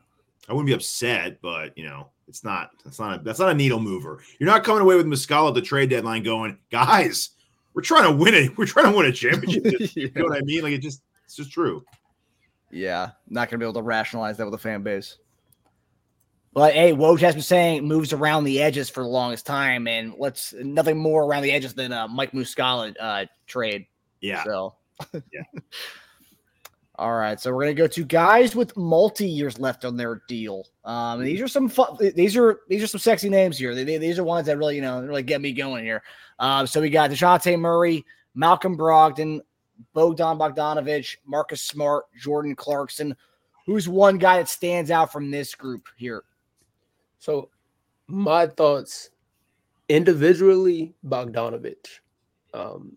I 0.48 0.52
wouldn't 0.52 0.68
be 0.68 0.72
upset, 0.72 1.40
but 1.42 1.76
you 1.76 1.84
know, 1.84 2.10
it's 2.28 2.44
not 2.44 2.70
that's 2.84 2.98
not 2.98 3.20
a, 3.20 3.22
that's 3.22 3.38
not 3.38 3.50
a 3.50 3.54
needle 3.54 3.80
mover. 3.80 4.22
You're 4.38 4.48
not 4.48 4.64
coming 4.64 4.82
away 4.82 4.96
with 4.96 5.06
Muscala 5.06 5.48
at 5.48 5.54
the 5.54 5.62
trade 5.62 5.90
deadline 5.90 6.22
going, 6.22 6.58
guys, 6.70 7.30
we're 7.74 7.82
trying 7.82 8.04
to 8.04 8.16
win 8.16 8.34
it. 8.34 8.56
We're 8.56 8.66
trying 8.66 8.90
to 8.90 8.96
win 8.96 9.06
a 9.06 9.12
championship. 9.12 9.64
yeah. 9.80 9.88
You 9.94 10.12
know 10.14 10.24
what 10.24 10.38
I 10.38 10.42
mean? 10.42 10.62
Like 10.62 10.72
it 10.72 10.78
just 10.78 11.02
it's 11.24 11.36
just 11.36 11.52
true. 11.52 11.84
Yeah, 12.70 13.10
not 13.28 13.50
gonna 13.50 13.58
be 13.58 13.64
able 13.64 13.74
to 13.74 13.82
rationalize 13.82 14.36
that 14.38 14.44
with 14.44 14.54
a 14.54 14.58
fan 14.58 14.82
base. 14.82 15.18
But 16.56 16.72
hey, 16.72 16.94
Woj 16.94 17.20
has 17.20 17.34
been 17.34 17.42
saying 17.42 17.86
moves 17.86 18.14
around 18.14 18.44
the 18.44 18.62
edges 18.62 18.88
for 18.88 19.02
the 19.02 19.10
longest 19.10 19.44
time, 19.44 19.86
and 19.86 20.14
let's 20.16 20.54
nothing 20.54 20.96
more 20.96 21.24
around 21.24 21.42
the 21.42 21.52
edges 21.52 21.74
than 21.74 21.92
a 21.92 22.08
Mike 22.08 22.32
Muscala 22.32 22.94
uh, 22.98 23.26
trade. 23.46 23.84
Yeah. 24.22 24.42
So 24.42 24.74
yeah. 25.12 25.42
All 26.98 27.12
right, 27.12 27.38
so 27.38 27.52
we're 27.52 27.64
gonna 27.64 27.74
go 27.74 27.86
to 27.86 28.04
guys 28.06 28.56
with 28.56 28.74
multi 28.74 29.28
years 29.28 29.58
left 29.58 29.84
on 29.84 29.98
their 29.98 30.22
deal. 30.28 30.64
Um, 30.86 31.22
these 31.22 31.42
are 31.42 31.48
some 31.48 31.68
fun, 31.68 31.98
these 32.14 32.38
are 32.38 32.60
these 32.70 32.82
are 32.82 32.86
some 32.86 33.00
sexy 33.00 33.28
names 33.28 33.58
here. 33.58 33.74
They, 33.74 33.98
these 33.98 34.18
are 34.18 34.24
ones 34.24 34.46
that 34.46 34.56
really 34.56 34.76
you 34.76 34.80
know 34.80 35.02
really 35.02 35.22
get 35.22 35.42
me 35.42 35.52
going 35.52 35.84
here. 35.84 36.02
Um, 36.38 36.66
so 36.66 36.80
we 36.80 36.88
got 36.88 37.10
Dejounte 37.10 37.60
Murray, 37.60 38.02
Malcolm 38.34 38.78
Brogdon, 38.78 39.42
Bogdan 39.92 40.38
Bogdanovich, 40.38 41.16
Marcus 41.26 41.60
Smart, 41.60 42.06
Jordan 42.18 42.56
Clarkson. 42.56 43.14
Who's 43.66 43.90
one 43.90 44.16
guy 44.16 44.38
that 44.38 44.48
stands 44.48 44.90
out 44.90 45.12
from 45.12 45.30
this 45.30 45.54
group 45.54 45.86
here? 45.98 46.24
So, 47.26 47.50
my 48.06 48.46
thoughts 48.46 49.10
individually, 49.88 50.94
Bogdanovich. 51.04 51.98
Um, 52.54 52.96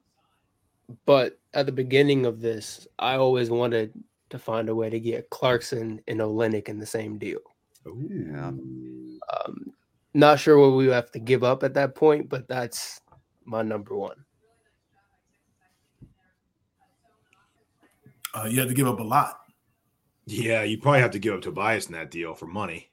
but 1.07 1.39
at 1.55 1.65
the 1.65 1.71
beginning 1.71 2.27
of 2.27 2.39
this, 2.39 2.87
I 2.99 3.15
always 3.15 3.49
wanted 3.49 3.91
to 4.29 4.37
find 4.37 4.69
a 4.69 4.75
way 4.75 4.91
to 4.91 4.99
get 4.99 5.31
Clarkson 5.31 5.99
and 6.07 6.19
Olynyk 6.19 6.69
in 6.69 6.77
the 6.77 6.85
same 6.85 7.17
deal. 7.17 7.39
Yeah. 7.87 8.49
Um, 8.49 9.73
Not 10.13 10.39
sure 10.39 10.59
what 10.59 10.77
we 10.77 10.85
have 10.89 11.09
to 11.13 11.19
give 11.19 11.43
up 11.43 11.63
at 11.63 11.73
that 11.73 11.95
point, 11.95 12.29
but 12.29 12.47
that's 12.47 13.01
my 13.45 13.63
number 13.63 13.95
one. 13.95 14.25
Uh, 18.35 18.45
you 18.47 18.59
have 18.59 18.69
to 18.69 18.75
give 18.75 18.87
up 18.87 18.99
a 18.99 19.03
lot. 19.03 19.39
Yeah, 20.27 20.61
you 20.61 20.77
probably 20.77 21.01
have 21.01 21.09
to 21.11 21.19
give 21.19 21.33
up 21.33 21.41
Tobias 21.41 21.87
in 21.87 21.93
that 21.93 22.11
deal 22.11 22.35
for 22.35 22.45
money, 22.45 22.75
money 22.75 22.88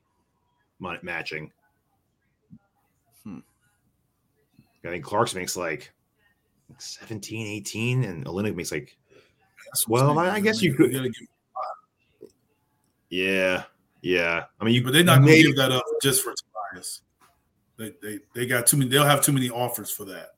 matching. 0.81 1.51
Hmm. 3.25 3.39
I 4.85 4.89
think 4.89 5.05
Clarkson 5.05 5.39
makes 5.41 5.57
like 5.57 5.93
17, 6.79 7.47
18, 7.47 8.05
and 8.05 8.25
Olynyk 8.27 8.55
makes 8.55 8.73
like 8.73 8.97
That's 9.67 9.89
what 9.89 10.03
I'm 10.03 10.15
Well. 10.17 10.31
I 10.31 10.41
guess 10.41 10.63
you 10.63 10.75
could- 10.75 10.93
gotta 10.93 11.11
yeah, 13.09 13.65
yeah. 14.03 14.45
I 14.61 14.65
mean, 14.65 14.75
you 14.75 14.83
but 14.83 14.93
they're 14.93 15.05
not 15.05 15.23
going 15.23 15.37
to 15.37 15.43
give 15.43 15.57
that 15.57 15.71
up 15.73 15.85
just 16.03 16.23
for 16.23 16.35
Tobias. 16.73 17.03
They, 17.79 17.93
they 18.03 18.19
they 18.35 18.47
got 18.47 18.67
too 18.67 18.77
many. 18.77 18.91
They'll 18.91 19.05
have 19.05 19.23
too 19.23 19.33
many 19.33 19.49
offers 19.51 19.91
for 19.91 20.05
that. 20.07 20.31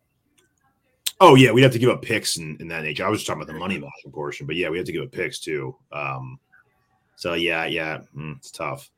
Oh 1.20 1.34
yeah, 1.34 1.50
we'd 1.50 1.62
have 1.62 1.72
to 1.72 1.78
give 1.78 1.90
up 1.90 2.02
picks 2.02 2.36
in, 2.36 2.56
in 2.60 2.68
that 2.68 2.82
nature. 2.84 3.06
I 3.06 3.08
was 3.08 3.20
just 3.20 3.26
talking 3.26 3.42
about 3.42 3.52
the 3.52 3.58
money 3.58 3.78
matching 3.78 4.12
portion, 4.12 4.46
but 4.46 4.56
yeah, 4.56 4.68
we 4.68 4.76
have 4.76 4.86
to 4.86 4.92
give 4.92 5.02
up 5.02 5.12
picks 5.12 5.40
too. 5.40 5.74
Um, 5.92 6.38
so 7.16 7.34
yeah, 7.34 7.64
yeah, 7.64 8.00
mm, 8.16 8.36
it's 8.36 8.50
tough. 8.50 8.90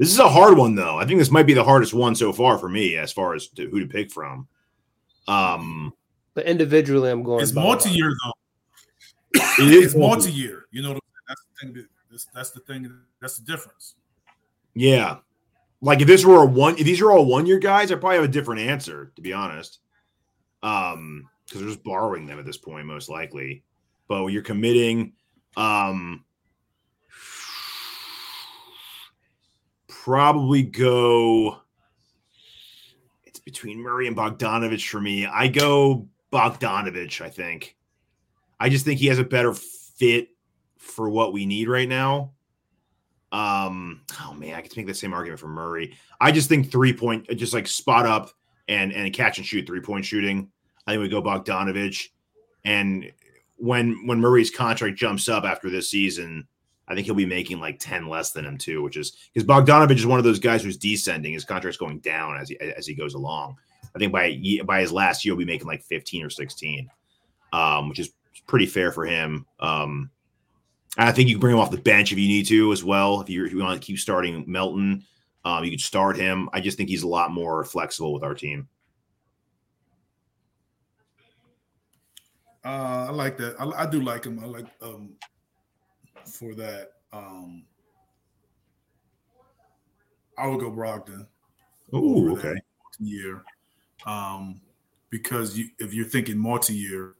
This 0.00 0.10
is 0.10 0.18
a 0.18 0.28
hard 0.30 0.56
one 0.56 0.74
though. 0.74 0.96
I 0.98 1.04
think 1.04 1.18
this 1.18 1.30
might 1.30 1.46
be 1.46 1.52
the 1.52 1.62
hardest 1.62 1.92
one 1.92 2.14
so 2.14 2.32
far 2.32 2.56
for 2.56 2.70
me 2.70 2.96
as 2.96 3.12
far 3.12 3.34
as 3.34 3.48
to, 3.48 3.68
who 3.68 3.80
to 3.80 3.86
pick 3.86 4.10
from. 4.10 4.48
Um, 5.28 5.92
But 6.32 6.46
individually, 6.46 7.10
I'm 7.10 7.22
going. 7.22 7.42
It's 7.42 7.52
multi-year 7.52 8.10
though. 8.24 9.42
it 9.62 9.74
is 9.74 9.94
multi-year. 9.94 10.64
You 10.70 10.82
know, 10.82 10.98
that's 11.28 11.42
the 11.44 11.66
thing. 11.66 11.74
that- 11.74 11.86
That's, 12.10 12.26
that's 12.34 12.50
the 12.50 12.60
thing. 12.60 12.90
That's 13.20 13.38
the 13.38 13.44
difference. 13.44 13.94
Yeah. 14.74 15.18
Like 15.82 16.00
if 16.00 16.06
this 16.06 16.24
were 16.24 16.42
a 16.42 16.46
one, 16.46 16.78
if 16.78 16.84
these 16.86 17.02
are 17.02 17.10
all 17.12 17.26
one 17.26 17.44
year 17.44 17.58
guys, 17.58 17.92
I 17.92 17.96
probably 17.96 18.16
have 18.16 18.24
a 18.24 18.28
different 18.28 18.62
answer, 18.62 19.12
to 19.16 19.22
be 19.22 19.32
honest. 19.34 19.80
Um, 20.62 21.28
because 21.44 21.60
they're 21.60 21.70
just 21.70 21.84
borrowing 21.84 22.26
them 22.26 22.38
at 22.38 22.46
this 22.46 22.56
point, 22.56 22.86
most 22.86 23.08
likely. 23.10 23.64
But 24.08 24.24
when 24.24 24.32
you're 24.32 24.42
committing, 24.42 25.12
um, 25.56 26.24
probably 30.04 30.62
go. 30.62 31.58
It's 33.24 33.38
between 33.38 33.82
Murray 33.82 34.06
and 34.06 34.16
Bogdanovich 34.16 34.88
for 34.88 35.00
me. 35.00 35.26
I 35.26 35.48
go 35.48 36.08
Bogdanovich, 36.32 37.20
I 37.20 37.28
think. 37.28 37.76
I 38.58 38.70
just 38.70 38.84
think 38.84 38.98
he 38.98 39.08
has 39.08 39.18
a 39.18 39.24
better 39.24 39.52
fit 39.52 40.28
for 40.78 41.10
what 41.10 41.32
we 41.32 41.44
need 41.44 41.68
right 41.68 41.88
now. 41.88 42.32
Um, 43.32 44.02
oh 44.22 44.32
man, 44.34 44.54
I 44.54 44.62
could 44.62 44.76
make 44.76 44.86
the 44.86 44.94
same 44.94 45.12
argument 45.12 45.38
for 45.38 45.48
Murray. 45.48 45.96
I 46.20 46.32
just 46.32 46.48
think 46.48 46.70
three 46.70 46.94
point, 46.94 47.28
just 47.36 47.52
like 47.52 47.68
spot 47.68 48.06
up 48.06 48.30
and 48.68 48.92
and 48.92 49.12
catch 49.12 49.38
and 49.38 49.46
shoot 49.46 49.66
three 49.66 49.80
point 49.80 50.04
shooting. 50.04 50.50
I 50.86 50.92
think 50.92 51.02
we 51.02 51.08
go 51.08 51.22
Bogdanovich. 51.22 52.08
And 52.64 53.12
when 53.56 54.06
when 54.06 54.18
Murray's 54.18 54.50
contract 54.50 54.96
jumps 54.96 55.28
up 55.28 55.44
after 55.44 55.68
this 55.68 55.90
season, 55.90 56.48
I 56.90 56.94
think 56.94 57.06
he'll 57.06 57.14
be 57.14 57.24
making 57.24 57.60
like 57.60 57.78
ten 57.78 58.08
less 58.08 58.32
than 58.32 58.44
him 58.44 58.58
too, 58.58 58.82
which 58.82 58.96
is 58.96 59.16
because 59.32 59.46
Bogdanovich 59.46 59.96
is 59.96 60.06
one 60.06 60.18
of 60.18 60.24
those 60.24 60.40
guys 60.40 60.64
who's 60.64 60.76
descending. 60.76 61.32
His 61.32 61.44
contract's 61.44 61.78
going 61.78 62.00
down 62.00 62.36
as 62.36 62.48
he 62.48 62.58
as 62.60 62.84
he 62.84 62.94
goes 62.94 63.14
along. 63.14 63.56
I 63.94 63.98
think 63.98 64.12
by 64.12 64.36
by 64.64 64.80
his 64.80 64.92
last 64.92 65.24
year, 65.24 65.32
he'll 65.32 65.38
be 65.38 65.44
making 65.44 65.68
like 65.68 65.84
fifteen 65.84 66.24
or 66.24 66.30
sixteen, 66.30 66.90
um, 67.52 67.88
which 67.88 68.00
is 68.00 68.10
pretty 68.48 68.66
fair 68.66 68.90
for 68.90 69.06
him. 69.06 69.46
Um, 69.60 70.10
I 70.98 71.12
think 71.12 71.28
you 71.28 71.36
can 71.36 71.40
bring 71.40 71.54
him 71.54 71.60
off 71.60 71.70
the 71.70 71.78
bench 71.78 72.10
if 72.10 72.18
you 72.18 72.26
need 72.26 72.46
to 72.46 72.72
as 72.72 72.82
well. 72.82 73.20
If 73.20 73.30
you, 73.30 73.46
if 73.46 73.52
you 73.52 73.58
want 73.58 73.80
to 73.80 73.86
keep 73.86 73.96
starting 73.98 74.42
Melton, 74.48 75.04
um, 75.44 75.62
you 75.62 75.70
could 75.70 75.80
start 75.80 76.16
him. 76.16 76.48
I 76.52 76.60
just 76.60 76.76
think 76.76 76.88
he's 76.88 77.04
a 77.04 77.08
lot 77.08 77.30
more 77.30 77.64
flexible 77.64 78.12
with 78.12 78.24
our 78.24 78.34
team. 78.34 78.68
Uh, 82.64 83.06
I 83.08 83.10
like 83.10 83.38
that. 83.38 83.54
I, 83.60 83.84
I 83.84 83.86
do 83.86 84.02
like 84.02 84.24
him. 84.24 84.40
I 84.40 84.46
like 84.46 84.66
um 84.82 85.12
for 86.30 86.54
that. 86.54 86.92
Um, 87.12 87.64
I 90.38 90.46
would 90.46 90.60
go 90.60 90.70
Brogdon. 90.70 91.26
Oh, 91.92 92.30
okay. 92.32 92.54
Year, 92.98 93.42
um, 94.06 94.60
because 95.08 95.56
you 95.56 95.70
if 95.78 95.94
you're 95.94 96.04
thinking 96.04 96.38
multi-year, 96.38 97.14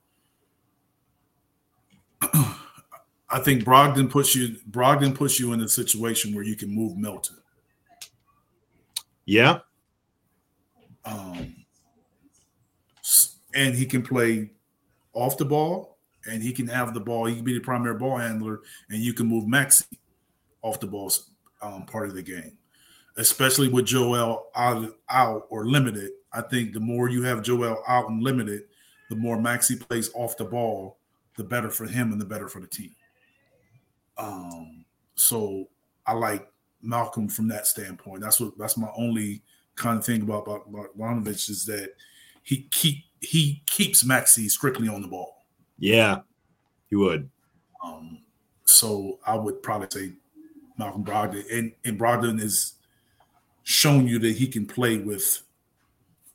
I 2.22 3.38
think 3.42 3.64
Brogdon 3.64 4.10
puts 4.10 4.34
you 4.34 4.56
Brogdon 4.70 5.14
puts 5.14 5.40
you 5.40 5.52
in 5.54 5.60
a 5.62 5.68
situation 5.68 6.34
where 6.34 6.44
you 6.44 6.54
can 6.54 6.70
move 6.70 6.98
Melton. 6.98 7.38
Yeah, 9.24 9.60
um, 11.04 11.54
and 13.54 13.74
he 13.74 13.86
can 13.86 14.02
play 14.02 14.50
off 15.12 15.36
the 15.38 15.44
ball, 15.44 15.96
and 16.30 16.42
he 16.42 16.52
can 16.52 16.68
have 16.68 16.94
the 16.94 17.00
ball. 17.00 17.26
He 17.26 17.36
can 17.36 17.44
be 17.44 17.54
the 17.54 17.60
primary 17.60 17.96
ball 17.96 18.18
handler, 18.18 18.60
and 18.88 19.00
you 19.02 19.12
can 19.12 19.26
move 19.26 19.46
Maxey 19.46 19.98
off 20.62 20.80
the 20.80 20.86
ball 20.86 21.12
um, 21.62 21.84
part 21.86 22.08
of 22.08 22.14
the 22.14 22.22
game. 22.22 22.56
Especially 23.16 23.68
with 23.68 23.86
Joel 23.86 24.46
out, 24.54 24.96
out 25.10 25.46
or 25.50 25.66
limited, 25.66 26.12
I 26.32 26.42
think 26.42 26.72
the 26.72 26.80
more 26.80 27.08
you 27.08 27.22
have 27.24 27.42
Joel 27.42 27.82
out 27.88 28.08
and 28.08 28.22
limited, 28.22 28.62
the 29.08 29.16
more 29.16 29.40
Maxey 29.40 29.76
plays 29.76 30.10
off 30.14 30.36
the 30.36 30.44
ball, 30.44 30.98
the 31.36 31.44
better 31.44 31.70
for 31.70 31.86
him 31.86 32.12
and 32.12 32.20
the 32.20 32.24
better 32.24 32.48
for 32.48 32.60
the 32.60 32.66
team. 32.68 32.94
Um, 34.16 34.84
so 35.16 35.68
I 36.06 36.12
like 36.12 36.46
Malcolm 36.82 37.28
from 37.28 37.48
that 37.48 37.66
standpoint. 37.66 38.22
That's 38.22 38.40
what 38.40 38.56
that's 38.56 38.76
my 38.76 38.88
only 38.96 39.42
kind 39.74 39.98
of 39.98 40.04
thing 40.04 40.22
about 40.22 40.46
Bogdanovich 40.46 41.50
is 41.50 41.64
that 41.66 41.94
he 42.42 42.68
keep 42.70 43.04
he 43.20 43.62
keeps 43.66 44.04
Maxey 44.04 44.48
strictly 44.48 44.88
on 44.88 45.02
the 45.02 45.08
ball. 45.08 45.39
Yeah, 45.80 46.20
he 46.88 46.94
would. 46.96 47.28
Um, 47.84 48.20
so 48.66 49.18
I 49.26 49.34
would 49.34 49.62
probably 49.62 49.88
say 49.90 50.12
Malcolm 50.78 51.04
Brogdon, 51.04 51.42
and 51.52 51.72
and 51.84 51.98
Brogdon 51.98 52.40
is 52.40 52.74
shown 53.64 54.06
you 54.06 54.18
that 54.20 54.36
he 54.36 54.46
can 54.46 54.66
play 54.66 54.98
with, 54.98 55.42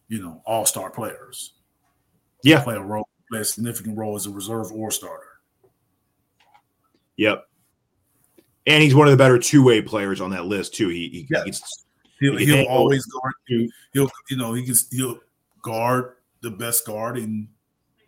you 0.09 0.21
know, 0.21 0.41
all 0.45 0.65
star 0.65 0.89
players, 0.89 1.53
Yeah, 2.43 2.63
play 2.63 2.75
a 2.75 2.81
role, 2.81 3.07
play 3.31 3.39
a 3.41 3.45
significant 3.45 3.97
role 3.97 4.15
as 4.15 4.25
a 4.25 4.29
reserve 4.31 4.71
or 4.71 4.91
starter. 4.91 5.39
yep. 7.17 7.47
And 8.67 8.81
he's 8.81 8.95
one 8.95 9.07
of 9.07 9.11
the 9.11 9.17
better 9.17 9.37
two 9.37 9.63
way 9.63 9.81
players 9.81 10.19
on 10.21 10.31
that 10.31 10.45
list 10.45 10.73
too. 10.75 10.89
He, 10.89 11.09
he, 11.09 11.27
Yeah. 11.29 11.43
gets 11.45 11.85
He'll, 12.19 12.37
he 12.37 12.45
he'll 12.45 12.65
always 12.65 13.05
guard. 13.05 13.33
He'll 13.93 14.09
you 14.29 14.37
know 14.37 14.53
he 14.53 14.63
can 14.65 14.75
he'll 14.91 15.19
guard 15.61 16.13
the 16.41 16.49
best 16.51 16.85
guard 16.85 17.17
and 17.17 17.47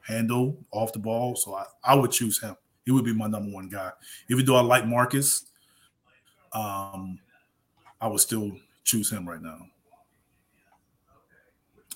handle 0.08 0.58
off 0.72 0.94
the 0.94 1.00
ball. 1.00 1.36
So 1.36 1.54
I, 1.56 1.66
I 1.84 1.96
would 1.96 2.12
choose 2.12 2.40
him. 2.40 2.56
He 2.86 2.92
would 2.92 3.04
be 3.06 3.14
my 3.14 3.28
number 3.28 3.52
one 3.52 3.68
guy. 3.70 3.92
Even 4.30 4.46
though 4.46 4.56
I 4.56 4.62
like 4.62 4.86
Marcus, 4.88 5.44
um, 6.54 7.20
I 8.00 8.08
would 8.08 8.22
still 8.22 8.52
choose 8.84 9.12
him 9.12 9.28
right 9.28 9.42
now. 9.42 9.58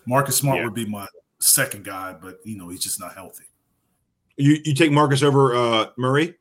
Marcus 0.05 0.35
Smart 0.35 0.57
Yeah. 0.57 0.65
would 0.65 0.73
be 0.73 0.85
my 0.85 1.07
second 1.39 1.83
guy, 1.85 2.13
but 2.13 2.39
you 2.43 2.57
know 2.57 2.69
he's 2.69 2.81
just 2.83 2.99
not 2.99 3.13
healthy. 3.13 3.45
you. 4.37 4.57
You 4.65 4.73
take 4.73 4.91
Marcus 4.91 5.23
over 5.23 5.55
uh, 5.55 5.85
Murray. 5.97 6.35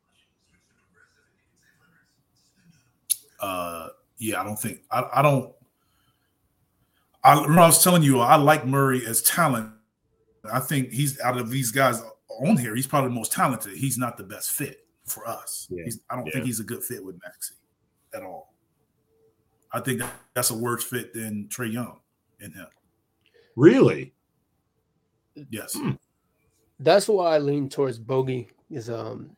Uh, 3.39 3.89
yeah, 4.19 4.41
I 4.41 4.45
don't 4.45 4.59
think 4.59 4.81
I, 4.91 5.09
I 5.15 5.23
don't. 5.23 5.53
I 7.23 7.35
remember 7.35 7.61
I 7.61 7.67
was 7.67 7.83
telling 7.85 8.03
you 8.03 8.21
I 8.21 8.37
like 8.37 8.67
Murray 8.67 9.05
as 9.07 9.23
talent. 9.23 9.71
I 10.51 10.61
think 10.61 10.93
he's 10.93 11.21
out 11.21 11.37
of 11.39 11.51
these 11.51 11.71
guys 11.71 12.03
on 12.41 12.57
here. 12.57 12.75
He's 12.75 12.87
probably 12.87 13.11
the 13.11 13.15
most 13.15 13.33
talented. 13.33 13.77
He's 13.77 13.99
not 13.99 14.17
the 14.17 14.25
best 14.25 14.51
fit 14.53 14.87
for 15.05 15.27
us. 15.29 15.67
Yeah. 15.71 15.85
He's, 15.85 16.01
I 16.09 16.17
don't 16.17 16.27
Yeah. 16.27 16.33
think 16.35 16.47
he's 16.47 16.61
a 16.61 16.65
good 16.65 16.83
fit 16.83 17.05
with 17.05 17.21
Maxey 17.23 17.55
at 18.15 18.23
all. 18.23 18.55
I 19.73 19.81
think 19.81 20.01
that, 20.01 20.13
that's 20.35 20.51
a 20.51 20.57
worse 20.57 20.83
fit 20.83 21.13
than 21.15 21.49
Trae 21.49 21.73
Young 21.73 22.01
in 22.41 22.53
him. 22.53 22.67
Really? 23.57 24.15
Yes. 25.51 25.75
Hmm. 25.75 25.93
That's 26.81 27.09
why 27.09 27.35
I 27.35 27.39
lean 27.39 27.69
towards 27.69 27.99
Bogey. 27.99 28.49
Is 28.71 28.89
um, 28.89 29.37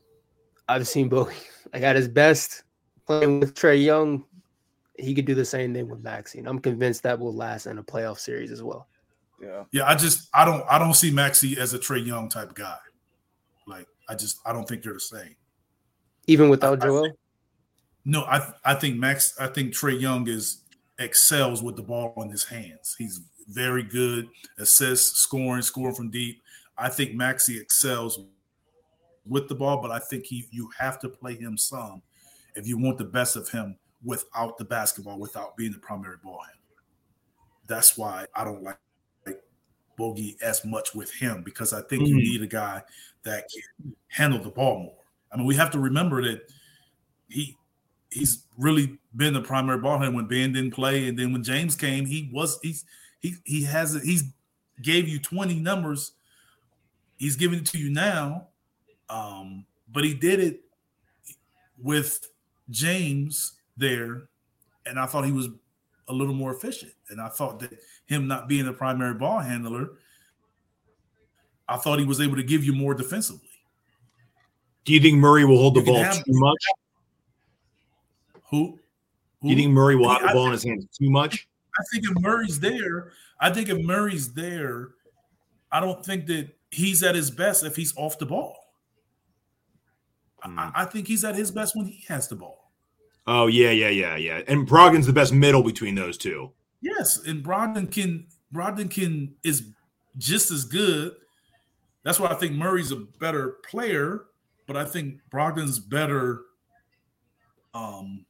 I've 0.69 0.87
seen 0.87 1.09
Bogey 1.09 1.35
like 1.73 1.83
at 1.83 1.97
his 1.97 2.09
best 2.09 2.63
playing 3.07 3.41
with 3.41 3.55
Trae 3.55 3.83
Young. 3.83 4.25
He 4.99 5.15
could 5.15 5.25
do 5.25 5.35
the 5.35 5.45
same 5.45 5.75
thing 5.75 5.89
with 5.89 6.03
Maxey, 6.03 6.39
and 6.39 6.47
I'm 6.47 6.61
convinced 6.61 7.03
that 7.03 7.19
will 7.19 7.35
last 7.35 7.67
in 7.67 7.79
a 7.79 7.83
playoff 7.83 8.19
series 8.19 8.53
as 8.53 8.63
well. 8.63 8.89
Yeah. 9.43 9.65
Yeah, 9.73 9.87
I 9.89 9.95
just 9.97 10.29
I 10.33 10.45
don't 10.45 10.65
I 10.71 10.79
don't 10.79 10.95
see 10.95 11.11
Maxey 11.11 11.59
as 11.59 11.75
a 11.75 11.79
Trae 11.79 12.05
Young 12.07 12.29
type 12.29 12.55
guy. 12.55 12.77
Like 13.67 13.87
I 14.09 14.15
just 14.15 14.39
I 14.47 14.53
don't 14.53 14.69
think 14.69 14.83
they're 14.83 14.93
the 14.95 15.01
same. 15.01 15.35
Even 16.29 16.49
without 16.49 16.81
I- 16.81 16.85
I 16.85 16.89
Joel, 16.89 17.11
No, 18.05 18.23
I 18.23 18.53
I 18.65 18.75
think 18.75 18.99
Max. 18.99 19.35
I 19.41 19.49
think 19.49 19.75
Trae 19.75 20.01
Young 20.01 20.29
is 20.29 20.63
excels 20.99 21.63
with 21.63 21.77
the 21.77 21.83
ball 21.83 22.15
in 22.19 22.31
his 22.31 22.45
hands. 22.45 22.95
He's 22.97 23.21
very 23.49 23.83
good, 23.83 24.29
assists, 24.59 25.19
scoring, 25.21 25.63
scoring 25.63 25.95
from 25.95 26.11
deep. 26.11 26.41
I 26.79 26.89
think 26.89 27.15
Maxey 27.15 27.59
excels 27.61 28.21
with 29.27 29.49
the 29.49 29.55
ball, 29.57 29.83
but 29.83 29.91
I 29.91 29.99
think 29.99 30.25
he 30.27 30.47
you 30.53 30.71
have 30.79 31.01
to 31.01 31.09
play 31.09 31.35
him 31.35 31.59
some 31.59 32.03
if 32.55 32.67
you 32.67 32.79
want 32.79 32.99
the 32.99 33.05
best 33.05 33.35
of 33.35 33.49
him 33.49 33.77
without 34.05 34.59
the 34.59 34.65
basketball, 34.65 35.19
without 35.19 35.57
being 35.57 35.73
the 35.73 35.79
primary 35.79 36.17
ball 36.23 36.39
handler. 36.41 36.83
that's 37.67 37.97
why 37.97 38.27
I 38.35 38.45
don't 38.45 38.63
like, 38.63 38.75
like 38.75 38.79
Bogey 39.97 40.37
as 40.43 40.65
much 40.65 40.95
with 40.95 41.13
him 41.13 41.43
because 41.43 41.73
I 41.73 41.83
think 41.83 42.03
mm-hmm. 42.03 42.17
you 42.19 42.33
need 42.33 42.43
a 42.43 42.47
guy 42.47 42.83
that 43.25 43.45
can 43.53 43.95
handle 44.09 44.41
the 44.41 44.51
ball 44.51 44.79
more. 44.79 44.95
I 45.33 45.37
mean, 45.37 45.47
we 45.47 45.55
have 45.57 45.71
to 45.73 45.79
remember 45.79 46.23
that 46.23 46.43
he 47.29 47.57
he's 48.11 48.45
really 48.59 48.99
been 49.17 49.33
the 49.33 49.41
primary 49.41 49.79
ball 49.79 49.99
handler 49.99 50.17
when 50.17 50.27
Ben 50.27 50.53
didn't 50.53 50.73
play, 50.73 51.09
and 51.09 51.19
then 51.19 51.33
when 51.33 51.43
James 51.43 51.75
came, 51.75 52.05
he 52.07 52.31
was 52.33 52.59
he's 52.63 52.85
he 53.21 53.37
he 53.45 53.65
has 53.65 54.01
he's 54.03 54.25
gave 54.83 55.09
you 55.09 55.19
20 55.19 55.55
numbers. 55.61 56.13
He's 57.17 57.37
giving 57.37 57.61
it 57.61 57.67
to 57.67 57.79
you 57.79 57.91
now. 57.91 58.49
Um, 59.09 59.67
but 59.91 60.05
he 60.05 60.15
did 60.15 60.41
it 60.41 60.61
with 61.79 62.29
James 62.71 63.53
there, 63.77 64.23
and 64.87 64.99
I 64.99 65.07
thought 65.07 65.25
he 65.25 65.33
was 65.33 65.49
a 66.13 66.15
little 66.15 66.35
more 66.35 66.55
efficient. 66.55 66.93
And 67.09 67.21
I 67.21 67.29
thought 67.29 67.59
that 67.61 67.73
him 68.07 68.29
not 68.29 68.49
being 68.49 68.69
a 68.69 68.73
primary 68.73 69.15
ball 69.15 69.41
handler, 69.41 69.89
I 71.69 71.77
thought 71.77 71.99
he 71.99 72.05
was 72.05 72.21
able 72.21 72.37
to 72.37 72.43
give 72.43 72.65
you 72.65 72.73
more 72.73 72.95
defensively. 72.95 73.49
Do 74.85 74.93
you 74.93 75.01
think 75.01 75.19
Murray 75.19 75.45
will 75.45 75.59
hold 75.59 75.75
the 75.75 75.83
ball 75.83 76.05
too 76.13 76.23
much? 76.27 76.65
Who? 78.51 78.79
Who? 79.41 79.49
Do 79.49 79.55
you 79.55 79.57
think 79.57 79.73
Murray 79.73 79.97
will 79.97 80.09
have 80.11 80.23
the 80.23 80.29
ball 80.29 80.47
in 80.47 80.53
his 80.53 80.65
hands 80.65 80.87
too 80.97 81.11
much? 81.11 81.49
I 81.79 81.83
think 81.93 82.05
if 82.05 82.21
Murray's 82.21 82.61
there, 82.61 83.13
I 83.41 83.51
think 83.51 83.69
if 83.69 83.79
Murray's 83.79 84.33
there, 84.35 84.91
I 85.71 85.81
don't 85.81 86.05
think 86.05 86.27
that 86.27 86.51
he's 86.71 87.03
at 87.03 87.15
his 87.15 87.31
best 87.31 87.65
if 87.65 87.75
he's 87.75 87.97
off 87.97 88.19
the 88.19 88.27
ball. 88.27 88.57
Mm. 90.45 90.59
I, 90.59 90.83
I, 90.83 90.85
think 90.85 91.07
he's 91.07 91.25
at 91.25 91.35
his 91.35 91.51
best 91.51 91.75
when 91.77 91.87
he 91.87 92.05
has 92.09 92.29
the 92.29 92.37
ball. 92.37 92.62
Oh 93.27 93.47
yeah, 93.47 93.71
yeah, 93.71 93.89
yeah, 93.89 94.17
yeah. 94.17 94.41
And 94.49 94.69
Brogdon's 94.69 95.07
the 95.07 95.13
best 95.13 95.33
middle 95.33 95.63
between 95.63 95.95
those 95.95 96.19
two. 96.19 96.51
Yes, 96.81 97.21
and 97.27 97.45
Brogdon 97.45 97.91
can 97.91 98.27
Brogdon 98.53 98.91
can 98.91 99.35
is 99.45 99.69
just 100.19 100.51
as 100.51 100.65
good. 100.65 101.15
That's 102.03 102.19
why 102.19 102.29
I 102.29 102.35
think 102.35 102.55
Murray's 102.55 102.91
a 102.91 102.97
better 102.97 103.59
player, 103.71 104.27
but 104.67 104.77
I 104.77 104.85
think 104.85 105.21
Brogdon's 105.31 105.79
better 105.79 106.43
um 107.75 108.27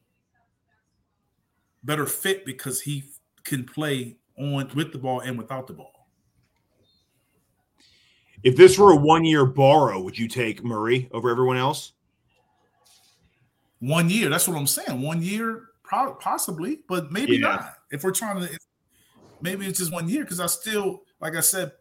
better 1.82 2.07
fit 2.07 2.45
because 2.45 2.82
he 2.82 3.05
can 3.45 3.64
play 3.64 4.16
on 4.38 4.68
with 4.74 4.93
the 4.93 4.99
ball 4.99 5.20
and 5.20 5.36
without 5.38 5.66
the 5.66 5.72
ball. 5.72 6.09
If 8.43 8.57
this 8.57 8.78
were 8.78 8.93
a 8.93 8.97
one 8.97 9.24
year 9.24 9.47
borrow, 9.47 10.01
would 10.01 10.18
you 10.18 10.28
take 10.28 10.64
Murray 10.64 11.09
over 11.12 11.30
everyone 11.30 11.57
else? 11.57 11.93
One 13.82 14.08
year. 14.08 14.28
That's 14.28 14.46
what 14.46 14.56
I'm 14.56 14.68
saying. 14.68 15.02
One 15.02 15.20
year, 15.22 15.64
probably, 15.82 16.14
possibly, 16.20 16.78
but 16.88 17.10
maybe 17.10 17.34
yeah. 17.34 17.40
not. 17.40 17.74
If 17.90 18.04
we're 18.04 18.12
trying 18.12 18.40
to, 18.40 18.58
maybe 19.40 19.66
it's 19.66 19.80
just 19.80 19.92
one 19.92 20.08
year 20.08 20.22
because 20.22 20.38
I 20.38 20.46
still, 20.46 21.02
like 21.20 21.34
I 21.34 21.40
said, 21.40 21.72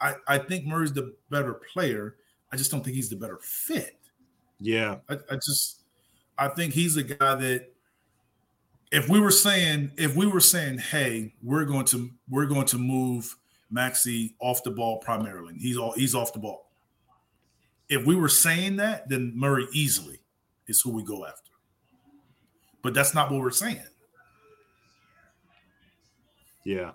I, 0.00 0.14
I 0.28 0.38
think 0.38 0.66
Murray's 0.66 0.92
the 0.92 1.16
better 1.30 1.54
player. 1.72 2.14
I 2.52 2.56
just 2.56 2.70
don't 2.70 2.84
think 2.84 2.94
he's 2.94 3.10
the 3.10 3.16
better 3.16 3.40
fit. 3.42 3.98
Yeah. 4.60 4.98
I, 5.08 5.14
I 5.30 5.34
just, 5.34 5.82
I 6.38 6.46
think 6.46 6.74
he's 6.74 6.96
a 6.96 7.02
guy 7.02 7.34
that 7.34 7.72
if 8.92 9.08
we 9.08 9.18
were 9.18 9.32
saying 9.32 9.90
if 9.96 10.14
we 10.16 10.26
were 10.26 10.40
saying 10.40 10.78
hey 10.78 11.34
we're 11.42 11.64
going 11.64 11.84
to 11.84 12.08
we're 12.28 12.46
going 12.46 12.66
to 12.66 12.78
move 12.78 13.36
Maxey 13.70 14.34
off 14.40 14.62
the 14.62 14.70
ball 14.70 14.98
primarily 14.98 15.54
he's 15.58 15.76
all 15.76 15.92
he's 15.92 16.14
off 16.14 16.32
the 16.32 16.38
ball 16.38 16.70
if 17.90 18.06
we 18.06 18.16
were 18.16 18.30
saying 18.30 18.76
that 18.76 19.08
then 19.08 19.32
murray 19.34 19.66
easily 19.72 20.20
is 20.68 20.80
who 20.80 20.90
we 20.90 21.02
go 21.02 21.26
after 21.26 21.47
but 22.88 22.94
that's 22.94 23.14
not 23.14 23.30
what 23.30 23.42
we're 23.42 23.50
saying 23.50 23.84
yeah 26.64 26.92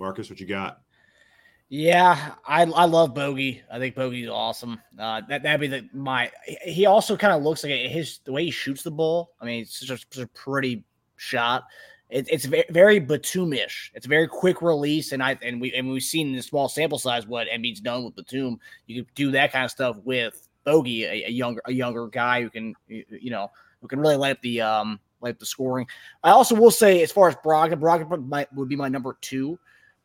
marcus 0.00 0.28
what 0.28 0.40
you 0.40 0.46
got 0.46 0.80
yeah, 1.70 2.34
I 2.46 2.62
I 2.62 2.84
love 2.84 3.14
Bogey. 3.14 3.62
I 3.68 3.78
think 3.78 3.96
Bogey's 3.96 4.28
awesome. 4.28 4.78
Uh, 4.96 5.22
that 5.28 5.42
that'd 5.42 5.60
be 5.60 5.66
the 5.66 5.88
my. 5.92 6.30
He 6.62 6.86
also 6.86 7.16
kind 7.16 7.32
of 7.32 7.42
looks 7.42 7.64
like 7.64 7.72
his 7.72 8.20
the 8.24 8.32
way 8.32 8.44
he 8.44 8.50
shoots 8.52 8.82
the 8.82 8.92
ball. 8.92 9.32
I 9.40 9.46
mean, 9.46 9.62
it's 9.62 9.80
just 9.80 10.16
a 10.18 10.26
pretty 10.28 10.84
shot. 11.16 11.64
It, 12.10 12.28
it's 12.30 12.44
very, 12.44 12.66
very 12.70 13.00
Batumuish. 13.00 13.90
It's 13.94 14.06
a 14.06 14.08
very 14.08 14.28
quick 14.28 14.62
release, 14.62 15.10
and 15.10 15.22
I 15.22 15.36
and 15.42 15.60
we 15.60 15.72
and 15.72 15.88
we've 15.88 16.02
seen 16.02 16.28
in 16.28 16.36
the 16.36 16.42
small 16.42 16.68
sample 16.68 16.98
size 16.98 17.26
what 17.26 17.48
Embiid's 17.48 17.80
done 17.80 18.04
with 18.04 18.14
Batum. 18.14 18.60
You 18.86 19.02
can 19.02 19.12
do 19.16 19.30
that 19.32 19.50
kind 19.50 19.64
of 19.64 19.70
stuff 19.72 19.96
with 20.04 20.46
Bogey, 20.64 21.04
a, 21.04 21.24
a 21.24 21.30
younger 21.30 21.62
a 21.64 21.72
younger 21.72 22.06
guy 22.08 22.42
who 22.42 22.50
can 22.50 22.74
you 22.86 23.30
know 23.30 23.50
who 23.84 23.88
can 23.88 24.00
really 24.00 24.16
light 24.16 24.32
up 24.32 24.40
the 24.40 24.62
um 24.62 24.98
light 25.20 25.34
up 25.34 25.38
the 25.38 25.44
scoring. 25.44 25.86
I 26.22 26.30
also 26.30 26.54
will 26.54 26.70
say 26.70 27.02
as 27.02 27.12
far 27.12 27.28
as 27.28 27.36
Brogdon, 27.36 27.78
Brogdon 27.80 28.26
might, 28.26 28.50
would 28.54 28.68
be 28.68 28.76
my 28.76 28.88
number 28.88 29.18
two. 29.20 29.58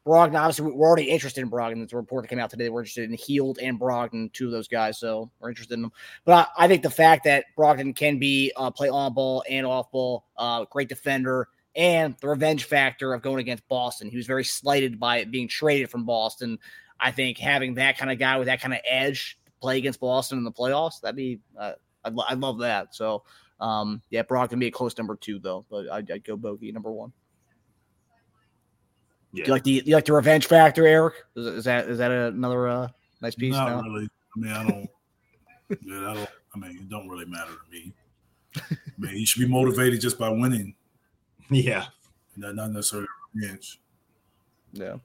Brogdon, 0.06 0.36
obviously, 0.36 0.70
we're 0.70 0.86
already 0.86 1.10
interested 1.10 1.42
in 1.42 1.50
Brogdon. 1.50 1.92
A 1.92 1.96
report 1.96 2.24
that 2.24 2.28
came 2.28 2.40
out 2.40 2.50
today. 2.50 2.68
We're 2.68 2.82
interested 2.82 3.10
in 3.10 3.16
Hield 3.16 3.60
and 3.62 3.80
Brogdon, 3.80 4.34
two 4.34 4.48
of 4.48 4.52
those 4.52 4.68
guys. 4.68 4.98
So 4.98 5.32
we're 5.40 5.48
interested 5.48 5.76
in 5.76 5.84
them. 5.84 5.94
But 6.26 6.50
I, 6.58 6.66
I 6.66 6.68
think 6.68 6.84
the 6.84 6.90
fact 6.90 7.24
that 7.24 7.46
Brogdon 7.58 7.96
can 7.96 8.20
be 8.20 8.52
uh, 8.58 8.70
play 8.70 8.90
on 8.90 9.14
ball 9.14 9.46
and 9.50 9.66
off 9.66 9.90
ball, 9.92 10.26
uh, 10.38 10.66
great 10.66 10.90
defender, 10.90 11.48
and 11.76 12.18
the 12.20 12.28
revenge 12.28 12.66
factor 12.66 13.14
of 13.14 13.22
going 13.22 13.40
against 13.40 13.66
Boston. 13.70 14.10
He 14.10 14.18
was 14.18 14.28
very 14.28 14.44
slighted 14.44 15.00
by 15.00 15.18
it 15.18 15.32
being 15.32 15.48
traded 15.48 15.90
from 15.90 16.06
Boston. 16.06 16.60
I 17.00 17.12
think 17.12 17.38
having 17.38 17.76
that 17.76 17.98
kind 17.98 18.12
of 18.12 18.20
guy 18.20 18.38
with 18.38 18.48
that 18.48 18.60
kind 18.60 18.74
of 18.74 18.82
edge 18.86 19.38
to 19.46 19.52
play 19.62 19.78
against 19.78 20.02
Boston 20.02 20.38
in 20.38 20.44
the 20.44 20.52
playoffs, 20.52 21.00
that'd 21.02 21.16
be, 21.16 21.40
uh, 21.58 21.74
I'd, 22.04 22.14
I'd 22.28 22.40
love 22.40 22.60
that. 22.60 22.94
So, 22.96 23.24
um, 23.60 24.02
yeah, 24.10 24.22
Brock 24.24 24.50
can 24.52 24.60
be 24.60 24.68
a 24.68 24.72
close 24.72 24.98
number 24.98 25.16
two, 25.16 25.40
though. 25.40 25.66
But 25.70 25.90
I'd, 25.90 26.10
I'd 26.12 26.24
go 26.24 26.38
Bogey 26.38 26.72
number 26.72 26.92
one. 26.92 27.12
Yeah. 29.32 29.44
Do 29.44 29.50
you 29.50 29.54
like 29.54 29.64
the 29.64 29.84
you 29.86 29.96
like 29.96 30.06
the 30.06 30.14
revenge 30.14 30.48
factor, 30.48 30.88
Eric? 30.88 31.16
Is, 31.36 31.46
is 31.46 31.64
that 31.66 31.88
is 31.88 31.98
that 32.00 32.12
another 32.12 32.68
uh, 32.68 32.88
nice 33.22 33.36
piece? 33.36 33.54
Not 33.54 33.70
now? 33.70 33.82
really. 33.82 34.10
I 34.36 34.40
mean, 34.40 34.52
I 34.52 34.64
don't. 34.64 34.90
yeah, 35.84 36.12
I 36.12 36.14
don't. 36.16 36.30
I 36.56 36.58
mean, 36.58 36.78
it 36.78 36.90
don't 36.90 37.08
really 37.08 37.26
matter 37.26 37.52
to 37.52 37.72
me. 37.72 37.94
I 38.56 38.78
mean, 38.98 39.16
you 39.16 39.26
should 39.26 39.42
be 39.42 39.48
motivated 39.48 40.02
just 40.02 40.18
by 40.18 40.30
winning. 40.30 40.76
Yeah, 41.52 41.86
not, 42.38 42.56
not 42.56 42.72
necessarily 42.72 43.08
revenge. 43.34 43.80
Yeah. 44.74 44.98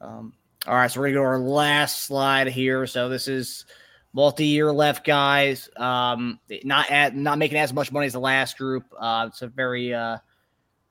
Um. 0.00 0.32
All 0.66 0.74
right, 0.74 0.90
so 0.90 1.00
we're 1.00 1.08
gonna 1.08 1.14
go 1.14 1.20
to 1.20 1.26
our 1.26 1.38
last 1.38 2.04
slide 2.04 2.48
here. 2.48 2.86
So 2.86 3.08
this 3.08 3.28
is 3.28 3.66
multi-year 4.14 4.72
left 4.72 5.04
guys. 5.04 5.68
Um, 5.76 6.40
not 6.62 6.90
at 6.90 7.14
not 7.14 7.36
making 7.36 7.58
as 7.58 7.74
much 7.74 7.92
money 7.92 8.06
as 8.06 8.14
the 8.14 8.20
last 8.20 8.56
group. 8.56 8.84
Uh, 8.98 9.26
it's 9.28 9.42
a 9.42 9.48
very 9.48 9.92
uh 9.92 10.16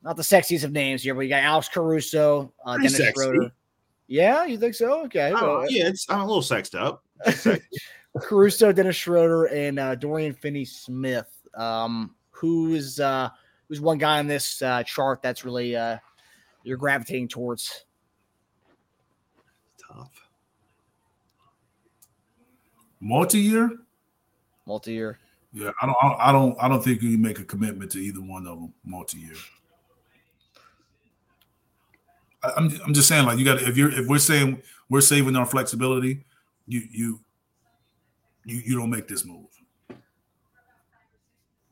not 0.03 0.17
the 0.17 0.23
sexiest 0.23 0.65
of 0.65 0.71
names 0.71 1.01
here, 1.01 1.15
but 1.15 1.21
you 1.21 1.29
got 1.29 1.43
Alex 1.43 1.69
Caruso, 1.69 2.53
uh, 2.65 2.75
Dennis 2.77 2.97
sexy. 2.97 3.13
Schroeder. 3.13 3.51
Yeah, 4.07 4.45
you 4.45 4.57
think 4.57 4.75
so? 4.75 5.05
Okay. 5.05 5.31
Oh, 5.33 5.59
well, 5.59 5.71
yeah, 5.71 5.87
it's 5.87 6.05
I'm 6.09 6.19
a 6.19 6.25
little 6.25 6.41
sexed 6.41 6.75
up. 6.75 7.03
Caruso, 8.19 8.71
Dennis 8.71 8.97
Schroeder, 8.97 9.45
and 9.45 9.79
uh, 9.79 9.95
Dorian 9.95 10.33
Finney-Smith. 10.33 11.29
Um, 11.55 12.13
who's 12.31 12.99
uh, 12.99 13.29
who's 13.67 13.79
one 13.79 13.97
guy 13.97 14.19
on 14.19 14.27
this 14.27 14.61
uh, 14.61 14.83
chart 14.83 15.21
that's 15.21 15.45
really 15.45 15.75
uh, 15.75 15.97
you're 16.63 16.77
gravitating 16.77 17.29
towards? 17.29 17.85
Tough. 19.87 20.22
Multi-year. 23.03 23.69
Multi-year. 24.65 25.19
Yeah, 25.51 25.71
I 25.81 25.85
don't, 25.85 25.97
I 26.19 26.31
don't, 26.31 26.57
I 26.59 26.67
don't 26.69 26.81
think 26.81 27.01
you 27.01 27.17
make 27.17 27.37
a 27.37 27.43
commitment 27.43 27.91
to 27.91 27.99
either 27.99 28.21
one 28.21 28.47
of 28.47 28.57
them 28.57 28.73
multi-year. 28.85 29.35
I'm 32.43 32.71
I'm 32.85 32.93
just 32.93 33.07
saying, 33.07 33.25
like 33.25 33.37
you 33.37 33.45
got 33.45 33.61
if 33.61 33.77
you're 33.77 33.91
if 33.91 34.07
we're 34.07 34.19
saying 34.19 34.61
we're 34.89 35.01
saving 35.01 35.35
our 35.35 35.45
flexibility, 35.45 36.25
you 36.65 36.81
you 36.91 37.19
you 38.45 38.61
you 38.65 38.77
don't 38.77 38.89
make 38.89 39.07
this 39.07 39.25
move. 39.25 39.47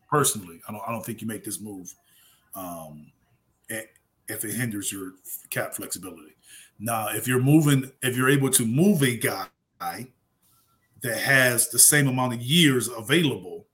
Personally, 0.09 0.61
I 0.67 0.71
don't 0.73 0.83
I 0.87 0.91
don't 0.91 1.05
think 1.05 1.21
you 1.21 1.27
make 1.27 1.43
this 1.43 1.59
move 1.59 1.93
um, 2.55 3.11
if 3.69 4.45
it 4.45 4.53
hinders 4.53 4.91
your 4.91 5.13
cap 5.49 5.73
flexibility. 5.73 6.35
Now, 6.79 7.09
if 7.09 7.27
you're 7.27 7.41
moving, 7.41 7.91
if 8.01 8.15
you're 8.15 8.29
able 8.29 8.49
to 8.51 8.65
move 8.65 9.01
a 9.01 9.17
guy 9.17 9.47
that 11.01 11.17
has 11.17 11.69
the 11.69 11.79
same 11.79 12.07
amount 12.07 12.33
of 12.33 12.41
years 12.41 12.87
available, 12.87 13.65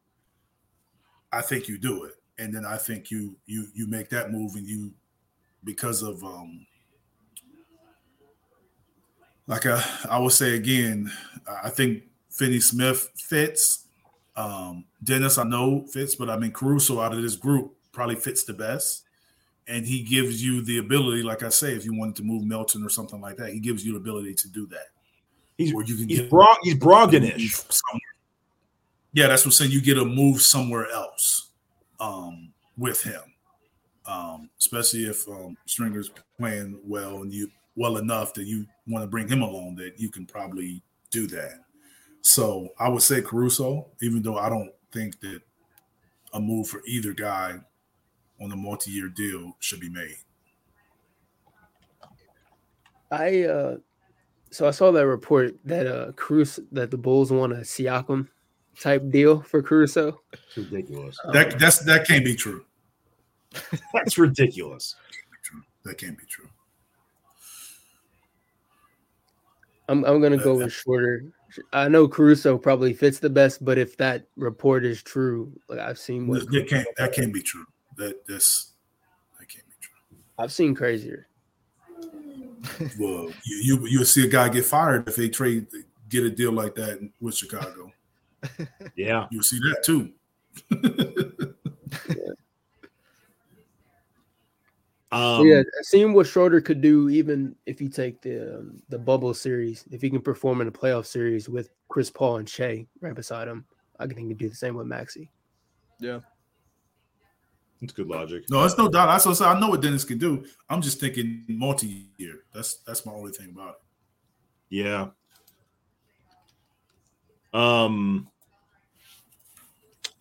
I 1.32 1.41
think 1.41 1.67
you 1.67 1.78
do 1.78 2.05
it, 2.05 2.15
and 2.38 2.53
then 2.53 2.65
I 2.65 2.78
think 2.78 3.11
you 3.11 3.36
you 3.45 3.67
you 3.73 3.88
make 3.88 4.09
that 4.09 4.32
move, 4.32 4.55
and 4.55 4.67
you 4.67 4.91
because 5.63 6.01
of 6.01 6.23
um, 6.23 6.65
like 9.47 9.65
I, 9.65 9.84
I 10.09 10.19
would 10.19 10.32
say 10.32 10.55
again, 10.55 11.11
I 11.63 11.69
think 11.69 12.03
Finney 12.30 12.59
Smith 12.59 13.09
fits. 13.17 13.86
Um, 14.36 14.86
Dennis, 15.03 15.38
I 15.38 15.43
know 15.43 15.86
fits, 15.88 16.15
but 16.15 16.30
I 16.30 16.38
mean 16.38 16.51
Caruso 16.51 16.99
out 16.99 17.13
of 17.13 17.21
this 17.21 17.36
group 17.36 17.73
probably 17.91 18.15
fits 18.15 18.43
the 18.43 18.53
best. 18.53 19.03
And 19.67 19.86
he 19.86 20.01
gives 20.01 20.41
you 20.41 20.61
the 20.61 20.78
ability, 20.78 21.23
like 21.23 21.43
I 21.43 21.49
say, 21.49 21.73
if 21.73 21.84
you 21.84 21.93
wanted 21.93 22.15
to 22.17 22.23
move 22.23 22.45
Melton 22.45 22.84
or 22.84 22.89
something 22.89 23.19
like 23.19 23.36
that, 23.38 23.51
he 23.51 23.59
gives 23.59 23.86
you 23.86 23.93
the 23.93 23.97
ability 23.97 24.34
to 24.36 24.47
do 24.47 24.65
that. 24.67 24.88
He's 25.58 25.74
where 25.74 25.86
you 25.86 25.95
can 25.97 26.08
he's 26.10 26.22
get 26.22 26.30
Brog, 26.30 26.58
he's 26.64 26.76
Brogdonish. 26.76 27.66
Yeah, 29.14 29.28
that's 29.28 29.43
what 29.43 29.47
I'm 29.47 29.51
saying. 29.53 29.72
You 29.72 29.82
get 29.82 29.97
a 29.97 30.05
move 30.05 30.41
somewhere 30.41 30.88
else 30.91 31.49
um, 31.99 32.53
with 32.78 33.01
him. 33.03 33.22
um, 34.08 34.49
especially 34.60 35.03
if 35.05 35.28
um, 35.28 35.58
Stringer's 35.66 36.10
playing 36.39 36.80
well 36.84 37.22
and 37.22 37.34
you 37.34 37.49
well 37.76 37.97
enough 37.97 38.34
that 38.36 38.45
you 38.45 38.66
want 38.88 39.03
to 39.03 39.08
bring 39.08 39.28
him 39.28 39.41
along. 39.41 39.76
That 39.76 39.99
you 39.99 40.10
can 40.10 40.26
probably 40.26 40.82
do 41.12 41.28
that. 41.28 41.60
So 42.22 42.70
I 42.80 42.89
would 42.89 43.01
say 43.01 43.22
Caruso, 43.22 43.88
even 44.01 44.22
though 44.22 44.38
I 44.38 44.49
don't 44.49 44.72
think 44.91 45.20
that 45.22 45.41
a 46.34 46.39
move 46.39 46.68
for 46.68 46.82
either 46.88 47.14
guy 47.14 47.55
on 48.41 48.51
a 48.51 48.55
multi-year 48.55 49.10
deal 49.10 49.55
should 49.60 49.80
be 49.80 49.89
made. 49.89 50.18
I 53.12 53.43
uh 53.43 53.78
so 54.51 54.67
I 54.67 54.71
saw 54.71 54.91
that 54.91 55.05
report 55.07 55.55
that 55.65 55.87
uh 55.87 56.11
Cruz 56.13 56.59
that 56.71 56.91
the 56.91 56.97
Bulls 56.97 57.31
want 57.31 57.53
a 57.53 57.57
Siakam 57.57 58.27
type 58.79 59.09
deal 59.09 59.41
for 59.41 59.61
Caruso. 59.61 60.21
It's 60.33 60.57
ridiculous. 60.57 61.17
That 61.33 61.53
Um, 61.53 61.59
that's 61.59 61.79
that 61.79 62.07
can't 62.07 62.25
be 62.25 62.35
true. 62.35 62.63
That's 63.93 64.17
ridiculous. 64.17 64.95
That 65.83 65.97
can't 65.97 66.17
be 66.17 66.25
true. 66.25 66.49
I'm 69.89 70.03
I'm 70.03 70.21
gonna 70.21 70.37
go 70.37 70.55
with 70.55 70.73
Schroeder. 70.73 71.31
I 71.71 71.87
know 71.87 72.07
Caruso 72.07 72.57
probably 72.57 72.93
fits 72.93 73.19
the 73.19 73.29
best, 73.29 73.63
but 73.63 73.77
if 73.77 73.95
that 73.97 74.27
report 74.35 74.85
is 74.85 75.01
true, 75.01 75.57
like 75.69 75.79
I've 75.79 75.97
seen 75.97 76.27
what 76.27 76.49
That 76.51 76.67
can't 76.67 76.87
that 76.97 77.13
can't 77.13 77.33
be 77.33 77.41
true. 77.41 77.65
That 77.95 78.25
that's 78.27 78.73
that 79.39 79.47
can't 79.47 79.65
be 79.67 79.75
true. 79.79 80.17
I've 80.37 80.51
seen 80.51 80.75
crazier. 80.75 81.26
Well, 82.99 83.30
you 83.45 83.58
you 83.64 83.88
you'll 83.88 84.05
see 84.05 84.26
a 84.26 84.30
guy 84.30 84.49
get 84.49 84.66
fired 84.66 85.08
if 85.08 85.16
they 85.16 85.30
trade 85.30 85.68
get 86.10 86.24
a 86.24 86.30
deal 86.30 86.51
like 86.51 86.76
that 86.76 86.99
with 87.20 87.36
Chicago. 87.36 87.91
Yeah. 88.95 89.28
You'll 89.32 89.43
see 89.43 89.60
that 89.60 89.84
too. 89.84 90.14
Um, 95.12 95.38
But 95.38 95.43
yeah, 95.43 95.62
I've 95.62 96.14
what 96.14 96.28
Schroeder 96.28 96.60
could 96.60 96.82
do, 96.82 97.10
even 97.10 97.55
if 97.66 97.80
you 97.80 97.88
take 97.88 98.22
the 98.22 98.58
um, 98.58 98.82
the 98.89 98.99
bubble 98.99 99.34
series. 99.34 99.86
If 99.89 100.01
he 100.01 100.10
can 100.10 100.22
perform 100.22 100.60
in 100.60 100.68
a 100.68 100.72
playoff 100.72 101.05
series 101.05 101.47
with 101.47 101.70
Chris 101.88 102.10
Paul 102.10 102.38
and 102.38 102.49
Shai 102.49 102.86
right 102.99 103.16
beside 103.16 103.47
him, 103.47 103.66
I 103.99 104.05
think 104.05 104.20
he 104.20 104.28
can 104.28 104.36
do 104.36 104.49
the 104.49 104.55
same 104.55 104.76
with 104.76 104.86
Maxey. 104.86 105.32
It's 107.82 107.93
good 107.93 108.07
logic. 108.07 108.45
No, 108.49 108.63
it's 108.63 108.78
no 108.78 108.89
doubt. 108.89 109.09
I 109.09 109.17
so 109.17 109.45
I 109.45 109.59
know 109.59 109.69
what 109.69 109.82
Dennis 109.82 110.03
can 110.03 110.17
do. 110.17 110.45
I'm 110.69 110.82
just 110.82 110.99
thinking 110.99 111.43
multi-year. 111.47 112.43
That's 112.53 112.75
that's 112.78 113.05
my 113.05 113.11
only 113.11 113.32
thing 113.32 113.51
about 113.51 113.69
it. 113.69 113.75
Yeah. 114.69 115.07
Um, 117.53 118.28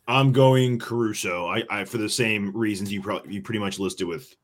I'm 0.07 0.33
going 0.33 0.79
Caruso. 0.79 1.47
I, 1.47 1.65
I 1.71 1.85
for 1.85 1.99
the 1.99 2.09
same 2.09 2.55
reasons 2.57 2.93
you 2.93 3.03
probably 3.03 3.35
you 3.35 3.43
pretty 3.43 3.59
much 3.59 3.79
listed 3.79 4.07
with 4.07 4.35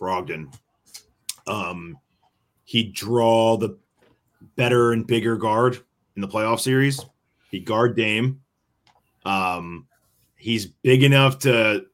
Brogdon. 0.00 0.54
Um, 1.46 1.98
he'd 2.64 2.92
draw 2.92 3.56
the 3.56 3.78
better 4.56 4.92
and 4.92 5.06
bigger 5.06 5.36
guard 5.36 5.78
in 6.16 6.22
the 6.22 6.28
playoff 6.28 6.60
series. 6.60 7.04
He 7.50 7.60
guard 7.60 7.96
Dame. 7.96 8.40
Um, 9.24 9.86
he's 10.36 10.66
big 10.66 11.02
enough 11.02 11.38
to 11.40 11.86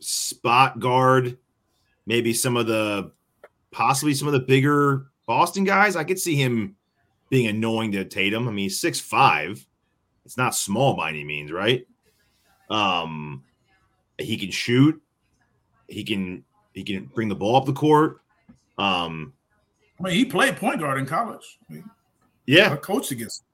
spot 0.00 0.78
guard 0.78 1.38
maybe 2.06 2.32
some 2.32 2.56
of 2.56 2.66
the 2.66 3.12
possibly 3.70 4.14
some 4.14 4.28
of 4.28 4.32
the 4.32 4.40
bigger 4.40 5.08
Boston 5.26 5.64
guys. 5.64 5.96
I 5.96 6.04
could 6.04 6.18
see 6.18 6.36
him 6.36 6.76
being 7.28 7.48
annoying 7.48 7.92
to 7.92 8.04
Tatum. 8.04 8.48
I 8.48 8.52
mean, 8.52 8.70
six 8.70 9.00
five. 9.00 9.64
It's 10.24 10.36
not 10.36 10.54
small 10.54 10.94
by 10.94 11.10
any 11.10 11.24
means, 11.24 11.52
right? 11.52 11.86
Um, 12.70 13.44
he 14.18 14.36
can 14.36 14.50
shoot. 14.50 15.00
He 15.88 16.04
can 16.04 16.44
he 16.72 16.82
can 16.84 17.10
bring 17.14 17.28
the 17.28 17.34
ball 17.34 17.56
up 17.56 17.66
the 17.66 17.72
court. 17.72 18.20
Um, 18.78 19.32
I 19.98 20.02
mean, 20.02 20.14
he 20.14 20.24
played 20.24 20.56
point 20.56 20.80
guard 20.80 20.98
in 20.98 21.06
college. 21.06 21.58
I, 21.68 21.74
mean, 21.74 21.84
I 21.86 21.90
yeah, 22.46 22.76
coached 22.76 23.10
against. 23.10 23.42
Him. 23.42 23.46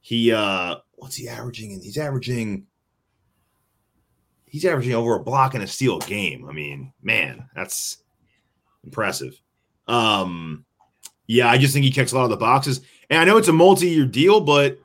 he 0.00 0.32
uh, 0.32 0.76
what's 0.96 1.16
he 1.16 1.28
averaging? 1.28 1.72
And 1.72 1.82
he's 1.82 1.98
averaging. 1.98 2.66
He's 4.50 4.64
averaging 4.64 4.94
over 4.94 5.14
a 5.14 5.20
block 5.22 5.54
and 5.54 5.62
a 5.62 5.66
steal 5.66 5.98
a 5.98 6.06
game. 6.06 6.46
I 6.48 6.52
mean, 6.52 6.92
man, 7.02 7.48
that's 7.54 7.98
impressive. 8.84 9.40
Um, 9.86 10.64
yeah, 11.26 11.48
I 11.48 11.56
just 11.56 11.72
think 11.72 11.84
he 11.84 11.90
checks 11.90 12.12
a 12.12 12.16
lot 12.16 12.24
of 12.24 12.30
the 12.30 12.36
boxes, 12.36 12.80
and 13.08 13.20
I 13.20 13.24
know 13.24 13.36
it's 13.36 13.48
a 13.48 13.52
multi-year 13.52 14.06
deal, 14.06 14.40
but 14.40 14.78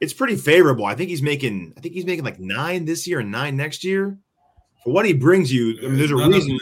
it's 0.00 0.14
pretty 0.14 0.36
favorable. 0.36 0.86
I 0.86 0.94
think 0.94 1.10
he's 1.10 1.20
making. 1.22 1.74
I 1.76 1.80
think 1.80 1.94
he's 1.94 2.06
making 2.06 2.24
like 2.24 2.40
nine 2.40 2.84
this 2.86 3.06
year 3.06 3.20
and 3.20 3.30
nine 3.30 3.56
next 3.56 3.84
year. 3.84 4.16
For 4.84 4.92
what 4.92 5.04
he 5.04 5.12
brings 5.12 5.52
you, 5.52 5.76
I 5.80 5.82
mean, 5.82 5.96
there's 5.98 6.10
a 6.10 6.16
None 6.16 6.32
of 6.32 6.34
reason. 6.34 6.58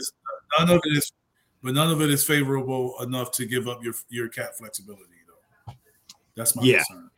none 0.58 0.70
of 0.70 0.80
it 0.84 0.96
is, 0.96 1.12
but 1.62 1.74
none 1.74 1.90
of 1.92 2.00
it 2.00 2.10
is 2.10 2.24
favorable 2.24 2.94
enough 3.02 3.30
to 3.32 3.46
give 3.46 3.68
up 3.68 3.84
your 3.84 3.94
your 4.08 4.28
cap 4.28 4.54
flexibility. 4.58 5.02
Though, 5.66 5.74
that's 6.34 6.56
my 6.56 6.64
Yeah. 6.64 6.82
concern. 6.88 7.10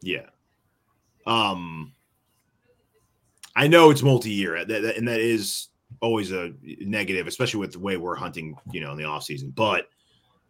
Yeah. 0.00 0.26
Um, 1.26 1.92
I 3.58 3.66
know 3.66 3.90
it's 3.90 4.04
multi-year, 4.04 4.54
and 4.54 4.70
that 4.70 5.20
is 5.20 5.66
always 6.00 6.30
a 6.30 6.52
negative, 6.62 7.26
especially 7.26 7.58
with 7.58 7.72
the 7.72 7.80
way 7.80 7.96
we're 7.96 8.14
hunting, 8.14 8.56
you 8.70 8.80
know, 8.80 8.92
in 8.92 8.98
the 8.98 9.02
off 9.02 9.24
season. 9.24 9.50
But 9.50 9.88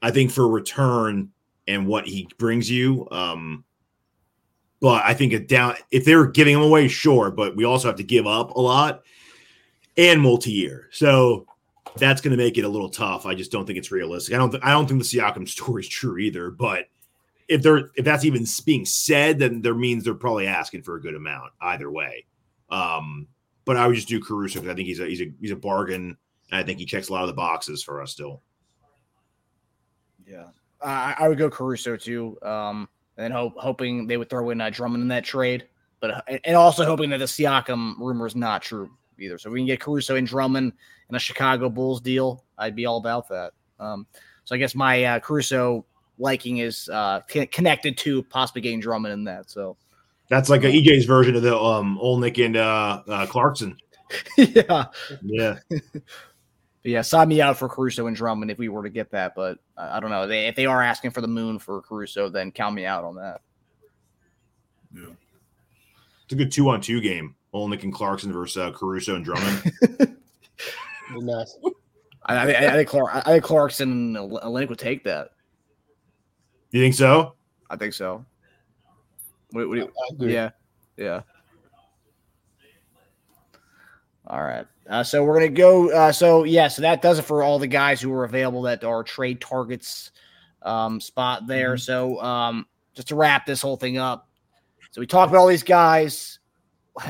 I 0.03 0.11
think 0.11 0.31
for 0.31 0.47
return 0.47 1.31
and 1.67 1.87
what 1.87 2.07
he 2.07 2.29
brings 2.37 2.71
you, 2.71 3.09
um, 3.11 3.65
but 4.83 5.03
I 5.07 5.15
think 5.15 5.33
a 5.33 5.39
down 5.39 5.77
if 5.91 6.05
they 6.05 6.17
were 6.17 6.27
giving 6.27 6.55
him 6.55 6.61
away, 6.61 6.87
sure, 6.87 7.31
but 7.31 7.57
we 7.57 7.65
also 7.65 7.89
have 7.89 7.97
to 7.97 8.05
give 8.05 8.27
up 8.27 8.51
a 8.51 8.61
lot 8.61 9.05
and 9.97 10.21
multi-year, 10.21 10.91
so 10.93 11.47
that's 11.97 12.21
going 12.21 12.37
to 12.37 12.45
make 12.45 12.59
it 12.59 12.65
a 12.65 12.69
little 12.69 12.91
tough. 12.91 13.25
I 13.25 13.35
just 13.35 13.51
don't 13.51 13.65
think 13.65 13.79
it's 13.79 13.91
realistic. 13.91 14.35
I 14.35 14.39
don't. 14.39 14.51
Th- 14.51 14.63
I 14.63 14.73
don't 14.73 14.87
think 14.87 15.03
the 15.03 15.19
Siakam 15.19 15.49
story 15.49 15.81
is 15.81 15.89
true 15.89 16.19
either, 16.19 16.51
but 16.51 16.89
if 17.49 17.63
they're 17.63 17.89
if 17.97 18.05
that's 18.05 18.27
even 18.27 18.45
being 18.67 18.85
said, 18.85 19.39
then 19.39 19.63
there 19.63 19.75
means 19.75 20.05
they're 20.05 20.13
probably 20.13 20.47
asking 20.47 20.83
for 20.83 20.97
a 20.97 21.01
good 21.01 21.15
amount 21.15 21.53
either 21.63 21.91
way. 21.91 22.27
Um, 22.71 23.29
but 23.65 23.77
I 23.77 23.87
would 23.87 23.97
just 23.97 24.09
do 24.09 24.21
Caruso 24.21 24.61
because 24.61 24.73
I 24.73 24.75
think 24.75 24.89
he's 24.89 25.01
a 25.01 25.07
he's 25.07 25.21
a 25.21 25.33
he's 25.41 25.51
a 25.51 25.57
bargain, 25.57 26.17
and 26.51 26.61
I 26.61 26.63
think 26.63 26.79
he 26.79 26.87
checks 26.87 27.09
a 27.09 27.13
lot 27.13 27.23
of 27.23 27.29
the 27.29 27.35
boxes 27.35 27.83
for 27.83 28.01
us 28.01 28.13
still. 28.13 28.43
Yeah, 30.27 30.49
I 30.83 31.17
I 31.19 31.29
would 31.29 31.39
go 31.39 31.51
Caruso 31.51 31.97
too. 31.97 32.39
Um, 32.43 32.89
and 33.19 33.33
hope 33.33 33.55
hoping 33.57 34.07
they 34.07 34.17
would 34.17 34.31
throw 34.31 34.51
in 34.51 34.61
uh, 34.61 34.71
Drummond 34.71 35.03
in 35.03 35.09
that 35.09 35.25
trade, 35.25 35.67
but 36.01 36.11
uh, 36.11 36.39
and 36.45 36.57
also 36.57 36.85
hoping 36.85 37.11
that 37.11 37.19
the 37.19 37.25
Siakam 37.25 37.99
rumor 37.99 38.27
is 38.27 38.37
not 38.37 38.63
true 38.63 38.91
either. 39.19 39.37
So 39.39 39.51
we 39.51 39.59
can 39.59 39.67
get 39.67 39.81
Caruso 39.81 40.17
and 40.17 40.27
Drummond 40.27 40.73
in 41.11 41.17
a 41.17 41.19
Chicago 41.19 41.69
Bulls 41.69 42.01
deal. 42.01 42.45
I'd 42.57 42.77
be 42.77 42.87
all 42.87 42.99
about 42.99 43.29
that. 43.29 43.53
Um, 43.81 44.07
so 44.45 44.55
I 44.55 44.59
guess 44.59 44.75
my 44.75 45.05
uh, 45.05 45.19
Caruso 45.21 45.85
liking 46.19 46.59
is 46.59 46.89
uh, 46.89 47.21
connected 47.51 47.99
to 47.99 48.23
possibly 48.25 48.63
getting 48.63 48.81
Drummond 48.81 49.13
in 49.13 49.25
that. 49.25 49.51
So 49.51 49.77
That's 50.29 50.51
like 50.51 50.65
a 50.65 50.69
EJ's 50.69 51.05
version 51.05 51.37
of 51.37 51.43
the 51.43 51.59
um 51.59 51.99
Olynyk 52.03 52.45
and 52.45 52.57
uh, 52.57 53.03
uh 53.09 53.27
Clarkson. 53.27 53.79
yeah, 54.37 54.87
Yeah, 55.23 55.59
But 56.83 56.93
yeah, 56.93 57.03
sign 57.03 57.29
me 57.29 57.41
out 57.41 57.59
for 57.59 57.69
Caruso 57.69 58.07
and 58.07 58.17
Drummond 58.17 58.51
if 58.51 58.59
we 58.59 58.69
were 58.69 58.83
to 58.85 58.91
get 58.91 59.11
that. 59.11 59.35
But 59.35 59.59
uh, 59.77 59.91
I 59.93 60.01
don't 60.01 60.11
know. 60.11 60.27
They, 60.27 60.47
if 60.47 60.55
they 60.55 60.67
are 60.67 60.83
asking 60.83 61.11
for 61.11 61.21
the 61.21 61.29
moon 61.29 61.59
for 61.59 61.83
Caruso, 61.83 62.29
then 62.29 62.53
count 62.53 62.75
me 62.75 62.87
out 62.87 63.05
on 63.05 63.17
that. 63.17 63.41
Yeah. 64.95 65.11
it's 66.25 66.33
a 66.33 66.37
good 66.37 66.53
two 66.53 66.69
on 66.71 66.81
two 66.81 67.01
game. 67.01 67.35
Olynyk 67.53 67.83
and 67.83 67.93
Clarkson 67.93 68.33
versus 68.33 68.57
uh, 68.57 68.71
Caruso 68.73 69.17
and 69.17 69.25
Drummond. 69.25 70.17
Nice. 71.17 71.57
I, 72.27 72.37
I, 72.37 72.73
I 72.73 72.73
think 72.73 72.89
Clark, 72.89 73.11
I 73.15 73.23
think 73.23 73.45
Clarkson 73.45 73.91
and 73.91 74.17
Olynyk 74.17 74.69
would 74.69 74.79
take 74.79 75.05
that. 75.05 75.31
you 76.71 76.83
think 76.83 76.95
so? 76.95 77.35
I 77.71 77.77
think 77.77 77.95
so. 77.95 78.27
What, 79.51 79.69
what 79.69 79.75
do 79.75 79.81
you- 79.81 79.87
I 79.87 80.15
agree. 80.15 80.35
yeah, 80.35 80.51
yeah. 80.97 81.23
All 84.27 84.43
right. 84.43 84.67
Uh, 84.89 85.03
so 85.03 85.25
we're 85.25 85.35
gonna 85.35 85.49
go. 85.49 85.91
Uh, 85.91 86.13
so 86.13 86.45
yeah, 86.45 86.69
so 86.69 86.83
that 86.83 87.01
does 87.03 87.19
it 87.19 87.23
for 87.23 87.43
all 87.43 87.59
the 87.59 87.67
guys 87.67 88.01
who 88.01 88.13
are 88.13 88.25
available 88.25 88.63
that 88.63 88.85
are 88.85 89.03
trade 89.03 89.41
targets 89.41 90.11
um, 90.63 91.01
spot 91.01 91.47
there. 91.47 91.77
So 91.77 92.21
um, 92.23 92.67
just 92.95 93.09
to 93.09 93.15
wrap 93.15 93.47
this 93.47 93.63
whole 93.63 93.77
thing 93.77 93.97
up, 93.99 94.29
so 94.91 95.01
we 95.01 95.07
talked 95.07 95.31
about 95.31 95.41
all 95.41 95.47
these 95.49 95.63
guys. 95.63 96.39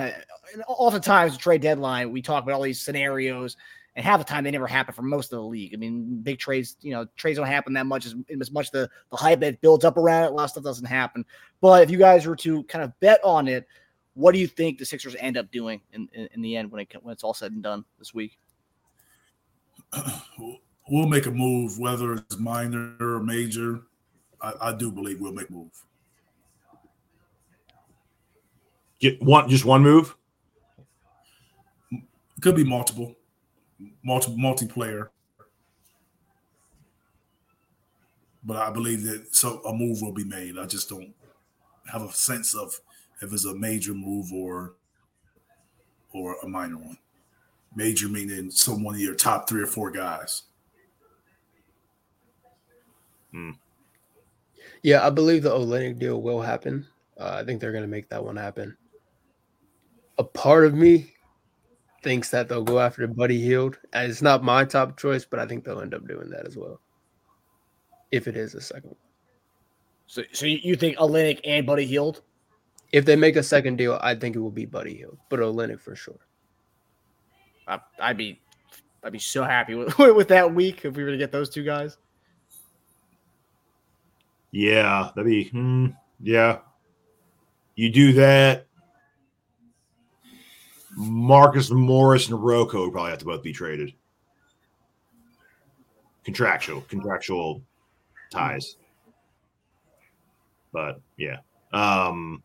And 0.55 0.65
oftentimes, 0.67 1.33
the 1.33 1.39
trade 1.39 1.61
deadline, 1.61 2.11
we 2.11 2.23
talk 2.23 2.43
about 2.43 2.55
all 2.55 2.63
these 2.63 2.81
scenarios, 2.81 3.59
and 3.99 4.07
half 4.07 4.21
the 4.21 4.25
time 4.25 4.45
they 4.45 4.53
never 4.53 4.69
happen 4.69 4.95
for 4.95 5.03
most 5.03 5.33
of 5.33 5.41
the 5.41 5.43
league. 5.43 5.75
I 5.75 5.77
mean, 5.77 6.21
big 6.23 6.39
trades, 6.39 6.77
you 6.83 6.93
know, 6.93 7.05
trades 7.17 7.37
don't 7.37 7.49
happen 7.49 7.73
that 7.73 7.85
much 7.85 8.07
as, 8.07 8.15
as 8.41 8.53
much 8.53 8.71
the 8.71 8.89
the 9.11 9.17
hype 9.17 9.41
that 9.41 9.61
builds 9.61 9.85
up 9.85 9.97
around 9.97 10.23
it. 10.23 10.31
A 10.31 10.35
lot 10.35 10.45
of 10.45 10.51
stuff 10.51 10.63
doesn't 10.63 10.87
happen. 10.87 11.27
But 11.61 11.83
if 11.83 11.91
you 11.91 11.99
guys 11.99 12.25
were 12.25 12.37
to 12.37 12.63
kind 12.65 12.85
of 12.85 12.99
bet 13.01 13.19
on 13.25 13.49
it, 13.49 13.67
what 14.15 14.35
do 14.35 14.39
you 14.39 14.47
think 14.47 14.79
the 14.79 14.87
Sixers 14.87 15.17
end 15.19 15.37
up 15.37 15.51
doing 15.51 15.81
in, 15.93 16.09
in, 16.13 16.29
in 16.33 16.43
the 16.43 16.55
end 16.55 16.71
when 16.71 16.83
it 16.83 16.95
when 17.03 17.13
it's 17.13 17.25
all 17.25 17.35
said 17.35 17.51
and 17.51 17.61
done 17.61 17.85
this 17.99 18.15
week? 18.15 18.39
we'll 20.89 21.09
make 21.09 21.27
a 21.27 21.33
move, 21.33 21.77
whether 21.81 22.13
it's 22.15 22.39
minor 22.39 22.95
or 23.01 23.21
major. 23.21 23.81
I, 24.41 24.53
I 24.61 24.73
do 24.75 24.93
believe 24.93 25.21
we'll 25.21 25.33
make 25.33 25.51
a 25.51 25.53
move. 25.53 25.73
Get 29.01 29.21
one, 29.21 29.49
just 29.49 29.65
one 29.65 29.83
move. 29.83 30.15
Could 32.41 32.55
be 32.55 32.63
multiple. 32.63 33.17
Multi 34.03 34.35
multiplayer. 34.37 35.09
But 38.45 38.57
I 38.57 38.71
believe 38.71 39.03
that 39.05 39.35
so 39.35 39.61
a 39.65 39.75
move 39.75 40.01
will 40.01 40.13
be 40.13 40.25
made. 40.25 40.59
I 40.59 40.67
just 40.67 40.89
don't 40.89 41.13
have 41.91 42.03
a 42.03 42.13
sense 42.13 42.55
of 42.55 42.81
if 43.21 43.33
it's 43.33 43.45
a 43.45 43.55
major 43.55 43.95
move 43.95 44.33
or 44.33 44.75
or 46.13 46.37
a 46.43 46.49
minor 46.49 46.79
one. 46.79 46.99
Major 47.75 48.09
meaning 48.09 48.51
someone 48.51 48.95
of 48.95 49.01
your 49.01 49.15
top 49.15 49.49
three 49.49 49.63
or 49.63 49.67
four 49.67 49.91
guys. 49.91 50.43
Hmm. 53.33 53.51
Yeah, 54.83 55.07
I 55.07 55.11
believe 55.11 55.43
the 55.43 55.51
Olynyk 55.51 55.99
deal 55.99 56.23
will 56.23 56.41
happen. 56.41 56.87
Uh, 57.19 57.39
I 57.41 57.45
think 57.45 57.61
they're 57.61 57.73
going 57.73 57.83
to 57.83 57.89
make 57.89 58.09
that 58.09 58.25
one 58.25 58.37
happen. 58.37 58.77
A 60.19 60.25
part 60.25 60.65
of 60.65 60.75
me 60.75 61.13
thinks 62.03 62.31
that 62.31 62.49
they'll 62.49 62.63
go 62.63 62.79
after 62.81 63.07
Buddy 63.07 63.41
Hield. 63.41 63.79
It's 63.93 64.23
not 64.23 64.45
my 64.45 64.65
top 64.65 64.97
choice, 64.97 65.25
but 65.25 65.41
I 65.41 65.47
think 65.47 65.65
they'll 65.65 65.81
end 65.81 65.95
up 65.95 66.07
doing 66.07 66.31
that 66.31 66.47
as 66.47 66.57
well. 66.57 66.81
If 68.11 68.27
it 68.27 68.37
is 68.37 68.55
a 68.55 68.61
second 68.61 68.91
one. 68.91 68.97
So, 70.07 70.23
so 70.33 70.47
you 70.47 70.75
think 70.75 70.97
Olynyk 70.97 71.41
and 71.45 71.67
Buddy 71.67 71.85
Hield? 71.85 72.23
If 72.93 73.05
they 73.05 73.17
make 73.17 73.37
a 73.37 73.43
second 73.43 73.77
deal, 73.77 73.99
I 74.01 74.15
think 74.15 74.35
it 74.35 74.39
will 74.39 74.51
be 74.51 74.65
Buddy 74.65 74.97
Hield, 74.97 75.19
but 75.29 75.41
Olynyk 75.41 75.81
for 75.81 75.95
sure. 75.95 76.19
I, 77.67 77.79
I'd 78.01 78.17
be, 78.17 78.41
I'd 79.05 79.13
be 79.13 79.19
so 79.19 79.45
happy 79.45 79.75
with, 79.75 79.99
with 79.99 80.29
that 80.29 80.55
week 80.55 80.85
if 80.85 80.97
we 80.97 81.05
were 81.05 81.11
to 81.11 81.19
get 81.19 81.33
those 81.33 81.51
two 81.51 81.65
guys. 81.65 81.99
Yeah, 84.51 85.11
that'd 85.15 85.29
be 85.29 85.45
hmm, 85.45 85.89
yeah. 86.21 86.59
You 87.75 87.91
do 87.91 88.13
that. 88.15 88.67
Marcus 90.99 91.71
Morris 91.71 92.29
and 92.29 92.43
Rocco 92.43 92.85
would 92.85 92.93
probably 92.93 93.11
have 93.11 93.21
to 93.21 93.25
both 93.25 93.43
be 93.43 93.53
traded. 93.53 93.95
Contractual, 96.25 96.81
contractual 96.83 97.63
ties. 98.33 98.77
But 100.73 101.01
yeah. 101.17 101.39
Um 101.73 102.43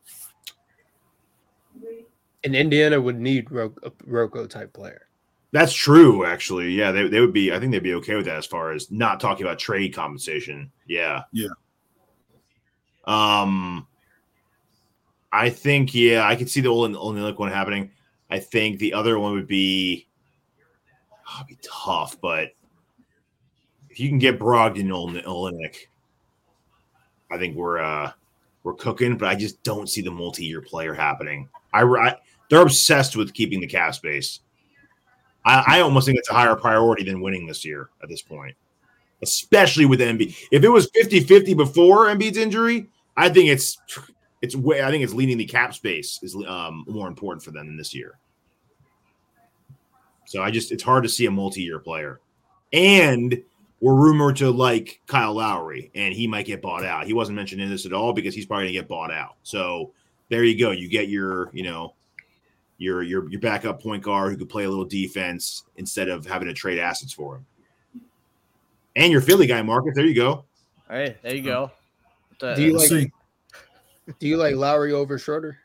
and 2.43 2.55
Indiana 2.55 3.01
would 3.01 3.19
need 3.19 3.49
Ro- 3.49 3.73
a 3.83 3.91
Rocco 4.05 4.45
type 4.45 4.71
player. 4.71 5.07
That's 5.51 5.73
true, 5.73 6.25
actually. 6.25 6.71
Yeah, 6.71 6.91
they, 6.91 7.07
they 7.07 7.19
would 7.19 7.33
be. 7.33 7.53
I 7.53 7.59
think 7.59 7.71
they'd 7.71 7.83
be 7.83 7.93
okay 7.95 8.15
with 8.15 8.25
that 8.25 8.37
as 8.37 8.45
far 8.45 8.71
as 8.71 8.89
not 8.91 9.19
talking 9.19 9.45
about 9.45 9.59
trade 9.59 9.93
compensation. 9.93 10.71
Yeah, 10.87 11.21
yeah. 11.31 11.49
Um, 13.05 13.87
I 15.31 15.49
think 15.49 15.93
yeah, 15.93 16.27
I 16.27 16.35
could 16.35 16.49
see 16.49 16.61
the 16.61 16.69
only 16.69 16.97
Olynyk 16.97 17.37
one 17.37 17.51
happening. 17.51 17.91
I 18.33 18.39
think 18.39 18.79
the 18.79 18.95
other 18.95 19.19
one 19.19 19.33
would 19.33 19.45
be, 19.45 20.07
oh, 21.29 21.43
be 21.47 21.55
tough, 21.61 22.19
but 22.19 22.49
if 23.91 23.99
you 23.99 24.09
can 24.09 24.17
get 24.17 24.39
Brogdon 24.39 25.23
Olynyk, 25.23 25.75
I 27.31 27.37
think 27.37 27.55
we're 27.55 27.77
uh 27.77 28.11
we're 28.63 28.73
cooking. 28.73 29.19
But 29.19 29.29
I 29.29 29.35
just 29.35 29.61
don't 29.61 29.87
see 29.87 30.01
the 30.01 30.09
multi-year 30.09 30.61
player 30.61 30.95
happening. 30.95 31.47
I, 31.73 31.83
I 31.83 32.15
they're 32.49 32.63
obsessed 32.63 33.15
with 33.15 33.35
keeping 33.35 33.59
the 33.59 33.67
cap 33.67 33.93
space. 33.93 34.39
I, 35.45 35.63
I 35.67 35.79
almost 35.81 36.07
think 36.07 36.17
it's 36.17 36.31
a 36.31 36.33
higher 36.33 36.55
priority 36.55 37.03
than 37.03 37.21
winning 37.21 37.45
this 37.45 37.63
year 37.63 37.89
at 38.01 38.09
this 38.09 38.23
point, 38.23 38.55
especially 39.21 39.85
with 39.85 39.99
Embiid. 39.99 40.35
If 40.51 40.63
it 40.63 40.69
was 40.69 40.89
50-50 40.89 41.55
before 41.55 42.07
Embiid's 42.07 42.37
injury, 42.37 42.87
I 43.15 43.29
think 43.29 43.49
it's 43.49 43.77
it's 44.41 44.55
way 44.55 44.81
I 44.81 44.89
think 44.89 45.03
it's 45.03 45.13
leading 45.13 45.37
the 45.37 45.45
cap 45.45 45.75
space 45.75 46.19
is 46.23 46.35
um, 46.47 46.83
more 46.87 47.07
important 47.07 47.43
for 47.43 47.51
them 47.51 47.67
than 47.67 47.77
this 47.77 47.93
year. 47.93 48.17
So 50.33 50.41
I 50.41 50.49
just 50.49 50.71
it's 50.71 50.81
hard 50.81 51.03
to 51.03 51.09
see 51.09 51.27
a 51.27 51.31
multi-year 51.31 51.77
player. 51.77 52.19
And 52.73 53.39
we're 53.81 53.93
rumored 53.93 54.35
to 54.37 54.49
like 54.49 54.99
Kyle 55.05 55.35
Lowry, 55.35 55.91
and 55.93 56.11
he 56.11 56.25
might 56.25 56.47
get 56.47 56.59
bought 56.59 56.83
out. 56.83 57.05
He 57.05 57.13
wasn't 57.13 57.35
mentioned 57.35 57.61
in 57.61 57.69
this 57.69 57.85
at 57.85 57.93
all 57.93 58.13
because 58.13 58.33
he's 58.33 58.47
probably 58.47 58.65
gonna 58.65 58.73
get 58.73 58.87
bought 58.87 59.11
out. 59.13 59.35
So 59.43 59.91
there 60.29 60.43
you 60.43 60.57
go. 60.57 60.71
You 60.71 60.89
get 60.89 61.07
your, 61.07 61.51
you 61.53 61.61
know, 61.61 61.93
your 62.79 63.03
your 63.03 63.29
your 63.29 63.41
backup 63.41 63.79
point 63.79 64.01
guard 64.01 64.31
who 64.31 64.37
could 64.39 64.49
play 64.49 64.63
a 64.63 64.69
little 64.71 64.85
defense 64.85 65.65
instead 65.75 66.09
of 66.09 66.25
having 66.25 66.47
to 66.47 66.53
trade 66.55 66.79
assets 66.79 67.13
for 67.13 67.35
him. 67.35 67.45
And 68.95 69.11
your 69.11 69.21
Philly 69.21 69.45
guy, 69.45 69.61
Marcus. 69.61 69.93
There 69.93 70.03
you 70.03 70.15
go. 70.15 70.45
Hey, 70.89 71.15
there 71.21 71.35
you 71.35 71.43
go. 71.43 71.69
Do 72.39 72.59
you 72.59 72.75
like 72.75 73.11
Do 74.17 74.27
you 74.27 74.37
like 74.37 74.55
Lowry 74.55 74.93
over 74.93 75.19
Schroeder? 75.19 75.59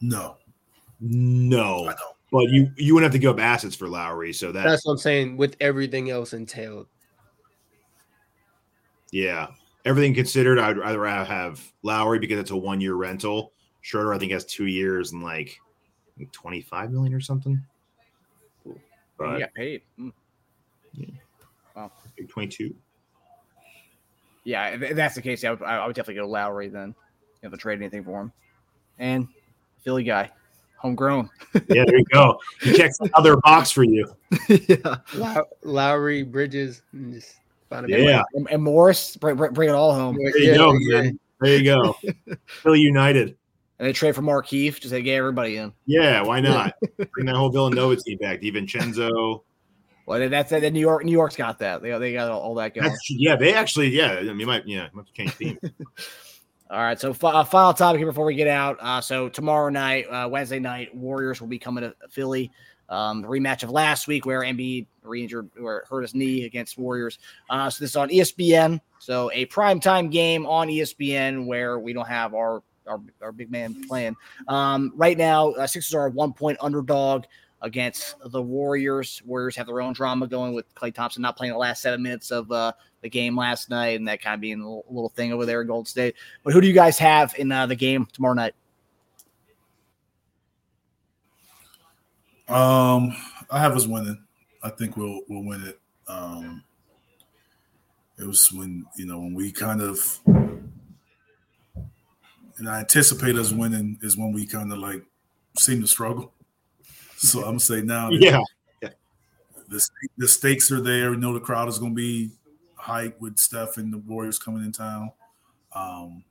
No. 0.00 0.36
No. 1.00 1.92
But 2.32 2.44
you 2.50 2.70
you 2.76 2.94
wouldn't 2.94 3.12
have 3.12 3.18
to 3.18 3.18
give 3.18 3.30
up 3.30 3.40
assets 3.40 3.76
for 3.76 3.88
Lowry, 3.88 4.32
so 4.32 4.50
that, 4.50 4.64
that's 4.64 4.84
what 4.84 4.92
I'm 4.92 4.98
saying. 4.98 5.36
With 5.36 5.56
everything 5.60 6.10
else 6.10 6.32
entailed. 6.32 6.88
Yeah, 9.12 9.48
everything 9.84 10.12
considered, 10.12 10.58
I'd 10.58 10.76
rather 10.76 11.24
have 11.24 11.62
Lowry 11.82 12.18
because 12.18 12.40
it's 12.40 12.50
a 12.50 12.56
one 12.56 12.80
year 12.80 12.94
rental. 12.94 13.52
Schroeder, 13.80 14.12
I 14.12 14.18
think, 14.18 14.32
has 14.32 14.44
two 14.44 14.66
years 14.66 15.12
and 15.12 15.22
like 15.22 15.60
25 16.32 16.90
million 16.90 17.14
or 17.14 17.20
something. 17.20 17.62
But 19.16 19.34
he 19.34 19.38
got 19.38 19.54
paid. 19.54 19.82
Mm. 19.98 20.12
Yeah. 20.94 21.06
Wow. 21.76 21.92
22 22.28 22.74
yeah, 24.46 24.68
if 24.68 24.94
that's 24.94 25.16
the 25.16 25.22
case, 25.22 25.42
I 25.42 25.50
would, 25.50 25.62
I 25.64 25.84
would 25.84 25.96
definitely 25.96 26.22
go 26.22 26.28
Lowry 26.28 26.68
then. 26.68 26.94
You 27.42 27.48
know, 27.48 27.50
to 27.50 27.56
trade 27.56 27.80
anything 27.80 28.04
for 28.04 28.20
him. 28.20 28.32
And 28.96 29.26
Philly 29.82 30.04
guy, 30.04 30.30
homegrown. 30.86 31.28
yeah, 31.68 31.84
there 31.84 31.98
you 31.98 32.04
go. 32.12 32.38
He 32.62 32.72
checks 32.74 32.98
another 33.00 33.36
box 33.38 33.70
for 33.70 33.82
you. 33.82 34.08
yeah, 34.48 34.96
Low- 35.14 35.44
Lowry, 35.62 36.22
Bridges, 36.22 36.82
and 36.92 37.12
just 37.12 37.36
find 37.68 37.86
a 37.86 38.02
yeah, 38.02 38.22
and, 38.34 38.46
and, 38.50 38.62
Morris, 38.62 39.16
bring, 39.16 39.36
bring, 39.36 39.68
it 39.68 39.72
all 39.72 39.94
home. 39.94 40.16
There 40.16 40.38
you 40.38 40.50
yeah, 40.50 40.56
go, 40.56 40.72
man. 40.74 41.18
There 41.40 41.56
you 41.56 41.64
go. 41.64 41.96
Philly 42.46 42.80
United. 42.80 43.36
And 43.78 43.86
they 43.86 43.92
trade 43.92 44.14
for 44.14 44.22
Markieff, 44.22 44.80
just 44.80 44.94
to 44.94 45.02
get 45.02 45.16
everybody 45.16 45.58
in. 45.58 45.72
Yeah, 45.84 46.22
why 46.22 46.40
not? 46.40 46.74
Bring 47.12 47.26
that 47.26 47.34
whole 47.34 47.50
Villanova 47.50 47.96
team 47.96 48.16
back. 48.18 48.40
DiVincenzo. 48.40 49.42
Well, 50.06 50.28
that's 50.30 50.50
that. 50.50 50.72
New 50.72 50.80
York, 50.80 51.04
New 51.04 51.12
York's 51.12 51.36
got 51.36 51.58
that. 51.58 51.82
They, 51.82 51.90
they 51.98 52.12
got 52.12 52.30
all, 52.30 52.40
all 52.40 52.54
that 52.54 52.74
going. 52.74 52.88
That's, 52.88 53.10
yeah, 53.10 53.36
they 53.36 53.52
actually, 53.52 53.88
yeah. 53.88 54.12
I 54.12 54.22
mean, 54.22 54.40
you 54.40 54.46
might, 54.46 54.66
yeah, 54.66 54.88
might 54.94 55.12
change 55.12 55.36
team. 55.36 55.58
All 56.70 56.78
right. 56.78 56.98
So, 56.98 57.10
uh, 57.10 57.44
final 57.44 57.72
topic 57.72 57.98
here 57.98 58.08
before 58.08 58.24
we 58.24 58.34
get 58.34 58.48
out. 58.48 58.76
Uh, 58.80 59.00
so 59.00 59.28
tomorrow 59.28 59.68
night, 59.68 60.06
uh, 60.10 60.28
Wednesday 60.28 60.58
night, 60.58 60.94
Warriors 60.94 61.40
will 61.40 61.48
be 61.48 61.58
coming 61.58 61.82
to 61.82 61.94
Philly. 62.10 62.50
Um, 62.88 63.22
the 63.22 63.28
rematch 63.28 63.62
of 63.62 63.70
last 63.70 64.06
week 64.06 64.26
where 64.26 64.40
Embiid 64.40 64.86
re-injured 65.02 65.50
or 65.60 65.84
hurt 65.88 66.02
his 66.02 66.14
knee 66.14 66.44
against 66.44 66.78
Warriors. 66.78 67.18
Uh, 67.50 67.68
so 67.68 67.82
this 67.82 67.90
is 67.90 67.96
on 67.96 68.08
ESPN. 68.08 68.80
So 68.98 69.30
a 69.32 69.44
prime 69.46 69.80
time 69.80 70.08
game 70.08 70.46
on 70.46 70.68
ESPN 70.68 71.46
where 71.46 71.78
we 71.78 71.92
don't 71.92 72.08
have 72.08 72.34
our 72.34 72.62
our, 72.86 73.00
our 73.20 73.32
big 73.32 73.50
man 73.50 73.84
playing. 73.88 74.14
Um, 74.46 74.92
right 74.94 75.18
now, 75.18 75.50
uh, 75.52 75.66
Sixers 75.66 75.94
are 75.94 76.06
a 76.06 76.10
one 76.10 76.32
point 76.32 76.56
underdog 76.60 77.24
against 77.62 78.16
the 78.26 78.42
Warriors. 78.42 79.22
Warriors 79.24 79.56
have 79.56 79.66
their 79.66 79.80
own 79.80 79.92
drama 79.92 80.26
going 80.26 80.54
with 80.54 80.72
Klay 80.74 80.94
Thompson 80.94 81.22
not 81.22 81.36
playing 81.36 81.52
the 81.52 81.58
last 81.58 81.82
seven 81.82 82.02
minutes 82.02 82.30
of 82.30 82.50
uh, 82.52 82.72
the 83.00 83.08
game 83.08 83.36
last 83.36 83.70
night, 83.70 83.98
and 83.98 84.06
that 84.08 84.20
kind 84.20 84.34
of 84.34 84.40
being 84.40 84.60
a 84.60 84.68
little, 84.68 85.08
thing 85.08 85.32
over 85.32 85.46
there 85.46 85.62
in 85.62 85.66
Gold 85.66 85.88
State. 85.88 86.14
But 86.42 86.52
who 86.52 86.60
do 86.60 86.66
you 86.66 86.72
guys 86.72 86.98
have 86.98 87.34
in 87.38 87.50
uh, 87.50 87.66
the 87.66 87.76
game 87.76 88.06
tomorrow 88.12 88.34
night? 88.34 88.54
Um, 92.48 93.16
I 93.50 93.58
have 93.58 93.74
us 93.74 93.86
winning. 93.86 94.22
I 94.62 94.70
think 94.70 94.96
we'll 94.96 95.20
we'll 95.28 95.44
win 95.44 95.62
it. 95.62 95.80
Um, 96.06 96.62
it 98.18 98.26
was 98.26 98.52
when 98.52 98.86
you 98.96 99.06
know 99.06 99.18
when 99.18 99.34
we 99.34 99.50
kind 99.50 99.80
of 99.80 100.20
and 102.58 102.68
I 102.68 102.80
anticipate 102.80 103.36
us 103.36 103.52
winning 103.52 103.98
is 104.02 104.16
when 104.16 104.32
we 104.32 104.46
kind 104.46 104.72
of 104.72 104.78
like 104.78 105.04
seem 105.58 105.80
to 105.80 105.86
struggle. 105.86 106.32
So 107.16 107.40
I'm 107.40 107.44
gonna 107.46 107.60
say 107.60 107.82
now, 107.82 108.10
yeah, 108.10 108.40
the 109.68 109.88
the 110.18 110.28
stakes 110.28 110.70
are 110.70 110.80
there. 110.80 111.10
We 111.10 111.16
know 111.16 111.32
the 111.32 111.40
crowd 111.40 111.68
is 111.68 111.78
gonna 111.78 111.94
be 111.94 112.30
hype 112.74 113.20
with 113.20 113.38
Steph 113.38 113.78
and 113.78 113.92
the 113.92 113.98
Warriors 113.98 114.38
coming 114.38 114.64
in 114.64 114.72
town. 114.72 115.10
Um, 115.74 116.24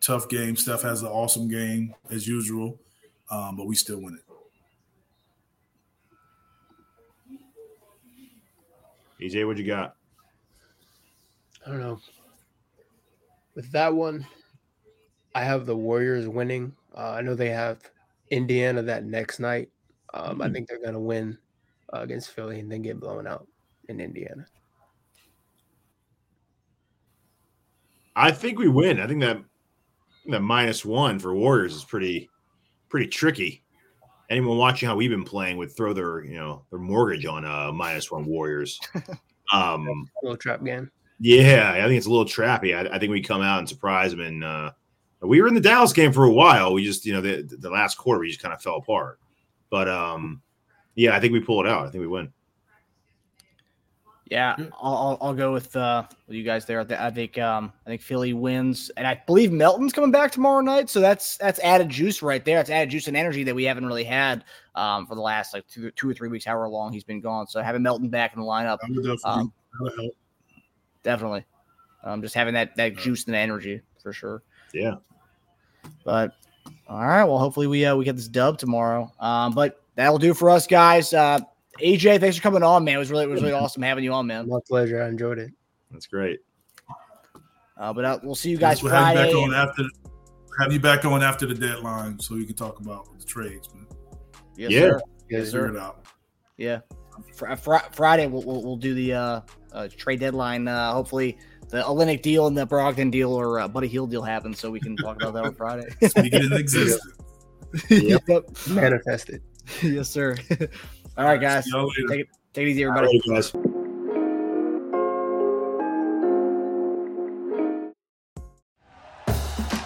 tough 0.00 0.28
game. 0.28 0.56
Steph 0.56 0.82
has 0.82 1.02
an 1.02 1.08
awesome 1.08 1.48
game 1.48 1.94
as 2.10 2.26
usual, 2.26 2.78
um, 3.30 3.56
but 3.56 3.66
we 3.66 3.74
still 3.74 4.00
win 4.00 4.18
it. 4.18 4.22
EJ, 9.22 9.46
what 9.46 9.56
you 9.56 9.64
got? 9.64 9.94
I 11.64 11.70
don't 11.70 11.80
know. 11.80 12.00
With 13.54 13.70
that 13.70 13.94
one, 13.94 14.26
I 15.34 15.44
have 15.44 15.66
the 15.66 15.76
Warriors 15.76 16.26
winning. 16.26 16.74
Uh, 16.96 17.12
I 17.12 17.20
know 17.20 17.34
they 17.34 17.50
have 17.50 17.78
Indiana 18.30 18.82
that 18.82 19.04
next 19.04 19.38
night. 19.38 19.68
Um, 20.14 20.32
mm-hmm. 20.32 20.42
I 20.42 20.50
think 20.50 20.68
they're 20.68 20.80
going 20.80 20.94
to 20.94 21.00
win 21.00 21.38
uh, 21.92 22.00
against 22.00 22.30
Philly 22.30 22.60
and 22.60 22.70
then 22.70 22.82
get 22.82 23.00
blown 23.00 23.26
out 23.26 23.46
in 23.88 24.00
Indiana. 24.00 24.46
I 28.14 28.30
think 28.30 28.58
we 28.58 28.68
win. 28.68 29.00
I 29.00 29.06
think 29.06 29.20
that 29.20 29.42
that 30.26 30.40
minus 30.40 30.84
one 30.84 31.18
for 31.18 31.34
Warriors 31.34 31.74
is 31.74 31.84
pretty 31.84 32.28
pretty 32.88 33.08
tricky. 33.08 33.64
anyone 34.30 34.58
watching 34.58 34.88
how 34.88 34.94
we've 34.94 35.10
been 35.10 35.24
playing 35.24 35.56
would 35.56 35.74
throw 35.74 35.92
their 35.92 36.22
you 36.24 36.36
know 36.36 36.64
their 36.70 36.78
mortgage 36.78 37.24
on 37.24 37.44
uh 37.44 37.72
minus 37.72 38.10
one 38.10 38.26
Warriors. 38.26 38.78
Um, 39.52 40.08
little 40.22 40.38
trap 40.38 40.64
game. 40.64 40.90
yeah, 41.20 41.72
I 41.74 41.82
think 41.82 41.98
it's 41.98 42.06
a 42.06 42.10
little 42.10 42.24
trappy. 42.24 42.74
I, 42.74 42.94
I 42.94 42.98
think 42.98 43.10
we 43.10 43.20
come 43.20 43.42
out 43.42 43.58
and 43.58 43.68
surprise 43.68 44.12
them. 44.12 44.20
And 44.20 44.42
uh, 44.42 44.70
we 45.20 45.42
were 45.42 45.48
in 45.48 45.54
the 45.54 45.60
Dallas 45.60 45.92
game 45.92 46.10
for 46.10 46.24
a 46.24 46.32
while. 46.32 46.72
We 46.72 46.84
just 46.84 47.04
you 47.04 47.12
know 47.12 47.20
the 47.20 47.42
the 47.42 47.68
last 47.68 47.96
quarter 47.98 48.20
we 48.20 48.28
just 48.28 48.40
kind 48.40 48.54
of 48.54 48.62
fell 48.62 48.76
apart. 48.76 49.18
But 49.72 49.88
um, 49.88 50.42
yeah, 50.96 51.16
I 51.16 51.18
think 51.18 51.32
we 51.32 51.40
pull 51.40 51.64
it 51.64 51.66
out. 51.66 51.86
I 51.86 51.90
think 51.90 52.02
we 52.02 52.06
win. 52.06 52.30
Yeah, 54.26 54.54
I'll, 54.80 54.96
I'll, 54.96 55.18
I'll 55.20 55.34
go 55.34 55.50
with 55.52 55.74
uh, 55.74 56.04
with 56.26 56.36
you 56.36 56.42
guys 56.42 56.66
there. 56.66 56.80
I, 56.80 57.10
think 57.10 57.38
um, 57.38 57.72
I 57.86 57.90
think 57.90 58.02
Philly 58.02 58.34
wins, 58.34 58.90
and 58.98 59.06
I 59.06 59.22
believe 59.26 59.50
Melton's 59.50 59.94
coming 59.94 60.10
back 60.10 60.30
tomorrow 60.30 60.60
night. 60.60 60.90
So 60.90 61.00
that's 61.00 61.38
that's 61.38 61.58
added 61.60 61.88
juice 61.88 62.20
right 62.20 62.44
there. 62.44 62.60
It's 62.60 62.68
added 62.68 62.90
juice 62.90 63.08
and 63.08 63.16
energy 63.16 63.44
that 63.44 63.54
we 63.54 63.64
haven't 63.64 63.86
really 63.86 64.04
had 64.04 64.44
um, 64.74 65.06
for 65.06 65.14
the 65.14 65.22
last 65.22 65.54
like 65.54 65.66
two, 65.68 65.90
two 65.92 66.10
or 66.10 66.14
three 66.14 66.28
weeks, 66.28 66.44
however 66.44 66.68
long 66.68 66.92
he's 66.92 67.04
been 67.04 67.22
gone. 67.22 67.46
So 67.46 67.62
having 67.62 67.82
Melton 67.82 68.10
back 68.10 68.34
in 68.34 68.40
the 68.40 68.46
lineup, 68.46 68.78
definitely, 68.80 69.18
Um, 69.24 69.52
that 69.80 69.94
help. 69.98 70.12
definitely, 71.02 71.44
um, 72.04 72.20
just 72.20 72.34
having 72.34 72.52
that 72.54 72.76
that 72.76 72.96
juice 72.96 73.26
and 73.26 73.34
energy 73.34 73.80
for 74.02 74.12
sure. 74.12 74.42
Yeah. 74.74 74.96
But 76.04 76.36
all 76.92 77.06
right, 77.06 77.24
well, 77.24 77.38
hopefully 77.38 77.66
we 77.66 77.84
uh, 77.84 77.96
we 77.96 78.04
get 78.04 78.16
this 78.16 78.28
dub 78.28 78.58
tomorrow. 78.58 79.10
Um, 79.20 79.52
but 79.54 79.80
that'll 79.94 80.18
do 80.18 80.34
for 80.34 80.50
us, 80.50 80.66
guys. 80.66 81.12
Uh, 81.14 81.38
AJ, 81.80 82.20
thanks 82.20 82.36
for 82.36 82.42
coming 82.42 82.62
on, 82.62 82.84
man. 82.84 82.96
It 82.96 82.98
was 82.98 83.10
really 83.10 83.24
it 83.24 83.30
was 83.30 83.40
really 83.42 83.54
awesome 83.54 83.82
having 83.82 84.04
you 84.04 84.12
on, 84.12 84.26
man. 84.26 84.48
My 84.48 84.58
pleasure. 84.68 85.02
I 85.02 85.08
enjoyed 85.08 85.38
it. 85.38 85.50
That's 85.90 86.06
great. 86.06 86.40
Uh, 87.78 87.92
but 87.92 88.04
uh, 88.04 88.18
we'll 88.22 88.34
see 88.34 88.50
you 88.50 88.58
guys 88.58 88.82
We'll 88.82 88.92
have 88.92 89.08
you 89.08 89.14
Friday. 89.16 89.32
back 89.32 89.42
on 89.42 89.54
after. 89.54 89.82
Have 90.60 90.72
you 90.72 90.80
back 90.80 91.04
on 91.06 91.22
after 91.22 91.46
the 91.46 91.54
deadline 91.54 92.18
so 92.20 92.34
we 92.34 92.44
can 92.44 92.54
talk 92.54 92.78
about 92.78 93.18
the 93.18 93.24
trades, 93.24 93.72
man. 93.74 93.86
Yes, 94.56 94.70
Yeah. 94.70 94.80
sir. 94.80 95.00
Yes, 95.30 95.44
Figure 95.46 95.72
sir. 95.72 95.78
out. 95.78 96.04
Yeah. 96.58 96.80
Fr- 97.34 97.54
fr- 97.56 97.76
Friday 97.92 98.26
we'll, 98.26 98.42
we'll 98.42 98.62
we'll 98.62 98.76
do 98.76 98.92
the 98.94 99.14
uh, 99.14 99.40
uh 99.72 99.88
trade 99.96 100.20
deadline. 100.20 100.68
Uh, 100.68 100.92
hopefully 100.92 101.38
the 101.72 101.82
Olynyk 101.82 102.20
deal 102.20 102.46
and 102.46 102.56
the 102.56 102.66
Brogdon 102.66 103.10
deal 103.10 103.32
or 103.32 103.58
uh, 103.58 103.66
Buddy 103.66 103.88
Hield 103.88 104.10
deal 104.10 104.20
happens, 104.22 104.60
so 104.60 104.70
we 104.70 104.78
can 104.78 104.94
talk 104.94 105.16
about 105.16 105.32
that 105.32 105.44
on 105.44 105.54
Friday. 105.54 105.88
Speak 106.06 106.34
it 106.34 106.44
in 106.44 106.52
existence. 106.52 107.14
Yep. 107.88 108.28
Manifested. 108.68 109.40
yes, 109.82 110.10
sir. 110.10 110.36
All 111.16 111.24
right, 111.24 111.40
guys. 111.40 111.64
See 111.64 111.70
y'all 111.70 111.88
later. 111.88 112.06
Take 112.06 112.20
it, 112.20 112.28
take 112.52 112.66
it 112.66 112.70
easy, 112.72 112.84
All 112.84 112.98
everybody. 112.98 113.62